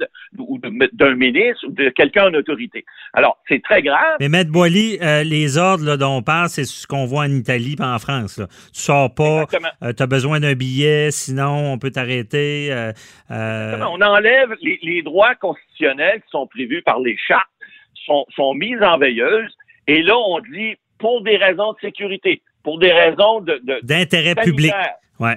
d'un 0.95 1.15
ministre 1.15 1.67
ou 1.69 1.71
de 1.71 1.91
quelqu'un 1.91 2.29
en 2.29 2.35
autorité. 2.35 2.83
Alors, 3.13 3.37
c'est 3.47 3.63
très 3.63 3.83
grave. 3.83 4.17
Mais 4.21 4.31
Maître 4.31 4.51
Boily, 4.51 4.99
euh, 5.03 5.23
les 5.23 5.59
ordres 5.59 5.97
dont 5.97 6.17
on 6.17 6.23
parle, 6.23 6.49
c'est 6.49 6.65
ce 6.65 6.87
qu'on 6.87 7.05
voit 7.05 7.25
en 7.25 7.31
Italie 7.31 7.77
et 7.79 7.83
en 7.83 7.99
France. 7.99 8.39
Là. 8.39 8.47
Tu 8.73 8.81
sors 8.81 9.15
pas, 9.15 9.45
euh, 9.83 9.93
tu 9.93 10.03
as 10.03 10.07
besoin 10.07 10.41
d'un 10.41 10.55
billet, 10.55 11.11
sinon 11.11 11.75
on 11.75 11.79
peut 11.79 11.91
t'arrêter. 11.91 12.71
On 13.29 14.01
enlève 14.01 14.55
les, 14.63 15.03
droits 15.03 15.35
constitutionnels 15.35 16.23
qui 16.23 16.31
sont 16.31 16.47
prévus 16.47 16.81
par 16.81 17.01
les 17.01 17.19
chartes, 17.19 17.51
sont, 18.07 18.25
sont 18.35 18.55
mis 18.55 18.75
en 18.79 18.97
veilleuse, 18.97 19.55
et 19.89 20.03
là, 20.03 20.17
on 20.17 20.41
dit 20.41 20.77
pour 20.99 21.23
des 21.23 21.37
raisons 21.37 21.75
de 21.75 21.79
sécurité, 21.83 22.41
pour 22.63 22.79
des 22.79 22.93
raisons 22.93 23.41
de... 23.43 23.61
D'intérêt 23.83 24.37
public. 24.37 24.73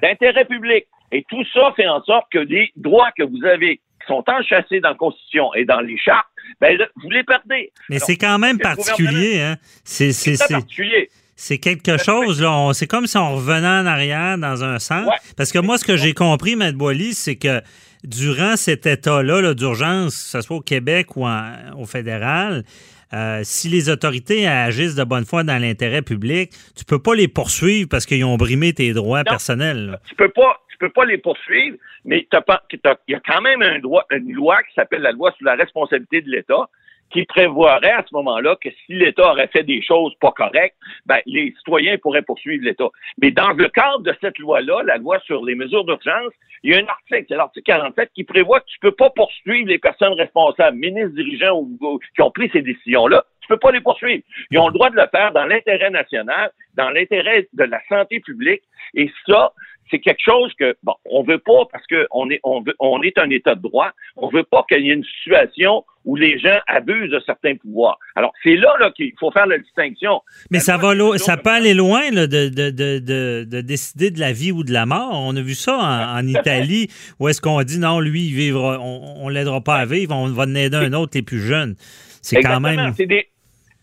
D'intérêt 0.01 0.45
public. 0.45 0.85
Et 1.11 1.25
tout 1.29 1.43
ça 1.53 1.71
fait 1.75 1.87
en 1.87 2.03
sorte 2.03 2.25
que 2.31 2.39
les 2.39 2.71
droits 2.75 3.11
que 3.17 3.23
vous 3.23 3.45
avez 3.45 3.77
qui 3.77 4.07
sont 4.07 4.23
enchâssés 4.27 4.79
dans 4.79 4.89
la 4.89 4.95
Constitution 4.95 5.53
et 5.53 5.65
dans 5.65 5.79
les 5.79 5.97
chartes, 5.97 6.27
ben, 6.59 6.77
vous 7.01 7.09
les 7.09 7.23
perdez. 7.23 7.71
Mais 7.89 7.99
c'est 7.99 8.17
quand 8.17 8.37
même 8.39 8.59
particulier, 8.59 9.41
hein? 9.41 9.57
C'est 9.83 10.11
particulier. 10.49 11.09
C'est 11.37 11.57
quelque 11.57 11.97
chose, 11.97 12.41
là. 12.41 12.71
C'est 12.73 12.87
comme 12.87 13.07
si 13.07 13.17
on 13.17 13.35
revenait 13.35 13.67
en 13.67 13.85
arrière 13.85 14.37
dans 14.37 14.63
un 14.63 14.79
sens. 14.79 15.09
Parce 15.35 15.51
que 15.51 15.59
moi, 15.59 15.77
ce 15.77 15.83
que 15.83 15.97
j'ai 15.97 16.13
compris, 16.13 16.53
M. 16.53 16.71
Boily, 16.71 17.13
c'est 17.13 17.35
que 17.35 17.61
durant 18.03 18.55
cet 18.55 18.85
état-là 18.85 19.53
d'urgence, 19.53 20.15
que 20.15 20.29
ce 20.29 20.41
soit 20.41 20.57
au 20.57 20.61
Québec 20.61 21.17
ou 21.17 21.27
au 21.77 21.85
fédéral, 21.85 22.63
euh, 23.15 23.41
si 23.43 23.69
les 23.69 23.89
autorités 23.89 24.47
agissent 24.47 24.95
de 24.95 25.03
bonne 25.03 25.25
foi 25.25 25.43
dans 25.43 25.61
l'intérêt 25.61 26.01
public, 26.01 26.51
tu 26.75 26.83
peux 26.83 26.99
pas 26.99 27.15
les 27.15 27.29
poursuivre 27.29 27.87
parce 27.89 28.05
qu'ils 28.05 28.25
ont 28.25 28.35
brimé 28.35 28.73
tes 28.73 28.91
droits 28.93 29.23
personnels. 29.23 29.99
Tu 30.05 30.15
peux 30.15 30.29
pas, 30.29 30.61
tu 30.69 30.77
peux 30.77 30.89
pas 30.89 31.05
les 31.05 31.17
poursuivre, 31.17 31.77
mais 32.03 32.27
il 32.29 33.09
y 33.09 33.15
a 33.15 33.21
quand 33.25 33.41
même 33.41 33.61
un 33.61 33.79
droit, 33.79 34.05
une 34.11 34.33
loi 34.33 34.61
qui 34.63 34.73
s'appelle 34.73 35.01
la 35.01 35.13
loi 35.13 35.31
sur 35.37 35.45
la 35.45 35.55
responsabilité 35.55 36.21
de 36.21 36.29
l'État 36.29 36.67
qui 37.11 37.25
prévoirait 37.25 37.91
à 37.91 38.03
ce 38.07 38.13
moment-là 38.15 38.55
que 38.61 38.69
si 38.85 38.93
l'État 38.93 39.31
aurait 39.31 39.47
fait 39.47 39.63
des 39.63 39.81
choses 39.81 40.13
pas 40.19 40.31
correctes, 40.31 40.75
ben, 41.05 41.19
les 41.25 41.53
citoyens 41.57 41.97
pourraient 41.97 42.21
poursuivre 42.21 42.63
l'État. 42.63 42.89
Mais 43.21 43.31
dans 43.31 43.51
le 43.51 43.67
cadre 43.69 44.01
de 44.01 44.13
cette 44.21 44.37
loi-là, 44.39 44.83
la 44.83 44.97
loi 44.97 45.19
sur 45.21 45.43
les 45.45 45.55
mesures 45.55 45.85
d'urgence, 45.85 46.33
il 46.63 46.71
y 46.71 46.75
a 46.75 46.79
un 46.79 46.87
article, 46.87 47.25
c'est 47.29 47.35
l'article 47.35 47.65
47, 47.65 48.09
qui 48.15 48.23
prévoit 48.23 48.59
que 48.59 48.65
tu 48.65 48.79
peux 48.79 48.91
pas 48.91 49.09
poursuivre 49.11 49.67
les 49.67 49.77
personnes 49.77 50.13
responsables, 50.13 50.77
ministres, 50.77 51.15
dirigeants 51.15 51.59
ou, 51.59 51.99
qui 52.15 52.21
ont 52.21 52.31
pris 52.31 52.49
ces 52.51 52.61
décisions-là. 52.61 53.23
Tu 53.45 53.53
peux 53.53 53.59
pas 53.59 53.71
les 53.71 53.81
poursuivre. 53.81 54.23
Ils 54.49 54.57
ont 54.57 54.67
le 54.67 54.73
droit 54.73 54.89
de 54.89 54.95
le 54.95 55.07
faire 55.11 55.31
dans 55.31 55.45
l'intérêt 55.45 55.91
national, 55.91 56.49
dans 56.73 56.89
l'intérêt 56.89 57.47
de 57.53 57.63
la 57.63 57.79
santé 57.87 58.19
publique. 58.19 58.63
Et 58.95 59.11
ça, 59.27 59.53
c'est 59.91 59.99
quelque 59.99 60.21
chose 60.23 60.51
que 60.59 60.75
bon, 60.81 60.95
on 61.05 61.23
veut 61.23 61.37
pas 61.37 61.65
parce 61.71 61.85
que 61.85 62.07
on 62.11 62.29
est 62.31 62.39
on 62.43 62.61
veut, 62.61 62.73
on 62.79 63.01
est 63.03 63.17
un 63.19 63.29
État 63.29 63.53
de 63.53 63.61
droit. 63.61 63.91
On 64.15 64.29
veut 64.29 64.43
pas 64.43 64.65
qu'il 64.67 64.83
y 64.83 64.89
ait 64.89 64.93
une 64.93 65.03
situation 65.03 65.85
où 66.05 66.15
les 66.15 66.39
gens 66.39 66.59
abusent 66.67 67.11
de 67.11 67.21
certains 67.25 67.55
pouvoirs. 67.55 67.99
Alors 68.15 68.33
c'est 68.43 68.55
là, 68.55 68.73
là 68.79 68.91
qu'il 68.91 69.11
faut 69.19 69.31
faire 69.31 69.45
la 69.45 69.59
distinction. 69.59 70.21
Mais 70.49 70.59
ça 70.59 70.77
va 70.77 70.93
ça 71.17 71.37
peut 71.37 71.51
aller 71.51 71.73
loin 71.73 72.09
là, 72.11 72.25
de, 72.25 72.49
de, 72.49 72.69
de, 72.71 73.43
de, 73.43 73.61
décider 73.61 74.09
de 74.11 74.19
la 74.19 74.31
vie 74.31 74.51
ou 74.51 74.63
de 74.63 74.71
la 74.71 74.85
mort. 74.85 75.11
On 75.13 75.35
a 75.35 75.41
vu 75.41 75.53
ça 75.53 75.77
en, 75.77 76.25
Italie 76.25 76.89
où 77.19 77.27
est-ce 77.27 77.41
qu'on 77.41 77.61
dit 77.61 77.79
non, 77.79 77.99
lui, 77.99 78.25
il 78.25 78.33
vivra, 78.33 78.79
on, 78.79 79.25
on 79.25 79.29
l'aidera 79.29 79.61
pas 79.61 79.75
à 79.75 79.85
vivre, 79.85 80.15
on 80.15 80.27
va 80.27 80.43
en 80.43 80.55
aider 80.55 80.77
un 80.77 80.93
autre 80.93 81.11
les 81.15 81.21
plus 81.21 81.39
jeunes. 81.39 81.75
C'est 82.21 82.41
quand 82.41 82.59
même. 82.59 82.93
C'est 82.97 83.05
des, 83.05 83.27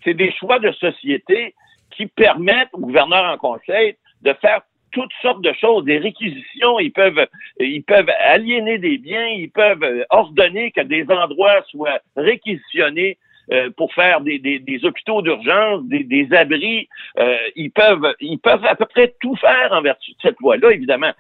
c'est 0.04 0.14
des 0.14 0.32
choix 0.32 0.58
de 0.58 0.72
société 0.72 1.54
qui 1.90 2.06
permettent 2.06 2.70
au 2.72 2.80
gouverneur 2.80 3.24
en 3.24 3.36
conseil 3.36 3.96
de 4.22 4.32
faire 4.40 4.62
toutes 4.92 5.12
sortes 5.22 5.42
de 5.42 5.52
choses, 5.58 5.84
des 5.84 5.98
réquisitions, 5.98 6.78
ils 6.78 6.92
peuvent, 6.92 7.26
ils 7.58 7.82
peuvent 7.82 8.10
aliéner 8.20 8.78
des 8.78 8.98
biens, 8.98 9.26
ils 9.26 9.50
peuvent 9.50 10.04
ordonner 10.10 10.70
que 10.70 10.82
des 10.82 11.06
endroits 11.08 11.62
soient 11.70 12.00
réquisitionnés 12.14 13.16
euh, 13.50 13.70
pour 13.76 13.92
faire 13.92 14.20
des, 14.20 14.38
des, 14.38 14.84
hôpitaux 14.84 15.20
d'urgence, 15.20 15.82
des, 15.84 16.04
des, 16.04 16.32
abris. 16.32 16.88
Euh, 17.18 17.36
ils 17.56 17.72
peuvent, 17.72 18.14
ils 18.20 18.38
peuvent 18.38 18.64
à 18.64 18.76
peu 18.76 18.86
près 18.86 19.14
tout 19.20 19.34
faire 19.36 19.72
en 19.72 19.82
vertu 19.82 20.12
de 20.12 20.16
cette 20.22 20.38
loi-là. 20.40 20.70
Évidemment, 20.70 21.12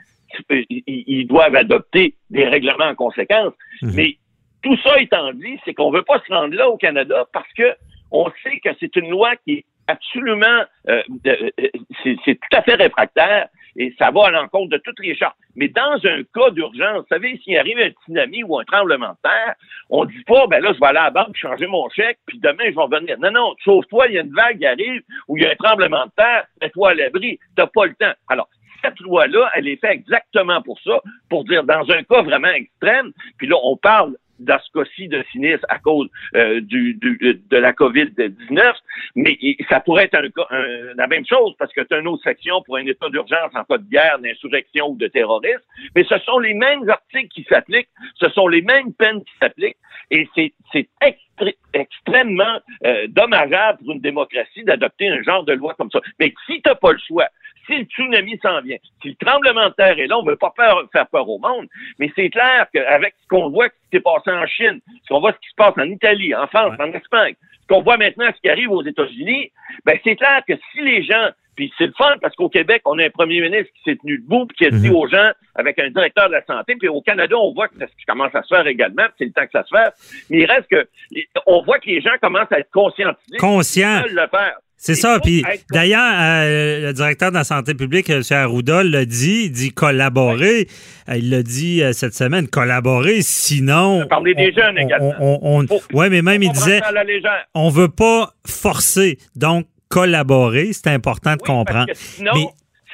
ils, 0.48 1.26
doivent 1.26 1.56
adopter 1.56 2.14
des 2.30 2.44
règlements 2.44 2.86
en 2.86 2.94
conséquence. 2.94 3.54
Mhm. 3.82 3.92
Mais 3.96 4.16
tout 4.62 4.76
ça 4.84 5.00
étant 5.00 5.32
dit, 5.32 5.58
c'est 5.64 5.74
qu'on 5.74 5.90
veut 5.90 6.04
pas 6.04 6.22
se 6.26 6.32
rendre 6.32 6.54
là 6.54 6.68
au 6.68 6.76
Canada 6.76 7.26
parce 7.32 7.52
que 7.54 7.74
on 8.12 8.30
sait 8.42 8.60
que 8.62 8.70
c'est 8.78 8.94
une 8.96 9.10
loi 9.10 9.36
qui 9.36 9.52
est 9.52 9.64
absolument, 9.88 10.62
euh, 10.88 11.02
c'est 12.02 12.34
tout 12.34 12.56
à 12.56 12.62
fait 12.62 12.74
réfractaire 12.74 13.48
et 13.76 13.94
ça 13.98 14.10
va 14.10 14.26
à 14.26 14.30
l'encontre 14.30 14.70
de 14.70 14.76
toutes 14.78 15.00
les 15.00 15.16
chartes. 15.16 15.36
Mais 15.56 15.68
dans 15.68 15.98
un 16.04 16.22
cas 16.34 16.50
d'urgence, 16.50 17.00
vous 17.02 17.06
savez, 17.08 17.38
s'il 17.38 17.56
arrive 17.56 17.78
un 17.78 17.88
tsunami 17.88 18.42
ou 18.44 18.58
un 18.58 18.64
tremblement 18.64 19.10
de 19.10 19.28
terre, 19.28 19.54
on 19.88 20.04
dit 20.04 20.22
pas, 20.24 20.46
ben 20.46 20.62
là, 20.62 20.72
je 20.74 20.78
vais 20.78 20.86
aller 20.86 20.98
à 20.98 21.04
la 21.04 21.10
banque 21.10 21.36
changer 21.36 21.66
mon 21.66 21.88
chèque, 21.90 22.18
puis 22.26 22.38
demain, 22.38 22.64
je 22.66 22.74
vais 22.74 22.82
revenir. 22.82 23.18
Non, 23.18 23.30
non, 23.30 23.54
sauve-toi, 23.64 24.08
il 24.08 24.14
y 24.14 24.18
a 24.18 24.22
une 24.22 24.34
vague 24.34 24.58
qui 24.58 24.66
arrive, 24.66 25.02
ou 25.28 25.36
il 25.36 25.42
y 25.42 25.46
a 25.46 25.50
un 25.50 25.56
tremblement 25.56 26.04
de 26.06 26.12
terre, 26.16 26.44
mets-toi 26.60 26.90
à 26.90 26.94
l'abri, 26.94 27.38
t'as 27.56 27.66
pas 27.66 27.86
le 27.86 27.94
temps. 27.94 28.12
Alors, 28.28 28.48
cette 28.82 29.00
loi-là, 29.00 29.50
elle 29.54 29.68
est 29.68 29.76
faite 29.76 29.92
exactement 29.92 30.60
pour 30.62 30.78
ça, 30.80 31.00
pour 31.30 31.44
dire 31.44 31.64
dans 31.64 31.88
un 31.90 32.02
cas 32.02 32.22
vraiment 32.22 32.48
extrême, 32.48 33.12
puis 33.38 33.46
là, 33.46 33.56
on 33.62 33.76
parle 33.76 34.16
dans 34.42 34.58
ce 34.58 34.78
cas-ci 34.78 35.08
de 35.08 35.24
sinistre 35.32 35.66
à 35.68 35.78
cause 35.78 36.08
euh, 36.36 36.60
de 36.62 37.56
la 37.56 37.72
COVID-19, 37.72 38.72
mais 39.16 39.38
ça 39.68 39.80
pourrait 39.80 40.08
être 40.12 40.18
la 40.96 41.06
même 41.06 41.26
chose 41.26 41.54
parce 41.58 41.72
que 41.72 41.80
tu 41.80 41.94
as 41.94 41.98
une 41.98 42.08
autre 42.08 42.22
section 42.22 42.62
pour 42.62 42.76
un 42.76 42.86
état 42.86 43.08
d'urgence 43.08 43.50
en 43.54 43.64
cas 43.64 43.78
de 43.78 43.88
guerre, 43.88 44.18
d'insurrection 44.18 44.90
ou 44.90 44.96
de 44.96 45.08
terrorisme, 45.08 45.62
mais 45.94 46.04
ce 46.04 46.18
sont 46.18 46.38
les 46.38 46.54
mêmes 46.54 46.88
articles 46.88 47.28
qui 47.28 47.44
s'appliquent, 47.44 47.88
ce 48.16 48.28
sont 48.30 48.48
les 48.48 48.62
mêmes 48.62 48.92
peines 48.92 49.22
qui 49.24 49.32
s'appliquent, 49.40 49.76
et 50.10 50.28
c'est 50.34 50.88
extrêmement 51.72 52.60
euh, 52.84 53.06
dommageable 53.08 53.78
pour 53.78 53.92
une 53.92 54.00
démocratie 54.00 54.64
d'adopter 54.64 55.08
un 55.08 55.22
genre 55.22 55.44
de 55.44 55.52
loi 55.54 55.74
comme 55.74 55.90
ça. 55.90 56.00
Mais 56.18 56.32
si 56.46 56.60
tu 56.60 56.68
n'as 56.68 56.74
pas 56.74 56.92
le 56.92 56.98
choix, 56.98 57.28
si 57.66 57.78
le 57.78 57.84
tsunami 57.84 58.38
s'en 58.42 58.60
vient, 58.60 58.76
si 59.00 59.08
le 59.08 59.14
tremblement 59.14 59.68
de 59.68 59.74
terre 59.74 59.98
est 59.98 60.06
là, 60.06 60.18
on 60.18 60.22
ne 60.22 60.30
veut 60.30 60.36
pas 60.36 60.52
faire, 60.56 60.76
faire 60.92 61.06
peur 61.08 61.28
au 61.28 61.38
monde, 61.38 61.66
mais 61.98 62.10
c'est 62.14 62.30
clair 62.30 62.66
qu'avec 62.72 63.14
ce 63.22 63.28
qu'on 63.28 63.50
voit 63.50 63.68
qui 63.68 63.76
s'est 63.92 64.00
passé 64.00 64.30
en 64.30 64.46
Chine, 64.46 64.80
ce 65.02 65.08
qu'on 65.08 65.20
voit 65.20 65.32
ce 65.32 65.38
qui 65.38 65.48
se 65.48 65.54
passe 65.56 65.74
en 65.76 65.88
Italie, 65.88 66.34
en 66.34 66.46
France, 66.46 66.74
en 66.78 66.92
Espagne, 66.92 67.34
ce 67.62 67.66
qu'on 67.68 67.82
voit 67.82 67.96
maintenant 67.96 68.30
ce 68.34 68.40
qui 68.40 68.48
arrive 68.48 68.70
aux 68.70 68.84
États-Unis, 68.84 69.52
ben 69.84 69.98
c'est 70.04 70.16
clair 70.16 70.42
que 70.46 70.54
si 70.72 70.80
les 70.80 71.02
gens 71.02 71.30
puis 71.56 71.72
c'est 71.76 71.86
le 71.86 71.92
fun 71.92 72.14
parce 72.20 72.34
qu'au 72.34 72.48
Québec, 72.48 72.82
on 72.86 72.98
a 72.98 73.04
un 73.04 73.10
premier 73.10 73.40
ministre 73.40 73.72
qui 73.74 73.90
s'est 73.90 73.96
tenu 73.96 74.18
debout 74.18 74.46
puis 74.46 74.56
qui 74.56 74.66
a 74.66 74.70
dit 74.70 74.88
mhm. 74.88 74.96
aux 74.96 75.06
gens 75.06 75.30
avec 75.54 75.78
un 75.78 75.90
directeur 75.90 76.28
de 76.28 76.32
la 76.32 76.44
santé. 76.44 76.76
Puis 76.76 76.88
au 76.88 77.02
Canada, 77.02 77.36
on 77.36 77.52
voit 77.52 77.68
que 77.68 77.78
ça 77.78 77.86
commence 78.06 78.34
à 78.34 78.42
se 78.42 78.54
faire 78.54 78.66
également. 78.66 79.04
C'est 79.18 79.26
le 79.26 79.32
temps 79.32 79.44
que 79.44 79.52
ça 79.52 79.64
se 79.64 79.68
fasse. 79.68 80.26
Mais 80.30 80.40
il 80.40 80.46
reste 80.46 80.68
que 80.68 80.88
on 81.46 81.62
voit 81.62 81.78
que 81.78 81.86
les 81.86 82.00
gens 82.00 82.16
commencent 82.22 82.52
à 82.52 82.60
être 82.60 82.70
conscientisés. 82.70 83.36
Conscients. 83.38 84.02
le 84.08 84.26
faire. 84.28 84.58
C'est 84.82 84.96
ça. 84.96 85.20
Puis 85.22 85.44
d'ailleurs, 85.70 86.12
euh, 86.12 86.88
le 86.88 86.92
directeur 86.92 87.30
de 87.30 87.36
la 87.36 87.44
santé 87.44 87.72
publique, 87.72 88.10
M. 88.10 88.22
Arruda, 88.32 88.82
l'a 88.82 89.04
dit, 89.04 89.44
il 89.44 89.52
dit 89.52 89.70
collaborer. 89.70 90.66
Euh, 91.08 91.18
il 91.18 91.30
l'a 91.30 91.44
dit 91.44 91.84
euh, 91.84 91.92
cette 91.92 92.14
semaine, 92.14 92.48
collaborer, 92.48 93.22
sinon. 93.22 94.04
Parler 94.08 94.34
des 94.34 94.52
jeunes 94.52 94.76
également. 94.76 95.14
Oui, 95.92 96.06
mais 96.10 96.20
même 96.20 96.42
il 96.42 96.50
disait, 96.50 96.80
on 97.54 97.68
veut 97.68 97.90
pas 97.90 98.32
forcer. 98.44 99.18
Donc, 99.36 99.66
collaborer, 99.88 100.72
c'est 100.72 100.88
important 100.88 101.36
de 101.36 101.42
comprendre. 101.42 101.86
Sinon, 101.94 102.32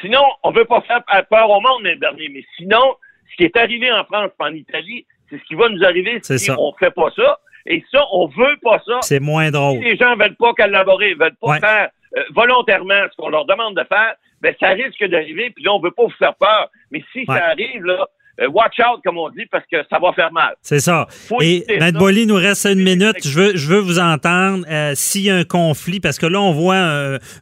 sinon, 0.03 0.23
on 0.43 0.51
veut 0.51 0.67
pas 0.67 0.83
faire 0.83 1.03
peur 1.31 1.49
au 1.49 1.61
monde, 1.63 1.81
mais. 1.85 1.97
Mais 2.19 2.45
sinon, 2.59 2.97
ce 3.31 3.37
qui 3.37 3.45
est 3.45 3.57
arrivé 3.57 3.91
en 3.91 4.05
France 4.05 4.31
et 4.39 4.43
en 4.43 4.53
Italie, 4.53 5.07
c'est 5.31 5.39
ce 5.39 5.45
qui 5.45 5.55
va 5.55 5.71
nous 5.71 5.83
arriver 5.83 6.21
si 6.23 6.51
on 6.51 6.75
fait 6.79 6.91
pas 6.91 7.09
ça. 7.17 7.39
Et 7.69 7.85
ça, 7.93 8.05
on 8.13 8.27
veut 8.27 8.57
pas 8.63 8.83
ça. 8.87 8.99
C'est 9.03 9.21
moins 9.21 9.51
drôle. 9.51 9.79
Si 9.79 9.85
les 9.85 9.97
gens 9.97 10.17
veulent 10.17 10.37
pas 10.37 10.55
collaborer, 10.55 11.15
veulent 11.15 11.37
pas 11.41 11.61
faire 11.61 11.91
euh, 12.17 12.23
volontairement 12.35 13.03
ce 13.11 13.17
qu'on 13.17 13.29
leur 13.29 13.45
demande 13.45 13.77
de 13.77 13.85
faire, 13.85 14.15
ben 14.41 14.55
ça 14.59 14.69
risque 14.71 15.05
d'arriver, 15.05 15.51
puis 15.51 15.65
là, 15.65 15.75
on 15.75 15.81
veut 15.81 15.91
pas 15.91 16.05
vous 16.05 16.11
faire 16.19 16.35
peur. 16.35 16.71
Mais 16.91 17.03
si 17.13 17.27
ça 17.27 17.49
arrive, 17.49 17.85
là, 17.85 18.07
watch 18.47 18.79
out, 18.81 19.01
comme 19.05 19.19
on 19.19 19.31
dit, 19.31 19.47
parce 19.51 19.65
que 19.71 19.79
ça 19.91 19.99
va 19.99 20.13
faire 20.13 20.33
mal. 20.33 20.55
C'est 20.63 20.81
ça. 20.81 21.09
Et 21.41 21.65
M. 21.69 21.93
Bolly, 21.93 22.27
nous 22.27 22.37
reste 22.37 22.67
une 22.67 22.83
minute. 22.83 23.17
Je 23.25 23.31
veux, 23.31 23.57
je 23.57 23.67
veux 23.67 23.81
vous 23.81 23.99
entendre 23.99 24.65
euh, 24.69 24.93
s'il 24.95 25.23
y 25.23 25.31
a 25.31 25.37
un 25.37 25.45
conflit, 25.45 26.01
parce 26.01 26.19
que 26.19 26.27
là, 26.27 26.41
on 26.41 26.53
voit 26.53 26.77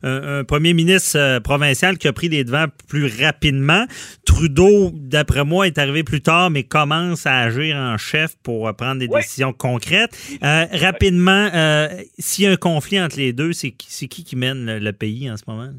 un, 0.02 0.44
premier 0.44 0.74
ministre 0.74 1.18
euh, 1.18 1.40
provincial 1.40 1.98
qui 1.98 2.08
a 2.08 2.12
pris 2.12 2.28
les 2.28 2.44
devants 2.44 2.66
plus 2.88 3.10
rapidement. 3.22 3.84
Trudeau, 4.24 4.90
d'après 4.94 5.44
moi, 5.44 5.66
est 5.66 5.78
arrivé 5.78 6.02
plus 6.02 6.22
tard, 6.22 6.50
mais 6.50 6.62
commence 6.62 7.26
à 7.26 7.40
agir 7.40 7.76
en 7.76 7.98
chef 7.98 8.36
pour 8.42 8.74
prendre 8.76 9.00
des 9.00 9.08
décisions 9.08 9.52
concrètes. 9.52 10.16
rapidement, 10.40 11.48
s'il 12.18 12.44
y 12.44 12.48
a 12.48 12.52
un 12.52 12.56
conflit 12.56 13.00
entre 13.00 13.16
les 13.16 13.32
deux, 13.32 13.52
c'est 13.52 13.70
qui, 13.70 14.08
qui 14.08 14.24
qui 14.24 14.36
mène 14.36 14.78
le 14.78 14.92
pays 14.92 15.30
en 15.30 15.36
ce 15.36 15.44
moment? 15.46 15.70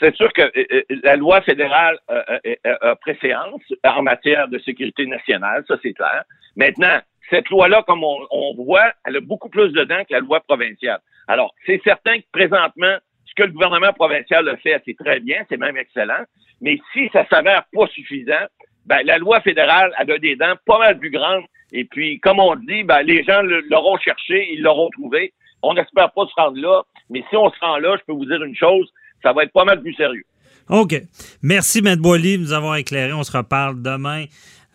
C'est 0.00 0.14
sûr 0.14 0.32
que 0.32 0.42
euh, 0.42 0.64
euh, 0.72 0.82
la 1.02 1.16
loi 1.16 1.40
fédérale 1.42 1.98
euh, 2.10 2.54
a 2.64 2.96
préséance 2.96 3.62
en 3.84 4.02
matière 4.02 4.48
de 4.48 4.58
sécurité 4.58 5.06
nationale, 5.06 5.64
ça 5.68 5.76
c'est 5.82 5.92
clair. 5.92 6.24
Maintenant, 6.56 7.00
cette 7.30 7.48
loi-là, 7.48 7.82
comme 7.86 8.04
on, 8.04 8.54
voit, 8.54 8.92
elle 9.04 9.16
a 9.16 9.20
beaucoup 9.20 9.48
plus 9.48 9.70
de 9.70 9.84
dents 9.84 10.04
que 10.04 10.12
la 10.12 10.20
loi 10.20 10.40
provinciale. 10.40 11.00
Alors, 11.28 11.54
c'est 11.66 11.80
certain 11.82 12.18
que 12.18 12.26
présentement, 12.32 12.96
ce 13.24 13.34
que 13.34 13.42
le 13.42 13.52
gouvernement 13.52 13.92
provincial 13.92 14.48
a 14.48 14.56
fait, 14.58 14.80
c'est 14.84 14.96
très 14.96 15.20
bien, 15.20 15.44
c'est 15.48 15.56
même 15.56 15.76
excellent. 15.76 16.24
Mais 16.60 16.78
si 16.92 17.08
ça 17.12 17.26
s'avère 17.28 17.64
pas 17.72 17.86
suffisant, 17.88 18.46
ben, 18.86 19.00
la 19.04 19.18
loi 19.18 19.40
fédérale 19.40 19.92
a 19.96 20.04
des 20.04 20.36
dents 20.36 20.54
pas 20.64 20.78
mal 20.78 20.98
plus 20.98 21.10
grandes. 21.10 21.44
Et 21.72 21.84
puis, 21.84 22.20
comme 22.20 22.38
on 22.38 22.54
dit, 22.54 22.84
ben, 22.84 23.02
les 23.02 23.24
gens 23.24 23.42
l'auront 23.42 23.98
cherché, 23.98 24.52
ils 24.52 24.62
l'auront 24.62 24.90
trouvé. 24.90 25.32
On 25.62 25.74
n'espère 25.74 26.12
pas 26.12 26.26
se 26.26 26.34
rendre 26.40 26.60
là, 26.60 26.82
mais 27.10 27.24
si 27.28 27.36
on 27.36 27.50
se 27.50 27.58
rend 27.60 27.78
là, 27.78 27.96
je 27.98 28.04
peux 28.04 28.12
vous 28.12 28.26
dire 28.26 28.42
une 28.42 28.54
chose, 28.54 28.88
ça 29.22 29.32
va 29.32 29.44
être 29.44 29.52
pas 29.52 29.64
mal 29.64 29.80
plus 29.80 29.94
sérieux. 29.94 30.24
OK. 30.68 31.00
Merci, 31.42 31.78
M. 31.84 31.96
Boily, 31.96 32.38
de 32.38 32.42
nous 32.42 32.52
avoir 32.52 32.76
éclairé. 32.76 33.12
On 33.12 33.22
se 33.22 33.36
reparle 33.36 33.80
demain. 33.82 34.24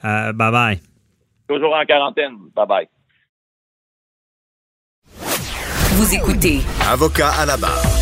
Euh, 0.04 0.34
bye 0.34 0.52
bye. 0.52 0.80
Toujours 1.48 1.76
en 1.76 1.86
quarantaine. 1.86 2.38
Bye 2.56 2.68
bye. 2.68 2.88
Vous 5.94 6.16
écoutez. 6.16 6.60
Avocat 6.90 7.32
à 7.32 7.46
la 7.46 7.58
barre. 7.58 8.01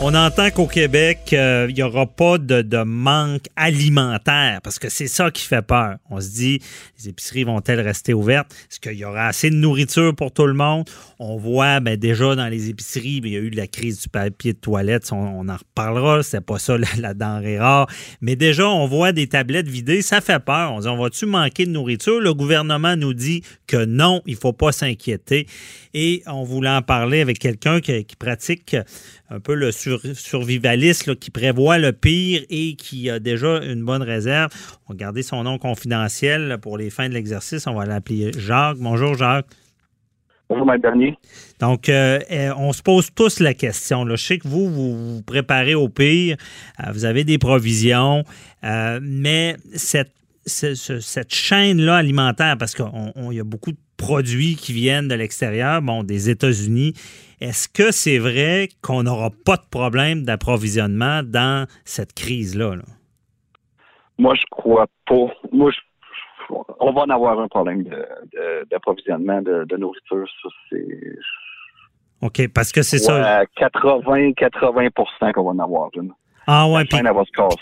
On 0.00 0.14
entend 0.14 0.50
qu'au 0.50 0.66
Québec, 0.66 1.30
euh, 1.32 1.66
il 1.68 1.76
n'y 1.76 1.82
aura 1.82 2.06
pas 2.06 2.38
de, 2.38 2.82
manque 2.82 3.44
alimentaire 3.54 4.60
parce 4.62 4.78
que 4.78 4.88
c'est 4.88 5.06
ça 5.06 5.30
qui 5.30 5.44
fait 5.44 5.62
peur. 5.62 5.96
On 6.10 6.20
se 6.20 6.30
dit, 6.30 6.60
les 6.98 7.10
épiceries 7.10 7.44
vont-elles 7.44 7.80
rester 7.80 8.12
ouvertes? 8.12 8.52
Est-ce 8.70 8.80
qu'il 8.80 8.98
y 8.98 9.04
aura 9.04 9.26
assez 9.26 9.50
de 9.50 9.54
nourriture 9.54 10.14
pour 10.14 10.32
tout 10.32 10.46
le 10.46 10.54
monde? 10.54 10.88
On 11.20 11.36
voit 11.36 11.78
ben, 11.78 11.96
déjà 11.96 12.34
dans 12.34 12.48
les 12.48 12.68
épiceries, 12.68 13.20
ben, 13.20 13.28
il 13.28 13.34
y 13.34 13.36
a 13.36 13.40
eu 13.40 13.50
la 13.50 13.68
crise 13.68 14.00
du 14.00 14.08
papier 14.08 14.54
de 14.54 14.58
toilette. 14.58 15.10
On, 15.12 15.48
en 15.48 15.56
reparlera. 15.56 16.22
C'est 16.24 16.40
pas 16.40 16.58
ça 16.58 16.76
la, 16.98 17.14
denrée 17.14 17.58
rare. 17.58 17.86
Mais 18.20 18.34
déjà, 18.34 18.68
on 18.68 18.86
voit 18.86 19.12
des 19.12 19.28
tablettes 19.28 19.68
vidées. 19.68 20.02
Ça 20.02 20.20
fait 20.20 20.40
peur. 20.40 20.72
On 20.72 20.80
dit, 20.80 20.88
on 20.88 20.96
va-tu 20.96 21.26
manquer 21.26 21.64
de 21.64 21.70
nourriture? 21.70 22.20
Le 22.20 22.34
gouvernement 22.34 22.96
nous 22.96 23.14
dit 23.14 23.42
que 23.68 23.84
non, 23.84 24.20
il 24.26 24.36
faut 24.36 24.52
pas 24.52 24.72
s'inquiéter. 24.72 25.46
Et 25.94 26.22
on 26.26 26.42
voulait 26.42 26.70
en 26.70 26.82
parler 26.82 27.20
avec 27.20 27.38
quelqu'un 27.38 27.80
qui, 27.80 28.04
pratique 28.18 28.76
un 29.32 29.40
peu 29.40 29.54
le 29.54 29.72
survivaliste, 29.72 31.14
qui 31.18 31.30
prévoit 31.30 31.78
le 31.78 31.92
pire 31.92 32.42
et 32.50 32.74
qui 32.74 33.08
a 33.08 33.18
déjà 33.18 33.62
une 33.62 33.84
bonne 33.84 34.02
réserve. 34.02 34.50
On 34.86 34.92
va 34.92 34.96
garder 34.96 35.22
son 35.22 35.42
nom 35.44 35.58
confidentiel 35.58 36.58
pour 36.60 36.76
les 36.76 36.90
fins 36.90 37.08
de 37.08 37.14
l'exercice. 37.14 37.66
On 37.66 37.74
va 37.74 37.86
l'appeler 37.86 38.30
Jacques. 38.36 38.76
Bonjour, 38.78 39.14
Jacques. 39.14 39.46
Bonjour, 40.50 40.70
M. 40.70 40.80
Bernier. 40.82 41.16
Donc, 41.60 41.88
euh, 41.88 42.18
euh, 42.30 42.52
on 42.58 42.74
se 42.74 42.82
pose 42.82 43.08
tous 43.14 43.40
la 43.40 43.54
question. 43.54 44.06
Je 44.06 44.16
sais 44.16 44.36
que 44.36 44.46
vous, 44.46 44.68
vous 44.68 45.14
vous 45.14 45.22
préparez 45.22 45.74
au 45.74 45.88
pire, 45.88 46.36
euh, 46.80 46.92
vous 46.92 47.06
avez 47.06 47.24
des 47.24 47.38
provisions, 47.38 48.24
mais 48.62 49.56
cette, 49.74 50.12
cette 50.44 51.32
chaîne-là 51.32 51.96
alimentaire, 51.96 52.58
parce 52.58 52.74
qu'il 52.74 52.84
y 53.30 53.40
a 53.40 53.44
beaucoup 53.44 53.72
de 53.72 53.78
produits 54.02 54.56
qui 54.56 54.72
viennent 54.72 55.06
de 55.06 55.14
l'extérieur, 55.14 55.80
bon, 55.80 56.02
des 56.02 56.28
États-Unis. 56.28 56.92
Est-ce 57.40 57.68
que 57.68 57.92
c'est 57.92 58.18
vrai 58.18 58.68
qu'on 58.82 59.04
n'aura 59.04 59.30
pas 59.30 59.56
de 59.56 59.68
problème 59.70 60.24
d'approvisionnement 60.24 61.22
dans 61.22 61.68
cette 61.84 62.12
crise-là? 62.12 62.74
Moi, 64.18 64.34
je 64.34 64.42
crois 64.50 64.88
pas. 65.06 65.26
Moi, 65.52 65.70
on 66.80 66.92
va 66.92 67.02
en 67.02 67.10
avoir 67.10 67.38
un 67.38 67.46
problème 67.46 67.84
d'approvisionnement 68.70 69.40
de, 69.40 69.76
nourriture. 69.76 70.26
Ça, 70.42 70.48
c'est. 70.68 70.86
OK, 72.22 72.48
parce 72.52 72.72
que 72.72 72.82
c'est 72.82 72.98
ça. 72.98 73.44
80-80 73.56 75.32
qu'on 75.32 75.44
va 75.44 75.50
en 75.50 75.58
avoir. 75.60 75.90
Ah 76.46 76.68
ouais, 76.68 76.84
puis 76.84 76.98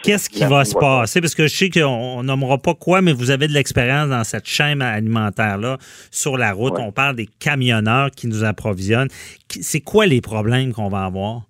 qu'est-ce 0.02 0.30
qui 0.30 0.44
va 0.44 0.64
se 0.64 0.74
passer? 0.74 1.20
Parce 1.20 1.34
que 1.34 1.46
je 1.46 1.54
sais 1.54 1.70
qu'on 1.70 2.22
nommera 2.22 2.58
pas 2.58 2.74
quoi, 2.74 3.02
mais 3.02 3.12
vous 3.12 3.30
avez 3.30 3.46
de 3.46 3.52
l'expérience 3.52 4.08
dans 4.08 4.24
cette 4.24 4.46
chaîne 4.46 4.80
alimentaire-là 4.80 5.76
sur 6.10 6.38
la 6.38 6.52
route. 6.52 6.74
On 6.78 6.92
parle 6.92 7.16
des 7.16 7.26
camionneurs 7.26 8.10
qui 8.10 8.26
nous 8.26 8.42
approvisionnent. 8.44 9.08
C'est 9.48 9.82
quoi 9.82 10.06
les 10.06 10.20
problèmes 10.20 10.72
qu'on 10.72 10.88
va 10.88 11.04
avoir? 11.04 11.42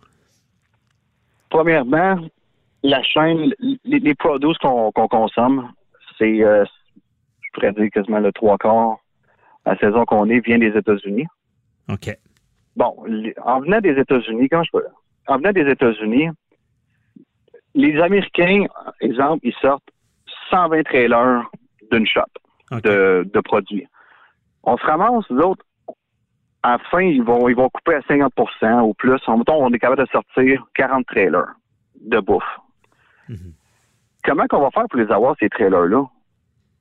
Premièrement, 1.50 2.18
la 2.82 3.02
chaîne, 3.02 3.54
les, 3.84 4.14
produits 4.14 4.54
qu'on 4.60 4.90
consomme, 4.92 5.70
c'est, 6.18 6.42
euh, 6.42 6.64
je 7.42 7.48
pourrais 7.52 7.72
dire 7.72 7.90
quasiment 7.92 8.20
le 8.20 8.32
trois 8.32 8.58
quarts 8.58 8.98
la 9.66 9.76
saison 9.76 10.04
qu'on 10.04 10.28
est 10.30 10.40
vient 10.40 10.58
des 10.58 10.76
États-Unis. 10.76 11.26
OK. 11.88 12.16
Bon, 12.76 12.96
en 13.44 13.60
venant 13.60 13.80
des 13.80 13.98
États-Unis, 13.98 14.48
quand 14.48 14.62
je 14.64 14.78
en 15.26 15.36
venant 15.36 15.52
des 15.52 15.68
États-Unis, 15.70 16.28
les 17.74 18.00
Américains, 18.00 18.64
exemple, 19.00 19.40
ils 19.46 19.54
sortent 19.60 19.88
120 20.50 20.82
trailers 20.84 21.50
d'une 21.90 22.06
shop 22.06 22.22
de, 22.82 23.40
produits. 23.40 23.86
On 24.62 24.76
se 24.76 24.84
ramasse, 24.84 25.24
nous 25.30 25.40
autres, 25.40 25.64
à 26.62 26.72
la 26.72 26.78
fin, 26.90 27.00
ils 27.00 27.22
vont, 27.22 27.48
ils 27.48 27.56
vont 27.56 27.70
couper 27.70 27.94
à 27.94 28.00
50% 28.00 28.82
ou 28.82 28.94
plus. 28.94 29.18
En 29.26 29.42
on 29.48 29.72
est 29.72 29.78
capable 29.78 30.02
de 30.02 30.08
sortir 30.10 30.66
40 30.74 31.06
trailers 31.06 31.54
de 32.00 32.20
bouffe. 32.20 32.44
Mhm. 33.28 33.54
Comment 34.24 34.46
qu'on 34.46 34.60
va 34.60 34.70
faire 34.70 34.84
pour 34.90 35.00
les 35.00 35.10
avoir, 35.10 35.34
ces 35.40 35.48
trailers-là? 35.48 36.04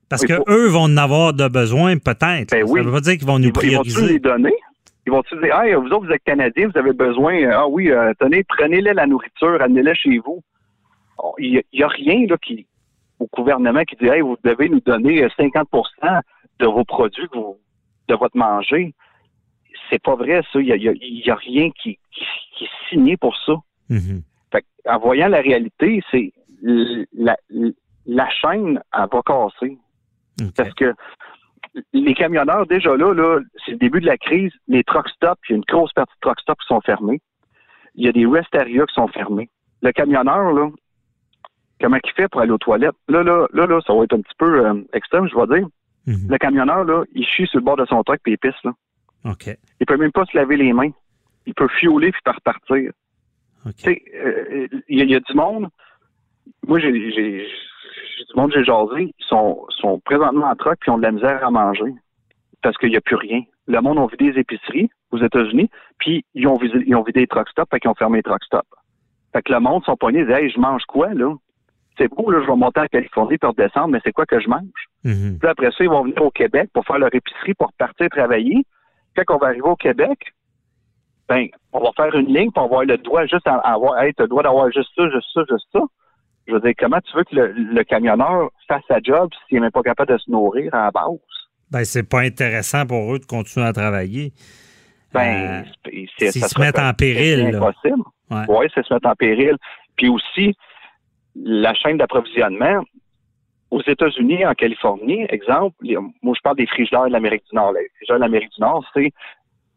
Parce 0.10 0.26
qu'eux 0.26 0.44
eux 0.50 0.68
vont 0.68 0.84
en 0.84 0.98
avoir 0.98 1.34
de 1.34 1.48
besoin, 1.48 1.98
peut-être. 1.98 2.52
Ben 2.52 2.64
oui. 2.68 2.80
Ça 2.80 2.86
veut 2.86 2.92
pas 2.92 3.00
dire 3.00 3.18
qu'ils 3.18 3.28
vont 3.28 3.40
nous 3.40 3.52
prioriser. 3.52 3.98
Ils 3.98 4.02
vont 4.02 4.14
les 4.14 4.20
donner? 4.20 4.54
Ils 5.06 5.12
vont-tu 5.12 5.40
dire, 5.40 5.58
hey, 5.62 5.74
vous 5.76 5.88
autres, 5.88 6.08
vous 6.08 6.12
êtes 6.12 6.24
Canadiens, 6.24 6.68
vous 6.68 6.78
avez 6.78 6.94
besoin, 6.94 7.50
ah 7.52 7.68
oui, 7.68 7.90
euh, 7.90 8.12
tenez, 8.20 8.44
prenez-les 8.44 8.94
la 8.94 9.08
nourriture, 9.08 9.62
amenez-les 9.62 9.96
chez 9.96 10.18
vous 10.18 10.44
il 11.38 11.62
n'y 11.74 11.84
a, 11.84 11.88
rien 11.88 12.26
là, 12.28 12.38
qui, 12.38 12.68
au 13.20 13.28
gouvernement 13.34 13.84
qui 13.84 13.96
dit 13.96 14.08
hey, 14.08 14.22
vous 14.22 14.38
devez 14.44 14.70
nous 14.70 14.82
donner 14.82 15.26
50% 15.26 15.66
euh, 16.04 16.08
de 16.60 16.66
vos 16.66 16.84
produits, 16.86 17.28
de 18.08 18.16
votre 18.16 18.38
manger. 18.38 18.94
C'est 19.90 20.02
pas 20.02 20.16
vrai, 20.16 20.42
ça. 20.52 20.60
Il 20.60 20.74
n'y 20.74 21.30
a, 21.30 21.36
rien 21.36 21.70
qui, 21.72 22.00
est 22.62 22.90
signé 22.90 23.18
pour 23.18 23.36
ça. 23.46 23.54
Mm-hmm. 23.90 24.22
en 24.86 25.00
voyant 25.00 25.30
la 25.30 25.42
réalité, 25.42 26.04
c'est 26.12 26.32
la, 26.64 28.30
chaîne, 28.30 28.82
elle 28.94 29.08
va 29.12 29.22
casser. 29.26 29.78
Parce 30.56 30.74
que 30.76 30.94
les 31.94 32.14
camionneurs, 32.14 32.66
déjà 32.68 32.96
là, 32.96 33.14
là 33.14 33.40
c'est 33.66 33.72
le 33.72 33.78
début 33.78 34.02
de 34.02 34.06
la 34.06 34.18
crise, 34.18 34.52
les 34.68 34.84
truck 34.84 35.10
stops, 35.10 35.42
il 35.50 35.52
y 35.52 35.54
a 35.54 35.58
une 35.58 35.64
grosse 35.64 35.94
partie 35.94 36.14
de 36.16 36.20
truck 36.22 36.40
stops 36.40 36.62
qui 36.62 36.68
sont 36.68 36.82
fermés. 36.82 37.22
Il 37.96 38.06
y 38.06 38.10
a 38.10 38.12
des 38.12 38.26
rest 38.26 38.54
areas 38.56 38.86
qui 38.86 38.94
sont 38.94 39.08
fermés. 39.08 39.50
Le 39.82 39.92
camionneur, 39.92 40.54
là, 40.54 40.70
comment 41.80 41.98
il 42.04 42.12
fait 42.12 42.28
pour 42.28 42.42
aller 42.42 42.52
aux 42.52 42.58
toilettes? 42.58 42.96
Là, 43.08 43.24
là, 43.24 43.48
là, 43.54 43.66
là, 43.66 43.80
ça 43.86 43.94
va 43.94 44.04
être 44.04 44.14
un 44.14 44.22
petit 44.22 44.36
peu 44.38 44.66
euh, 44.66 44.82
extrême, 44.94 45.28
je 45.30 45.36
vais 45.36 45.60
dire. 45.60 45.68
Mhm. 46.08 46.30
Le 46.30 46.38
camionneur, 46.38 46.84
là, 46.84 47.04
il 47.14 47.26
chie 47.26 47.46
sur 47.48 47.60
le 47.60 47.66
bord 47.66 47.78
de 47.78 47.86
son 47.86 48.04
truck 48.04 48.20
puis 48.24 48.34
il 48.34 48.38
pisse, 48.38 48.64
là. 48.64 48.72
OK. 49.26 49.50
Il 49.80 49.86
peut 49.86 49.98
même 49.98 50.12
pas 50.12 50.26
se 50.26 50.38
laver 50.38 50.58
les 50.58 50.74
mains. 50.74 50.92
Il 51.46 51.54
peut 51.54 51.68
fioler 51.68 52.12
puis 52.12 52.22
repartir. 52.26 52.92
Tu 53.66 53.74
sais, 53.76 54.02
euh, 54.16 54.68
il 54.88 55.10
y, 55.10 55.16
a 55.16 55.20
du 55.20 55.34
monde. 55.34 55.68
Moi, 56.66 56.80
j'ai, 56.80 57.12
j'ai, 57.12 57.46
du 57.46 58.36
monde, 58.36 58.52
j'ai 58.54 58.64
jasé. 58.64 59.14
Ils 59.18 59.26
sont, 59.26 59.66
sont 59.70 60.00
présentement 60.00 60.48
en 60.48 60.56
truck 60.56 60.78
puis 60.80 60.90
ont 60.90 60.98
de 60.98 61.04
la 61.04 61.12
misère 61.12 61.46
à 61.46 61.52
manger 61.52 61.94
parce 62.62 62.78
qu'il 62.78 62.90
n'y 62.90 62.98
a 62.98 63.02
plus 63.02 63.16
rien. 63.16 63.42
Le 63.68 63.82
monde 63.82 64.00
a 64.00 64.08
vidé 64.08 64.32
des 64.32 64.40
épiceries 64.40 64.90
aux 65.12 65.18
États-Unis, 65.18 65.70
puis 65.98 66.26
ils 66.34 66.48
ont 66.48 66.56
vidé, 66.56 66.84
ils 66.86 66.96
ont 66.96 67.04
vidé 67.04 67.22
les 67.22 67.28
truck 67.28 67.50
stops, 67.50 67.70
fait 67.70 67.80
qu'ils 67.80 67.90
ont 67.90 67.96
fermé 67.96 68.20
les 68.20 68.24
truck 68.24 68.44
stops. 68.44 68.68
Fait 69.34 69.42
que 69.42 69.52
le 69.52 69.60
monde 69.60 69.84
sont 69.86 69.96
poignés, 69.96 70.20
ils 70.20 70.26
disent 70.26 70.36
Hey, 70.36 70.50
je 70.50 70.60
mange 70.60 70.84
quoi, 70.86 71.14
là? 71.14 71.34
C'est 72.00 72.08
beau, 72.08 72.32
là, 72.32 72.42
je 72.42 72.50
vais 72.50 72.56
monter 72.56 72.80
en 72.80 72.88
Californie 72.88 73.38
pour 73.38 73.50
redescendre, 73.50 73.90
mais 73.90 74.00
c'est 74.04 74.14
quoi 74.14 74.26
que 74.26 74.40
je 74.40 74.48
mange? 74.48 74.64
Mhm. 75.04 75.38
Puis 75.40 75.50
après 75.50 75.70
ça, 75.72 75.84
ils 75.84 75.90
vont 75.90 76.04
venir 76.04 76.22
au 76.24 76.32
Québec 76.32 76.70
pour 76.74 76.86
faire 76.86 76.98
leur 76.98 77.14
épicerie, 77.14 77.54
pour 77.54 77.72
partir 77.74 78.10
travailler. 78.10 78.64
Quand 79.16 79.36
on 79.36 79.38
va 79.38 79.48
arriver 79.48 79.68
au 79.68 79.76
Québec, 79.76 80.18
ben, 81.28 81.48
on 81.74 81.80
va 81.80 81.92
faire 81.96 82.16
une 82.16 82.34
ligne, 82.34 82.52
pour 82.52 82.64
avoir 82.64 82.86
le 82.86 82.98
droit 82.98 83.26
juste 83.26 83.46
à 83.46 83.56
avoir, 83.58 84.02
hey, 84.02 84.14
tu 84.16 84.22
as 84.22 84.26
le 84.26 84.30
droit 84.30 84.44
d'avoir 84.44 84.72
juste 84.72 84.90
ça, 84.96 85.10
juste 85.10 85.28
ça, 85.34 85.42
juste 85.50 85.68
ça. 85.72 85.82
Je 86.48 86.54
veux 86.54 86.62
dire, 86.62 86.74
comment 86.80 87.00
tu 87.02 87.16
veux 87.16 87.24
que 87.26 87.36
le, 87.36 87.84
camionneur 87.84 88.50
fasse 88.68 88.82
sa 88.88 89.00
job 89.04 89.30
s'il 89.48 89.58
n'est 89.58 89.62
même 89.62 89.72
pas 89.72 89.84
capable 89.84 90.14
de 90.14 90.18
se 90.18 90.32
nourrir 90.32 90.74
à 90.74 90.86
la 90.86 90.92
base? 90.92 91.20
Ben, 91.70 91.86
c'est 91.86 92.08
pas 92.08 92.22
intéressant 92.22 92.88
pour 92.88 93.14
eux 93.14 93.20
de 93.20 93.26
continuer 93.26 93.68
à 93.68 93.74
travailler. 93.74 94.34
Ben, 95.14 95.64
euh, 95.64 96.06
s'ils 96.18 96.44
se 96.44 96.60
mettent 96.60 96.80
en 96.80 96.94
péril. 96.94 97.50
C'est 97.52 97.56
impossible. 97.56 98.04
Oui, 98.48 98.66
c'est 98.74 98.84
se 98.84 98.94
mettre 98.94 99.08
en 99.08 99.16
péril. 99.16 99.56
Puis 99.98 100.10
aussi, 100.10 100.56
la 101.36 101.74
chaîne 101.74 101.98
d'approvisionnement, 101.98 102.84
aux 103.72 103.82
États-Unis, 103.82 104.46
en 104.46 104.54
Californie, 104.54 105.26
exemple, 105.30 105.76
moi 106.22 106.34
je 106.36 106.42
parle 106.42 106.58
des 106.58 106.66
frigidaires 106.66 107.06
de 107.06 107.12
l'Amérique 107.12 107.44
du 107.50 107.56
Nord. 107.56 107.74
Les 107.74 107.88
frigidaires 107.96 108.18
de 108.18 108.22
l'Amérique 108.22 108.52
du 108.56 108.62
Nord, 108.62 108.84
c'est 108.94 109.12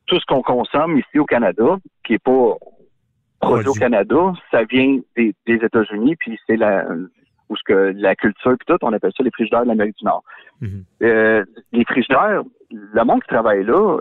tout 0.07 0.19
ce 0.19 0.25
qu'on 0.27 0.43
consomme 0.43 0.99
ici 0.99 1.19
au 1.19 1.27
Canada, 1.27 1.77
qui 2.05 2.13
n'est 2.13 2.19
pas 2.19 2.57
produit 3.41 3.69
au 3.69 3.75
Canada, 3.75 4.33
ça 4.51 4.65
vient 4.65 5.01
des, 5.17 5.35
États-Unis, 5.47 6.17
puis 6.17 6.39
c'est 6.47 6.57
la 6.57 6.87
où 7.49 7.57
ce 7.57 7.63
que 7.65 7.93
la 7.97 8.15
culture 8.15 8.57
puis 8.59 8.67
tout, 8.67 8.79
on 8.83 8.93
appelle 8.95 9.13
ça 9.15 9.23
les 9.23 9.31
frigidaires 9.31 9.65
de 9.65 9.69
l'Amérique 9.69 9.99
du 9.99 10.05
Nord. 10.05 10.23
Mm-hmm. 10.63 10.85
Euh, 11.03 11.45
les 11.73 11.85
frigidaires, 11.85 12.43
le 12.71 13.05
monde 13.05 13.21
qui 13.23 13.29
travaille 13.29 13.65
là, 13.65 13.99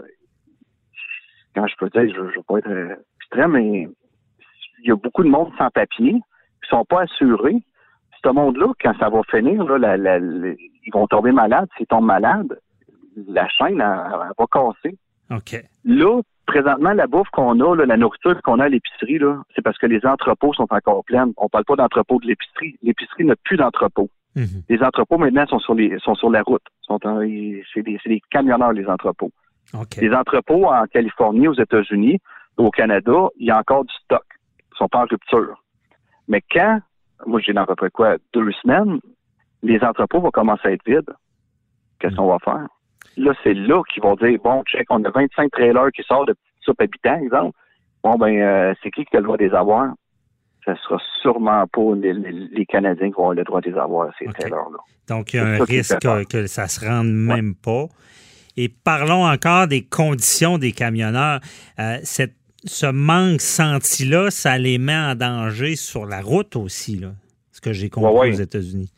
quand 1.54 1.68
je 1.68 1.76
peux 1.76 1.90
dire, 1.90 2.14
je 2.16 2.22
ne 2.22 2.28
veux 2.28 2.44
pas 2.48 2.60
être 2.60 2.98
extrême, 3.20 3.52
mais 3.52 3.90
il 4.84 4.88
y 4.88 4.92
a 4.92 4.96
beaucoup 4.96 5.24
de 5.24 5.28
monde 5.28 5.52
sans 5.58 5.70
papier 5.70 6.16
qui 6.64 6.70
sont 6.70 6.86
pas 6.86 7.02
assurés. 7.02 7.64
Ce 8.24 8.30
monde-là, 8.30 8.68
quand 8.82 8.94
ça 9.00 9.10
va 9.10 9.22
finir, 9.30 9.64
là, 9.64 9.98
ils 9.98 10.94
vont 10.94 11.08
tomber 11.08 11.32
malades. 11.32 11.68
S'ils 11.78 11.88
tombent 11.88 12.06
malades, 12.06 12.60
la 13.28 13.48
chaîne 13.50 13.82
elle, 13.82 14.32
va 14.38 14.46
casser. 14.52 14.98
OK. 15.32 15.64
Là, 15.86 16.22
présentement, 16.46 16.94
la 16.94 17.08
bouffe 17.08 17.30
qu'on 17.32 17.60
a, 17.60 17.86
la 17.86 17.98
nourriture 17.98 18.40
qu'on 18.44 18.60
a 18.60 18.66
à 18.66 18.70
l'épicerie, 18.70 19.20
c'est 19.56 19.62
parce 19.62 19.78
que 19.78 19.88
les 19.88 20.06
entrepôts 20.06 20.54
sont 20.54 20.68
encore 20.70 21.04
pleins. 21.06 21.32
On 21.38 21.50
parle 21.50 21.66
pas 21.66 21.76
d'entrepôts 21.76 22.20
de 22.20 22.28
l'épicerie. 22.28 22.78
L'épicerie 22.84 23.26
n'a 23.26 23.36
plus 23.44 23.58
d'entrepôts. 23.58 24.10
Mm-hmm. 24.36 24.64
Les 24.70 24.84
entrepôts 24.84 25.18
maintenant 25.18 25.46
sont 25.48 25.60
sur 25.60 25.74
les 25.74 25.98
sont 26.00 26.16
sur 26.16 26.30
la 26.30 26.42
route. 26.42 26.64
C'est 27.74 27.84
des, 27.84 28.00
des, 28.06 28.22
camionneurs 28.30 28.74
les 28.74 28.88
entrepôts. 28.88 29.32
Les 30.00 30.14
entrepôts 30.14 30.66
en 30.66 30.86
Californie, 30.88 31.48
aux 31.48 31.54
États-Unis, 31.54 32.20
au 32.58 32.72
Canada, 32.72 33.30
il 33.38 33.48
y 33.48 33.52
a 33.52 33.58
encore 33.58 33.86
du 33.86 33.94
stock. 34.04 34.26
Ils 34.74 34.78
sont 34.78 34.88
pas 34.88 35.00
en 35.00 35.06
rupture. 35.06 35.62
Mais 36.32 36.42
quand, 36.50 36.80
moi 37.28 37.42
j'ai 37.42 37.54
dans 37.54 37.64
à 37.64 37.68
peu 37.68 37.76
près 37.76 37.92
quoi, 37.92 38.16
deux 38.34 38.52
semaines, 38.64 39.00
les 39.62 39.80
entrepôts 39.84 40.22
vont 40.22 40.32
commencer 40.32 40.70
à 40.70 40.72
être 40.72 40.86
vides, 40.88 41.14
qu'est-ce 42.00 42.16
qu'on 42.16 42.28
va 42.28 42.40
faire? 42.40 42.68
Là, 43.18 43.34
c'est 43.44 43.54
là 43.54 43.84
qu'ils 43.94 44.02
vont 44.02 44.16
dire, 44.16 44.40
bon, 44.42 44.64
check, 44.64 44.88
on 44.90 45.04
a 45.04 45.12
25 45.12 45.52
trailers 45.52 45.92
qui 45.94 46.02
sortent 46.04 46.30
de 46.30 46.34
petites 46.34 46.64
soupes 46.64 46.82
habitants, 46.82 47.20
exemple. 47.22 47.58
Bon, 48.02 48.16
ben, 48.16 48.34
euh, 48.42 48.74
c'est 48.82 48.90
qui 48.90 49.04
qui 49.04 49.16
a 49.18 49.20
le 49.20 49.26
droit 49.26 49.38
de 49.38 49.44
les 49.44 49.54
avoir? 49.54 49.94
Ça 50.66 50.76
sera 50.78 50.98
sûrement 51.22 51.68
pas 51.68 51.96
les, 51.96 52.66
Canadiens 52.66 53.10
qui 53.10 53.14
vont 53.14 53.24
avoir 53.24 53.34
le 53.34 53.44
droit 53.44 53.62
de 53.62 53.70
les 53.70 53.78
avoir, 53.78 54.12
ces 54.18 54.26
trailers-là. 54.26 54.78
Donc, 55.10 55.34
il 55.34 55.38
y 55.38 55.40
a 55.40 55.46
un 55.46 55.64
risque 55.64 56.00
que, 56.30 56.48
ça 56.48 56.68
se 56.68 56.86
rende 56.86 57.12
même 57.12 57.54
pas. 57.56 57.88
Et 58.56 58.70
parlons 58.70 59.26
encore 59.26 59.68
des 59.68 59.84
conditions 59.84 60.58
des 60.58 60.72
camionneurs. 60.72 61.42
Euh, 61.80 61.98
cette 62.04 62.36
ce 62.64 62.86
manque 62.86 63.42
senti-là, 63.42 64.30
ça 64.30 64.58
les 64.58 64.78
met 64.78 64.96
en 64.96 65.16
danger 65.16 65.76
sur 65.76 66.06
la 66.06 66.22
route 66.22 66.56
aussi, 66.56 66.98
là, 66.98 67.10
ce 67.52 67.62
que 67.62 67.74
j'ai 67.74 67.90
compris 67.90 68.32
aux 68.32 68.34
États-Unis. 68.34 68.92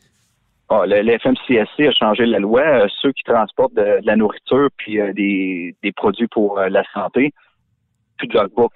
Ah, 0.70 0.84
le, 0.86 1.18
FMCSC 1.18 1.86
a 1.86 1.92
changé 1.92 2.24
la 2.26 2.38
loi. 2.38 2.62
Euh, 2.62 2.88
ceux 3.00 3.12
qui 3.12 3.22
transportent 3.22 3.74
de, 3.74 4.00
la 4.02 4.16
nourriture 4.16 4.68
puis 4.76 4.98
euh, 4.98 5.12
des, 5.12 5.92
produits 5.94 6.26
pour 6.28 6.58
euh, 6.58 6.68
la 6.68 6.82
santé, 6.92 7.32
plus 8.16 8.28
de 8.28 8.34
logbook. 8.34 8.72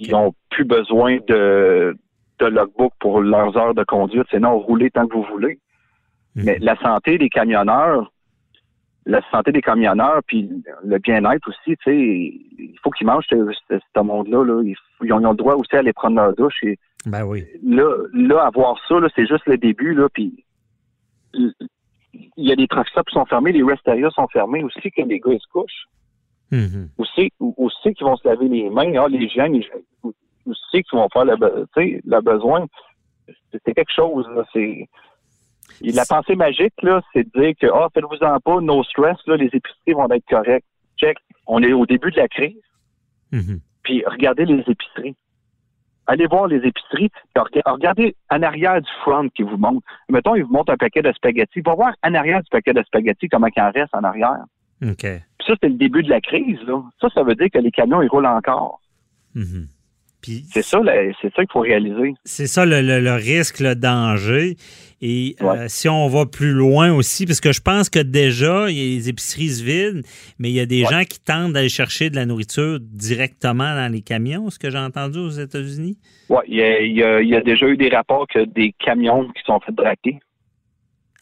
Ils 0.00 0.10
n'ont 0.10 0.34
plus 0.50 0.64
besoin 0.64 1.18
de, 1.28 1.96
de 2.40 2.46
logbook 2.46 2.92
pour 2.98 3.20
leurs 3.20 3.56
heures 3.56 3.74
de 3.74 3.84
conduite. 3.84 4.26
C'est 4.30 4.40
non, 4.40 4.58
roulez 4.58 4.90
tant 4.90 5.06
que 5.06 5.14
vous 5.14 5.26
voulez. 5.30 5.58
Mhm. 6.34 6.44
Mais 6.44 6.58
la 6.58 6.76
santé 6.76 7.18
des 7.18 7.28
camionneurs, 7.28 8.12
la 9.06 9.20
santé 9.30 9.52
des 9.52 9.62
camionneurs, 9.62 10.20
puis 10.26 10.50
le 10.84 10.98
bien-être 10.98 11.48
aussi, 11.48 11.76
tu 11.76 11.84
sais, 11.84 11.96
il 11.96 12.76
faut 12.82 12.90
qu'ils 12.90 13.06
mangent 13.06 13.26
ce, 13.28 14.00
monde-là. 14.00 14.44
Là. 14.44 14.62
Ils, 15.02 15.12
ont, 15.12 15.18
le 15.18 15.34
droit 15.36 15.54
aussi 15.54 15.76
à 15.76 15.78
aller 15.78 15.92
prendre 15.92 16.16
leur 16.16 16.34
douche. 16.34 16.62
Et, 16.64 16.76
ben 17.06 17.24
oui. 17.24 17.44
Là, 17.62 17.88
là 18.12 18.46
avoir 18.46 18.76
ça, 18.88 18.98
là, 18.98 19.08
c'est 19.14 19.26
juste 19.26 19.46
le 19.46 19.58
début, 19.58 19.94
là, 19.94 20.08
puis 20.12 20.44
il 21.34 21.54
y 22.36 22.50
a 22.50 22.56
des 22.56 22.66
truck 22.66 22.88
stops 22.88 23.08
qui 23.08 23.14
sont 23.14 23.26
fermés, 23.26 23.52
les 23.52 23.62
rest 23.62 23.86
areas 23.86 24.10
sont 24.10 24.26
fermés 24.28 24.64
aussi, 24.64 24.90
que 24.90 25.02
les 25.02 25.20
gars 25.20 25.32
ils 25.32 25.40
se 25.40 25.48
couchent. 25.52 25.86
Mhm. 26.50 26.88
Aussi, 26.98 27.32
aussi 27.38 27.94
qu'ils 27.94 28.06
vont 28.06 28.16
se 28.16 28.26
laver 28.26 28.48
les 28.48 28.70
mains, 28.70 28.92
ah, 28.98 29.08
les 29.08 29.28
gens, 29.28 29.46
les, 29.46 29.68
aussi 30.46 30.82
qu'ils 30.82 30.98
vont 30.98 31.08
faire 31.12 31.24
le, 31.24 31.36
le 31.76 32.20
besoin. 32.20 32.66
C'est 33.52 33.74
quelque 33.74 33.92
chose, 33.94 34.26
là. 34.34 34.44
C'est. 34.52 34.88
La 35.82 36.04
pensée 36.04 36.36
magique, 36.36 36.74
là, 36.82 37.02
c'est 37.12 37.24
de 37.24 37.40
dire 37.40 37.54
que, 37.60 37.66
ah, 37.66 37.88
faites-vous-en 37.92 38.40
pas, 38.40 38.60
no 38.60 38.82
stress, 38.84 39.18
là, 39.26 39.36
les 39.36 39.46
épiceries 39.46 39.92
vont 39.94 40.10
être 40.10 40.24
correctes. 40.28 40.66
Check. 40.98 41.18
On 41.46 41.62
est 41.62 41.72
au 41.72 41.86
début 41.86 42.10
de 42.10 42.16
la 42.16 42.28
crise. 42.28 42.56
Mhm. 43.32 43.60
Puis 43.82 44.02
regardez 44.06 44.46
les 44.46 44.62
épiceries. 44.66 45.16
Allez 46.06 46.26
voir 46.26 46.46
les 46.46 46.64
épiceries. 46.64 47.10
Regardez 47.66 48.14
en 48.30 48.42
arrière 48.42 48.80
du 48.80 48.90
front 49.02 49.28
qui 49.28 49.42
vous 49.42 49.56
montre. 49.56 49.84
Mettons, 50.08 50.36
il 50.36 50.44
vous 50.44 50.52
montre 50.52 50.72
un 50.72 50.76
paquet 50.76 51.02
de 51.02 51.12
spaghettis. 51.12 51.60
Va 51.60 51.74
voir 51.74 51.92
en 52.04 52.14
arrière 52.14 52.42
du 52.42 52.48
paquet 52.48 52.72
de 52.72 52.82
spaghettis 52.84 53.28
comment 53.28 53.48
il 53.54 53.60
en 53.60 53.70
reste 53.72 53.94
en 53.94 54.04
arrière. 54.04 54.44
OK. 54.82 55.00
Puis 55.00 55.46
ça, 55.46 55.54
c'est 55.60 55.68
le 55.68 55.74
début 55.74 56.02
de 56.02 56.10
la 56.10 56.20
crise. 56.20 56.60
Là. 56.66 56.82
Ça, 57.00 57.08
ça 57.12 57.22
veut 57.22 57.34
dire 57.34 57.48
que 57.52 57.58
les 57.58 57.72
camions, 57.72 58.02
ils 58.02 58.08
roulent 58.08 58.26
encore. 58.26 58.80
Mhm. 59.34 59.66
C'est 60.50 60.62
ça, 60.62 60.80
c'est 61.20 61.32
ça 61.34 61.42
qu'il 61.42 61.52
faut 61.52 61.60
réaliser. 61.60 62.14
C'est 62.24 62.46
ça 62.46 62.64
le, 62.66 63.14
risque, 63.14 63.60
le 63.60 63.74
danger. 63.74 64.56
Et 65.00 65.36
euh, 65.42 65.66
si 65.68 65.88
on 65.88 66.08
va 66.08 66.24
plus 66.24 66.52
loin 66.52 66.92
aussi, 66.92 67.26
parce 67.26 67.40
que 67.40 67.52
je 67.52 67.60
pense 67.60 67.90
que 67.90 67.98
déjà, 67.98 68.70
il 68.70 68.76
y 68.76 68.80
a 68.80 68.96
les 68.96 69.08
épiceries 69.08 69.48
se 69.48 69.64
vident, 69.64 70.00
mais 70.38 70.48
il 70.50 70.54
y 70.54 70.60
a 70.60 70.66
des 70.66 70.84
gens 70.84 71.02
qui 71.04 71.20
tentent 71.20 71.52
d'aller 71.52 71.68
chercher 71.68 72.08
de 72.10 72.16
la 72.16 72.24
nourriture 72.24 72.78
directement 72.80 73.74
dans 73.74 73.92
les 73.92 74.00
camions, 74.00 74.48
ce 74.50 74.58
que 74.58 74.70
j'ai 74.70 74.78
entendu 74.78 75.18
aux 75.18 75.30
États-Unis. 75.30 75.98
Oui, 76.28 76.38
il 76.48 76.56
y, 76.56 77.02
a, 77.02 77.40
déjà 77.42 77.66
eu 77.66 77.76
des 77.76 77.90
rapports 77.90 78.26
que 78.26 78.44
des 78.44 78.74
camions 78.78 79.28
qui 79.28 79.42
sont 79.44 79.60
faits 79.60 79.74
braquer. 79.74 80.18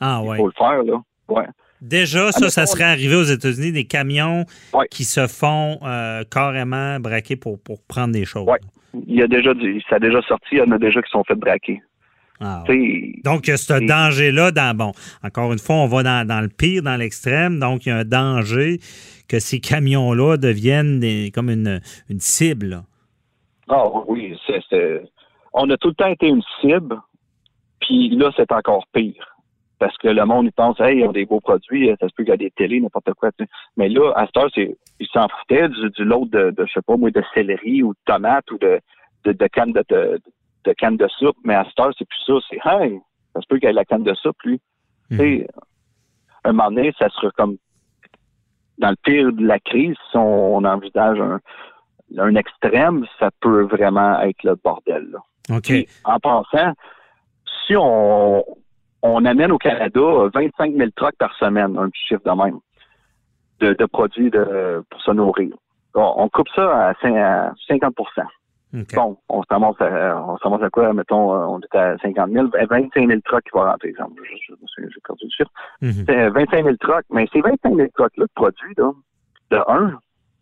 Ah 0.00 0.22
ouais. 0.22 0.36
Il 0.36 0.38
faut 0.38 0.46
le 0.46 0.52
faire, 0.52 0.82
là. 0.82 1.02
Ouais. 1.28 1.46
Déjà, 1.80 2.32
ça, 2.32 2.48
ça 2.48 2.66
serait 2.66 2.84
arrivé 2.84 3.14
aux 3.14 3.24
États-Unis, 3.24 3.72
des 3.72 3.84
camions 3.84 4.44
qui 4.90 5.04
se 5.04 5.26
font 5.26 5.78
euh, 5.82 6.22
carrément 6.30 6.98
braquer 7.00 7.36
pour, 7.36 7.60
pour 7.60 7.82
prendre 7.82 8.12
des 8.12 8.24
choses. 8.24 8.46
Oui 8.48 8.56
il 9.06 9.16
y 9.16 9.22
a 9.22 9.26
déjà 9.26 9.52
ça 9.88 9.96
a 9.96 9.98
déjà 9.98 10.22
sorti, 10.22 10.48
il 10.52 10.58
y 10.58 10.62
en 10.62 10.70
a 10.70 10.78
déjà 10.78 11.02
qui 11.02 11.10
sont 11.10 11.24
fait 11.24 11.34
braquer. 11.34 11.82
Ah, 12.40 12.64
donc, 13.24 13.46
il 13.46 13.50
y 13.50 13.52
a 13.52 13.56
ce 13.56 13.86
danger-là 13.86 14.50
dans, 14.50 14.76
bon, 14.76 14.92
encore 15.22 15.52
une 15.52 15.58
fois, 15.58 15.76
on 15.76 15.86
va 15.86 16.02
dans, 16.02 16.40
le 16.40 16.48
pire, 16.48 16.82
dans 16.82 16.96
l'extrême, 16.96 17.60
donc 17.60 17.86
il 17.86 17.90
y 17.90 17.92
a 17.92 17.98
un 17.98 18.04
danger 18.04 18.78
que 19.28 19.38
ces 19.38 19.60
camions-là 19.60 20.36
deviennent 20.36 21.00
comme 21.32 21.48
une, 21.48 21.80
cible. 22.18 22.82
Ah 23.68 23.84
oui, 24.08 24.36
c'est, 24.46 25.02
on 25.52 25.70
a 25.70 25.76
tout 25.76 25.88
le 25.88 25.94
temps 25.94 26.08
été 26.08 26.26
une 26.26 26.42
cible, 26.60 27.00
puis 27.80 28.10
là, 28.10 28.30
c'est 28.36 28.50
encore 28.50 28.84
pire. 28.92 29.33
Parce 29.78 29.96
que 29.98 30.08
le 30.08 30.24
monde, 30.24 30.46
il 30.46 30.52
pense, 30.52 30.78
hey, 30.80 30.98
ils 30.98 31.04
ont 31.04 31.12
des 31.12 31.26
beaux 31.26 31.40
produits, 31.40 31.90
ça 32.00 32.08
se 32.08 32.14
peut 32.14 32.22
qu'il 32.22 32.30
y 32.30 32.34
a 32.34 32.36
des 32.36 32.50
télés, 32.50 32.80
n'importe 32.80 33.12
quoi. 33.14 33.30
Mais 33.76 33.88
là, 33.88 34.12
à 34.14 34.26
cette 34.26 34.36
heure, 34.36 34.50
c'est, 34.54 34.76
ils 35.00 35.08
s'en 35.08 35.28
foutaient 35.28 35.68
du, 35.68 36.04
lot 36.04 36.26
de, 36.26 36.50
de, 36.50 36.64
je 36.66 36.72
sais 36.72 36.82
pas 36.82 36.96
moi, 36.96 37.10
de 37.10 37.22
céleri 37.34 37.82
ou 37.82 37.92
de 37.92 37.98
tomates 38.04 38.50
ou 38.50 38.58
de, 38.58 38.80
de, 39.24 39.32
de 39.32 39.46
canne 39.48 39.72
de, 39.72 40.20
de, 40.64 40.72
canne 40.74 40.96
de 40.96 41.08
soupe. 41.08 41.36
Mais 41.44 41.54
à 41.54 41.64
cette 41.64 41.80
heure, 41.80 41.92
c'est 41.98 42.06
plus 42.06 42.24
ça. 42.26 42.34
C'est, 42.48 42.60
hey, 42.64 43.00
ça 43.34 43.40
se 43.40 43.46
peut 43.48 43.58
qu'il 43.58 43.66
y 43.66 43.70
ait 43.70 43.74
la 43.74 43.84
canne 43.84 44.04
de 44.04 44.14
soupe, 44.14 44.40
lui. 44.44 44.60
Hmm. 45.10 45.18
Tu 45.18 45.22
sais, 45.22 45.48
un 46.44 46.52
moment 46.52 46.70
donné, 46.70 46.92
ça 46.98 47.08
sera 47.10 47.30
comme, 47.32 47.56
dans 48.78 48.90
le 48.90 48.96
pire 49.02 49.32
de 49.32 49.46
la 49.46 49.58
crise, 49.58 49.96
si 50.10 50.16
on, 50.16 50.64
envisage 50.64 51.20
un, 51.20 51.40
un 52.18 52.34
extrême, 52.36 53.06
ça 53.18 53.30
peut 53.40 53.62
vraiment 53.62 54.20
être 54.20 54.42
le 54.44 54.54
bordel, 54.56 55.08
là. 55.10 55.18
En 56.04 56.18
pensant, 56.20 56.72
si 57.66 57.76
on, 57.76 58.44
on 59.04 59.24
amène 59.26 59.52
au 59.52 59.58
Canada 59.58 60.00
25 60.32 60.74
000 60.74 60.90
trucks 60.96 61.16
par 61.18 61.34
semaine, 61.36 61.76
un 61.78 61.90
petit 61.90 62.06
chiffre 62.08 62.22
de 62.24 62.42
même, 62.42 62.58
de, 63.60 63.86
produits 63.86 64.30
de, 64.30 64.82
pour 64.90 65.00
se 65.02 65.10
nourrir. 65.10 65.54
On, 65.94 66.28
coupe 66.28 66.48
ça 66.56 66.88
à, 66.88 66.92
50% 66.94 67.92
Bon, 68.96 69.16
on 69.28 69.42
se 69.42 69.46
ramasse 69.50 69.80
à, 69.80 70.20
on 70.20 70.34
à 70.34 70.70
quoi, 70.70 70.92
mettons, 70.92 71.32
euh, 71.32 71.46
on 71.46 71.60
est 71.60 71.76
à 71.76 71.96
50 71.98 72.30
000, 72.30 72.48
25 72.68 73.06
000 73.06 73.20
trucks 73.24 73.44
qui 73.44 73.50
vont 73.52 73.62
rentrer, 73.62 73.90
exemple. 73.90 74.20
J'ai 74.26 75.00
perdu 75.06 75.24
le 75.24 75.30
chiffre. 75.30 75.50
Mhm. 75.80 76.04
C'est 76.06 76.28
25 76.30 76.64
000 76.64 76.76
trucks, 76.80 77.04
mais 77.10 77.28
ces 77.32 77.40
25 77.40 77.76
000 77.76 77.88
trucks-là 77.94 78.24
de 78.24 78.32
produits, 78.34 78.74
là, 78.76 78.90
de 79.52 79.58
un, 79.68 79.92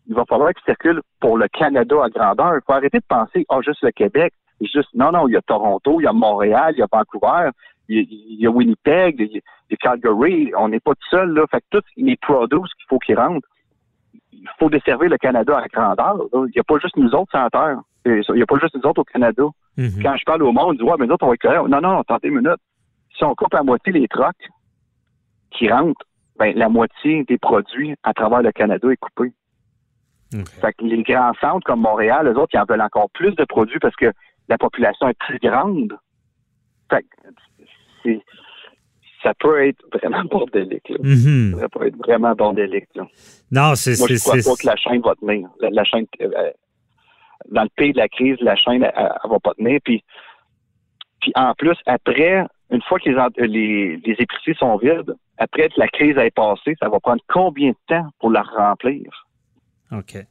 il 0.07 0.15
va 0.15 0.25
falloir 0.25 0.51
qu'ils 0.53 0.63
circulent 0.63 1.01
pour 1.19 1.37
le 1.37 1.47
Canada 1.49 1.95
à 2.03 2.09
grandeur. 2.09 2.55
Il 2.55 2.61
faut 2.65 2.73
arrêter 2.73 2.97
de 2.97 3.05
penser, 3.07 3.45
ah, 3.49 3.59
juste 3.63 3.83
le 3.83 3.91
Québec. 3.91 4.33
Juste, 4.61 4.89
non, 4.93 5.11
non, 5.11 5.27
il 5.27 5.33
y 5.33 5.37
a 5.37 5.41
Toronto, 5.41 5.99
il 5.99 6.03
y 6.03 6.07
a 6.07 6.13
Montréal, 6.13 6.73
il 6.75 6.79
y 6.79 6.81
a 6.81 6.87
Vancouver, 6.91 7.49
il 7.89 8.39
y, 8.39 8.47
a 8.47 8.49
Winnipeg, 8.49 9.19
il 9.19 9.41
y 9.69 9.73
a 9.73 9.77
Calgary. 9.77 10.51
On 10.57 10.69
n'est 10.69 10.79
pas 10.79 10.95
tout 10.95 11.07
seul, 11.09 11.33
là. 11.33 11.45
Fait 11.51 11.61
que 11.61 11.79
tous 11.79 11.85
les 11.97 12.15
produits 12.17 12.59
qu'il 12.59 12.85
faut 12.87 12.99
qu'ils 12.99 13.17
rentrent, 13.17 13.47
il 14.31 14.49
faut 14.59 14.69
desservir 14.69 15.09
le 15.09 15.17
Canada 15.17 15.57
à 15.57 15.67
grandeur. 15.67 16.27
Il 16.33 16.51
n'y 16.55 16.59
a 16.59 16.63
pas 16.63 16.79
juste 16.79 16.97
nous 16.97 17.13
autres 17.13 17.31
sans 17.31 17.49
terre. 17.49 17.79
Il 18.05 18.21
n'y 18.33 18.41
a 18.41 18.45
pas 18.45 18.59
juste 18.59 18.75
nous 18.75 18.89
autres 18.89 19.01
au 19.01 19.05
Canada. 19.05 19.43
Mm-hmm. 19.77 20.01
Quand 20.01 20.15
je 20.17 20.23
parle 20.25 20.43
au 20.43 20.51
monde, 20.51 20.69
on 20.69 20.73
dit, 20.73 20.83
ouais, 20.83 20.95
mais 20.99 21.07
nous 21.07 21.13
autres, 21.13 21.25
on 21.25 21.29
va 21.29 21.33
être 21.33 21.67
Non, 21.67 21.81
non, 21.81 21.99
attendez 21.99 22.29
une 22.29 22.35
minute. 22.35 22.59
Si 23.15 23.23
on 23.23 23.35
coupe 23.35 23.53
à 23.53 23.63
moitié 23.63 23.91
les 23.91 24.07
trucks 24.07 24.49
qui 25.51 25.69
rentrent, 25.69 26.05
ben, 26.37 26.55
la 26.55 26.67
moitié 26.67 27.23
des 27.25 27.37
produits 27.37 27.95
à 28.03 28.13
travers 28.13 28.41
le 28.41 28.51
Canada 28.51 28.89
est 28.89 28.97
coupée. 28.97 29.33
Fait 30.61 30.73
que 30.73 30.83
les 30.83 31.03
grands 31.03 31.33
centres 31.39 31.65
comme 31.65 31.81
Montréal, 31.81 32.27
les 32.27 32.33
autres, 32.39 32.51
ils 32.53 32.59
en 32.59 32.65
veulent 32.65 32.81
encore 32.81 33.09
plus 33.11 33.35
de 33.35 33.45
produits 33.45 33.79
parce 33.79 33.95
que 33.95 34.11
la 34.49 34.57
population 34.57 35.07
est 35.07 35.17
plus 35.19 35.37
grande. 35.37 35.95
Fait 36.89 37.05
ça 39.21 39.33
peut 39.39 39.67
être 39.67 39.83
vraiment 39.91 40.23
bordélique. 40.25 40.91
Mhm. 40.99 41.57
Ça 41.59 41.69
peut 41.69 41.87
être 41.87 41.97
vraiment 41.97 42.33
bordélique. 42.33 42.89
Non, 43.51 43.75
c'est. 43.75 43.97
Moi, 43.99 44.07
je 44.09 44.19
crois 44.19 44.35
pas 44.35 44.61
que 44.61 44.67
la 44.67 44.75
chaîne 44.75 45.01
va 45.01 45.15
tenir. 45.15 45.49
La, 45.59 45.83
chaîne, 45.83 46.05
euh, 46.21 46.51
dans 47.49 47.63
le 47.63 47.69
pays 47.75 47.93
de 47.93 47.97
la 47.97 48.07
crise, 48.07 48.37
la 48.41 48.55
chaîne, 48.55 48.83
elle, 48.83 49.29
va 49.29 49.39
pas 49.39 49.53
tenir. 49.53 49.79
Puis, 49.83 50.03
puis 51.21 51.31
en 51.35 51.53
plus, 51.53 51.77
après, 51.85 52.45
une 52.71 52.81
fois 52.81 52.99
que 52.99 53.09
les, 53.09 53.47
les, 53.47 53.97
les 53.97 54.13
épiceries 54.13 54.55
sont 54.57 54.77
vides, 54.77 55.15
après 55.37 55.69
que 55.69 55.79
la 55.79 55.87
crise 55.87 56.17
ait 56.17 56.31
passé, 56.31 56.75
ça 56.79 56.89
va 56.89 56.99
prendre 56.99 57.21
combien 57.27 57.69
de 57.69 57.77
temps 57.87 58.07
pour 58.19 58.31
la 58.31 58.41
remplir? 58.41 59.27
OK 59.91 60.25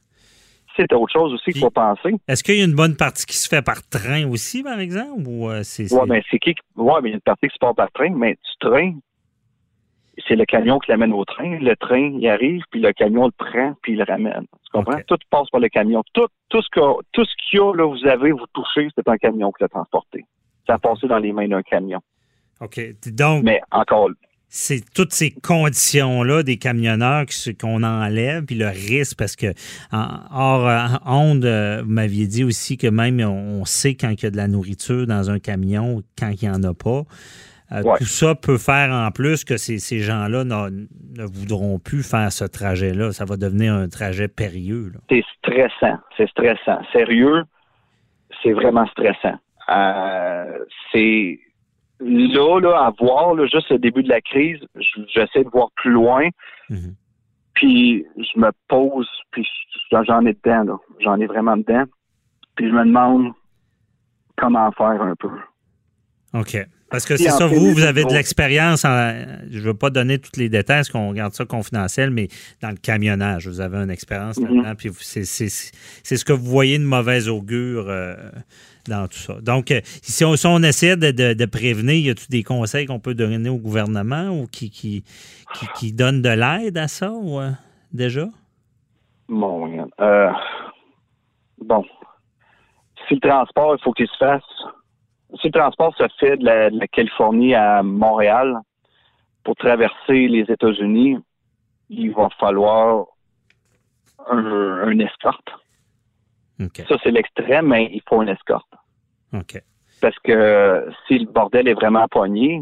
c'est 0.75 0.91
autre 0.93 1.11
chose 1.11 1.33
aussi 1.33 1.51
qu'il 1.51 1.61
faut 1.61 1.69
penser. 1.69 2.15
Est-ce 2.27 2.43
qu'il 2.43 2.57
y 2.57 2.61
a 2.61 2.65
une 2.65 2.75
bonne 2.75 2.95
partie 2.95 3.25
qui 3.25 3.37
se 3.37 3.47
fait 3.47 3.61
par 3.61 3.87
train 3.87 4.27
aussi, 4.29 4.63
par 4.63 4.79
exemple? 4.79 5.23
Ou 5.25 5.49
euh, 5.49 5.61
c'est, 5.63 5.91
Oui, 5.93 6.01
mais 6.07 6.23
c'est 6.29 6.39
qui? 6.39 6.55
Ouais, 6.75 6.93
mais 7.01 7.09
il 7.09 7.11
y 7.11 7.13
a 7.13 7.15
une 7.15 7.21
partie 7.21 7.47
qui 7.47 7.53
se 7.53 7.59
passe 7.59 7.75
par 7.75 7.91
train, 7.91 8.11
mais 8.11 8.31
du 8.33 8.57
train, 8.59 8.93
c'est 10.27 10.35
le 10.35 10.45
camion 10.45 10.79
qui 10.79 10.91
l'amène 10.91 11.13
au 11.13 11.25
train. 11.25 11.57
Le 11.59 11.75
train, 11.75 12.11
il 12.19 12.27
arrive, 12.27 12.61
puis 12.71 12.81
le 12.81 12.91
camion 12.93 13.25
le 13.25 13.31
prend, 13.31 13.75
puis 13.81 13.93
il 13.93 13.97
le 13.99 14.05
ramène. 14.05 14.45
Tu 14.65 14.71
comprends? 14.71 14.99
Tout 15.07 15.17
passe 15.29 15.49
par 15.49 15.61
le 15.61 15.69
camion. 15.69 16.03
Tout, 16.13 16.27
tout 16.49 16.61
ce 16.61 16.69
qu'il 16.69 17.59
y 17.59 17.61
a, 17.61 17.73
là, 17.73 17.85
vous 17.85 18.07
avez, 18.07 18.31
vous 18.31 18.45
touchez, 18.53 18.87
c'est 18.95 19.07
un 19.07 19.17
camion 19.17 19.51
qui 19.51 19.63
l'a 19.63 19.69
transporté. 19.69 20.25
Ça 20.67 20.75
a 20.75 20.79
passé 20.79 21.07
dans 21.07 21.19
les 21.19 21.33
mains 21.33 21.47
d'un 21.47 21.61
camion. 21.61 21.99
OK. 22.61 22.79
Donc. 23.07 23.43
Mais 23.43 23.61
encore, 23.71 24.09
c'est 24.55 24.81
toutes 24.93 25.13
ces 25.13 25.31
conditions-là 25.31 26.43
des 26.43 26.57
camionneurs 26.57 27.25
qu'on 27.59 27.81
enlève, 27.81 28.45
puis 28.45 28.55
le 28.55 28.67
risque, 28.67 29.17
parce 29.17 29.35
que 29.35 29.47
hors 29.91 30.67
euh, 30.67 30.85
onde, 31.07 31.43
euh, 31.43 31.81
vous 31.83 31.89
m'aviez 31.89 32.27
dit 32.27 32.43
aussi 32.43 32.77
que 32.77 32.85
même 32.85 33.19
on 33.19 33.65
sait 33.65 33.95
quand 33.95 34.11
il 34.11 34.21
y 34.21 34.27
a 34.27 34.29
de 34.29 34.37
la 34.37 34.47
nourriture 34.47 35.07
dans 35.07 35.31
un 35.31 35.39
camion, 35.39 36.03
quand 36.19 36.29
il 36.39 36.47
n'y 36.47 36.55
en 36.55 36.61
a 36.61 36.75
pas. 36.75 37.01
Euh, 37.71 37.81
tout 37.97 38.05
ça 38.05 38.35
peut 38.35 38.59
faire 38.59 38.91
en 38.93 39.09
plus 39.09 39.43
que 39.43 39.57
ces, 39.57 39.99
gens-là 39.99 40.43
ne, 40.43 40.85
voudront 41.17 41.79
plus 41.79 42.07
faire 42.07 42.31
ce 42.31 42.45
trajet-là. 42.45 43.11
Ça 43.11 43.25
va 43.25 43.37
devenir 43.37 43.73
un 43.73 43.89
trajet 43.89 44.27
périlleux. 44.27 44.91
C'est 45.09 45.23
stressant. 45.39 45.97
C'est 46.15 46.29
stressant. 46.29 46.77
Sérieux, 46.91 47.41
c'est 48.43 48.51
vraiment 48.51 48.85
stressant. 48.85 49.39
c'est 50.91 51.39
là, 52.03 52.59
là, 52.59 52.85
à 52.85 52.91
voir, 52.91 53.33
là, 53.35 53.45
juste 53.45 53.69
le 53.69 53.79
début 53.79 54.03
de 54.03 54.09
la 54.09 54.21
crise, 54.21 54.59
j'essaie 55.13 55.43
de 55.43 55.49
voir 55.49 55.69
plus 55.75 55.91
loin. 55.91 56.29
Mhm. 56.69 56.95
Puis 57.55 58.05
je 58.17 58.39
me 58.39 58.51
pose, 58.67 59.07
puis 59.31 59.47
j'en 59.91 60.25
ai 60.25 60.33
dedans, 60.33 60.63
là. 60.63 60.77
J'en 60.99 61.19
ai 61.19 61.27
vraiment 61.27 61.57
dedans. 61.57 61.83
Puis 62.55 62.67
je 62.67 62.73
me 62.73 62.85
demande 62.85 63.31
comment 64.37 64.71
faire 64.71 65.01
un 65.01 65.15
peu. 65.15 65.29
OK. 66.33 66.57
Parce 66.93 67.05
que 67.07 67.17
c'est 67.17 67.31
ça, 67.31 67.47
vous, 67.47 67.73
vous 67.73 67.81
avez 67.81 68.05
de 68.05 68.13
l'expérience. 68.13 68.83
Je 68.83 69.57
ne 69.57 69.63
veux 69.63 69.73
pas 69.73 69.89
donner 69.89 70.19
tous 70.19 70.39
les 70.39 70.47
détails, 70.47 70.77
parce 70.77 70.91
qu'on 70.91 71.11
garde 71.11 71.33
ça 71.33 71.43
confidentiel, 71.43 72.11
mais 72.11 72.27
dans 72.61 72.69
le 72.69 72.75
camionnage, 72.75 73.47
vous 73.47 73.61
avez 73.61 73.77
une 73.77 73.89
expérience 73.89 74.37
mhm. 74.37 74.57
là-dedans. 74.57 74.75
Puis 74.77 74.91
c'est 74.99 75.25
ce 75.25 76.23
que 76.23 76.33
vous 76.33 76.45
voyez 76.45 76.77
de 76.77 76.83
mauvaise 76.83 77.29
augure 77.29 77.85
euh, 77.89 78.13
dans 78.87 79.07
tout 79.07 79.17
ça. 79.17 79.41
Donc, 79.41 79.71
euh, 79.71 79.81
si 80.03 80.23
on, 80.23 80.61
essaie 80.61 80.95
de, 80.95 81.45
prévenir, 81.45 81.95
y 81.95 82.11
a-t-il 82.11 82.29
des 82.29 82.43
conseils 82.43 82.85
qu'on 82.85 82.99
peut 82.99 83.15
donner 83.15 83.49
au 83.49 83.57
gouvernement 83.57 84.29
ou 84.29 84.45
qui, 84.45 84.69
qui, 84.69 85.03
qui, 85.73 85.93
donnent 85.93 86.21
de 86.21 86.29
l'aide 86.29 86.77
à 86.77 86.87
ça 86.87 87.09
ou, 87.11 87.39
euh, 87.39 87.49
déjà? 87.91 88.27
Bon, 89.27 89.89
euh, 89.99 90.29
bon. 91.57 91.83
Si 93.07 93.15
le 93.15 93.19
transport, 93.19 93.77
il 93.79 93.83
faut 93.83 93.93
qu'il 93.93 94.07
se 94.07 94.17
fasse. 94.17 94.43
Si 95.41 95.47
le 95.47 95.51
transport 95.51 95.95
se 95.97 96.07
fait 96.19 96.37
de 96.37 96.45
la, 96.45 96.87
Californie 96.87 97.55
à 97.55 97.81
Montréal, 97.83 98.57
pour 99.43 99.55
traverser 99.55 100.27
les 100.27 100.45
États-Unis, 100.49 101.17
il 101.89 102.11
va 102.11 102.29
falloir 102.39 103.05
un, 104.29 104.99
escorte. 104.99 105.49
Ça, 106.87 106.95
c'est 107.03 107.11
l'extrême, 107.11 107.67
mais 107.67 107.89
il 107.91 108.01
faut 108.07 108.21
une 108.21 108.29
escorte. 108.29 108.73
Parce 110.01 110.17
que 110.19 110.89
si 111.07 111.19
le 111.19 111.25
bordel 111.25 111.67
est 111.67 111.73
vraiment 111.73 112.07
pogné, 112.07 112.61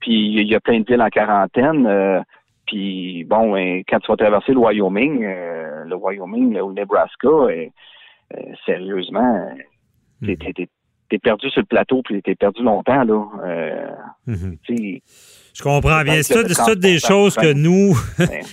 puis 0.00 0.34
il 0.34 0.46
y 0.46 0.54
a 0.54 0.60
plein 0.60 0.80
de 0.80 0.86
villes 0.86 1.02
en 1.02 1.08
quarantaine, 1.08 1.86
euh, 1.86 2.20
puis 2.66 3.24
bon, 3.24 3.52
ben, 3.52 3.82
quand 3.88 4.00
tu 4.00 4.08
vas 4.08 4.16
traverser 4.16 4.52
le 4.52 4.58
Wyoming, 4.58 5.24
euh, 5.24 5.84
le 5.84 5.96
Wyoming 5.96 6.60
ou 6.60 6.68
le 6.68 6.74
Nebraska, 6.74 7.28
euh, 7.28 7.68
sérieusement, 8.64 9.48
mm 10.20 10.34
t'es 10.36 10.68
perdu 11.18 11.48
sur 11.50 11.60
le 11.60 11.66
plateau, 11.66 12.02
puis 12.02 12.22
t'es 12.22 12.34
perdu 12.34 12.62
longtemps, 12.62 13.04
là. 13.04 13.24
Euh, 13.44 13.86
mhm. 14.26 14.56
Je 15.56 15.62
comprends 15.62 16.02
bien. 16.02 16.22
C'est 16.22 16.34
toutes 16.44 16.80
des 16.80 16.98
choses 16.98 17.34
que 17.34 17.54
nous, 17.54 17.98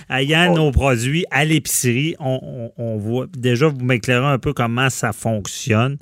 ayant 0.09 0.53
nos 0.55 0.71
produits 0.71 1.25
à 1.31 1.43
l'épicerie, 1.43 2.15
on, 2.17 2.97
voit. 2.97 3.25
Déjà, 3.37 3.67
vous 3.67 3.83
m'éclairez 3.83 4.25
un 4.25 4.39
peu 4.39 4.53
comment 4.53 4.89
ça 4.89 5.11
fonctionne. 5.11 5.97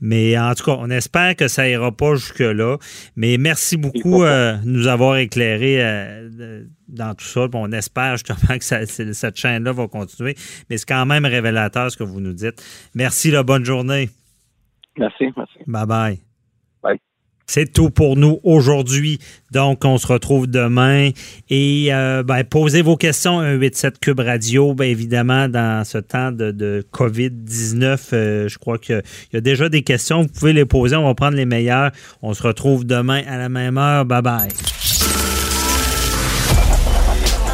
Mais 0.00 0.38
en 0.38 0.54
tout 0.54 0.64
cas, 0.64 0.76
on 0.78 0.90
espère 0.90 1.34
que 1.34 1.48
ça 1.48 1.68
ira 1.68 1.90
pas 1.90 2.14
jusque-là. 2.14 2.76
Mais 3.16 3.36
merci 3.36 3.76
beaucoup 3.76 4.22
euh, 4.22 4.56
de 4.58 4.68
nous 4.68 4.86
avoir 4.86 5.16
éclairé 5.16 5.82
euh, 5.82 6.64
dans 6.86 7.14
tout 7.14 7.24
ça. 7.24 7.48
On 7.52 7.72
espère 7.72 8.16
justement 8.16 8.56
que 8.58 9.12
cette 9.12 9.36
chaîne-là 9.36 9.72
va 9.72 9.88
continuer. 9.88 10.36
Mais 10.70 10.78
c'est 10.78 10.86
quand 10.86 11.04
même 11.04 11.24
révélateur 11.24 11.90
ce 11.90 11.96
que 11.96 12.04
vous 12.04 12.20
nous 12.20 12.32
dites. 12.32 12.62
Merci, 12.94 13.32
la 13.32 13.42
bonne 13.42 13.64
journée. 13.64 14.08
Merci, 14.98 15.24
merci. 15.36 15.58
Bye 15.66 15.86
bye. 15.86 16.18
Bye. 16.82 17.00
C'est 17.46 17.72
tout 17.72 17.90
pour 17.90 18.16
nous 18.16 18.40
aujourd'hui. 18.42 19.18
Donc, 19.52 19.84
on 19.84 19.98
se 19.98 20.06
retrouve 20.06 20.46
demain. 20.46 21.10
Et 21.50 21.88
euh, 21.92 22.22
ben, 22.22 22.42
posez 22.44 22.80
vos 22.80 22.96
questions 22.96 23.40
à 23.40 23.52
187 23.52 23.98
Cube 24.00 24.20
Radio. 24.20 24.74
Bien 24.74 24.86
évidemment, 24.86 25.48
dans 25.48 25.84
ce 25.84 25.98
temps 25.98 26.32
de, 26.32 26.84
COVID-19, 26.92 28.08
euh, 28.12 28.48
je 28.48 28.58
crois 28.58 28.78
qu'il 28.78 29.02
y 29.32 29.36
a 29.36 29.40
déjà 29.40 29.68
des 29.68 29.82
questions. 29.82 30.22
Vous 30.22 30.28
pouvez 30.28 30.52
les 30.52 30.64
poser. 30.64 30.96
On 30.96 31.04
va 31.04 31.14
prendre 31.14 31.36
les 31.36 31.46
meilleures. 31.46 31.90
On 32.22 32.32
se 32.32 32.42
retrouve 32.42 32.86
demain 32.86 33.22
à 33.28 33.36
la 33.36 33.48
même 33.48 33.76
heure. 33.76 34.04
Bye 34.04 34.22
bye. 34.22 34.48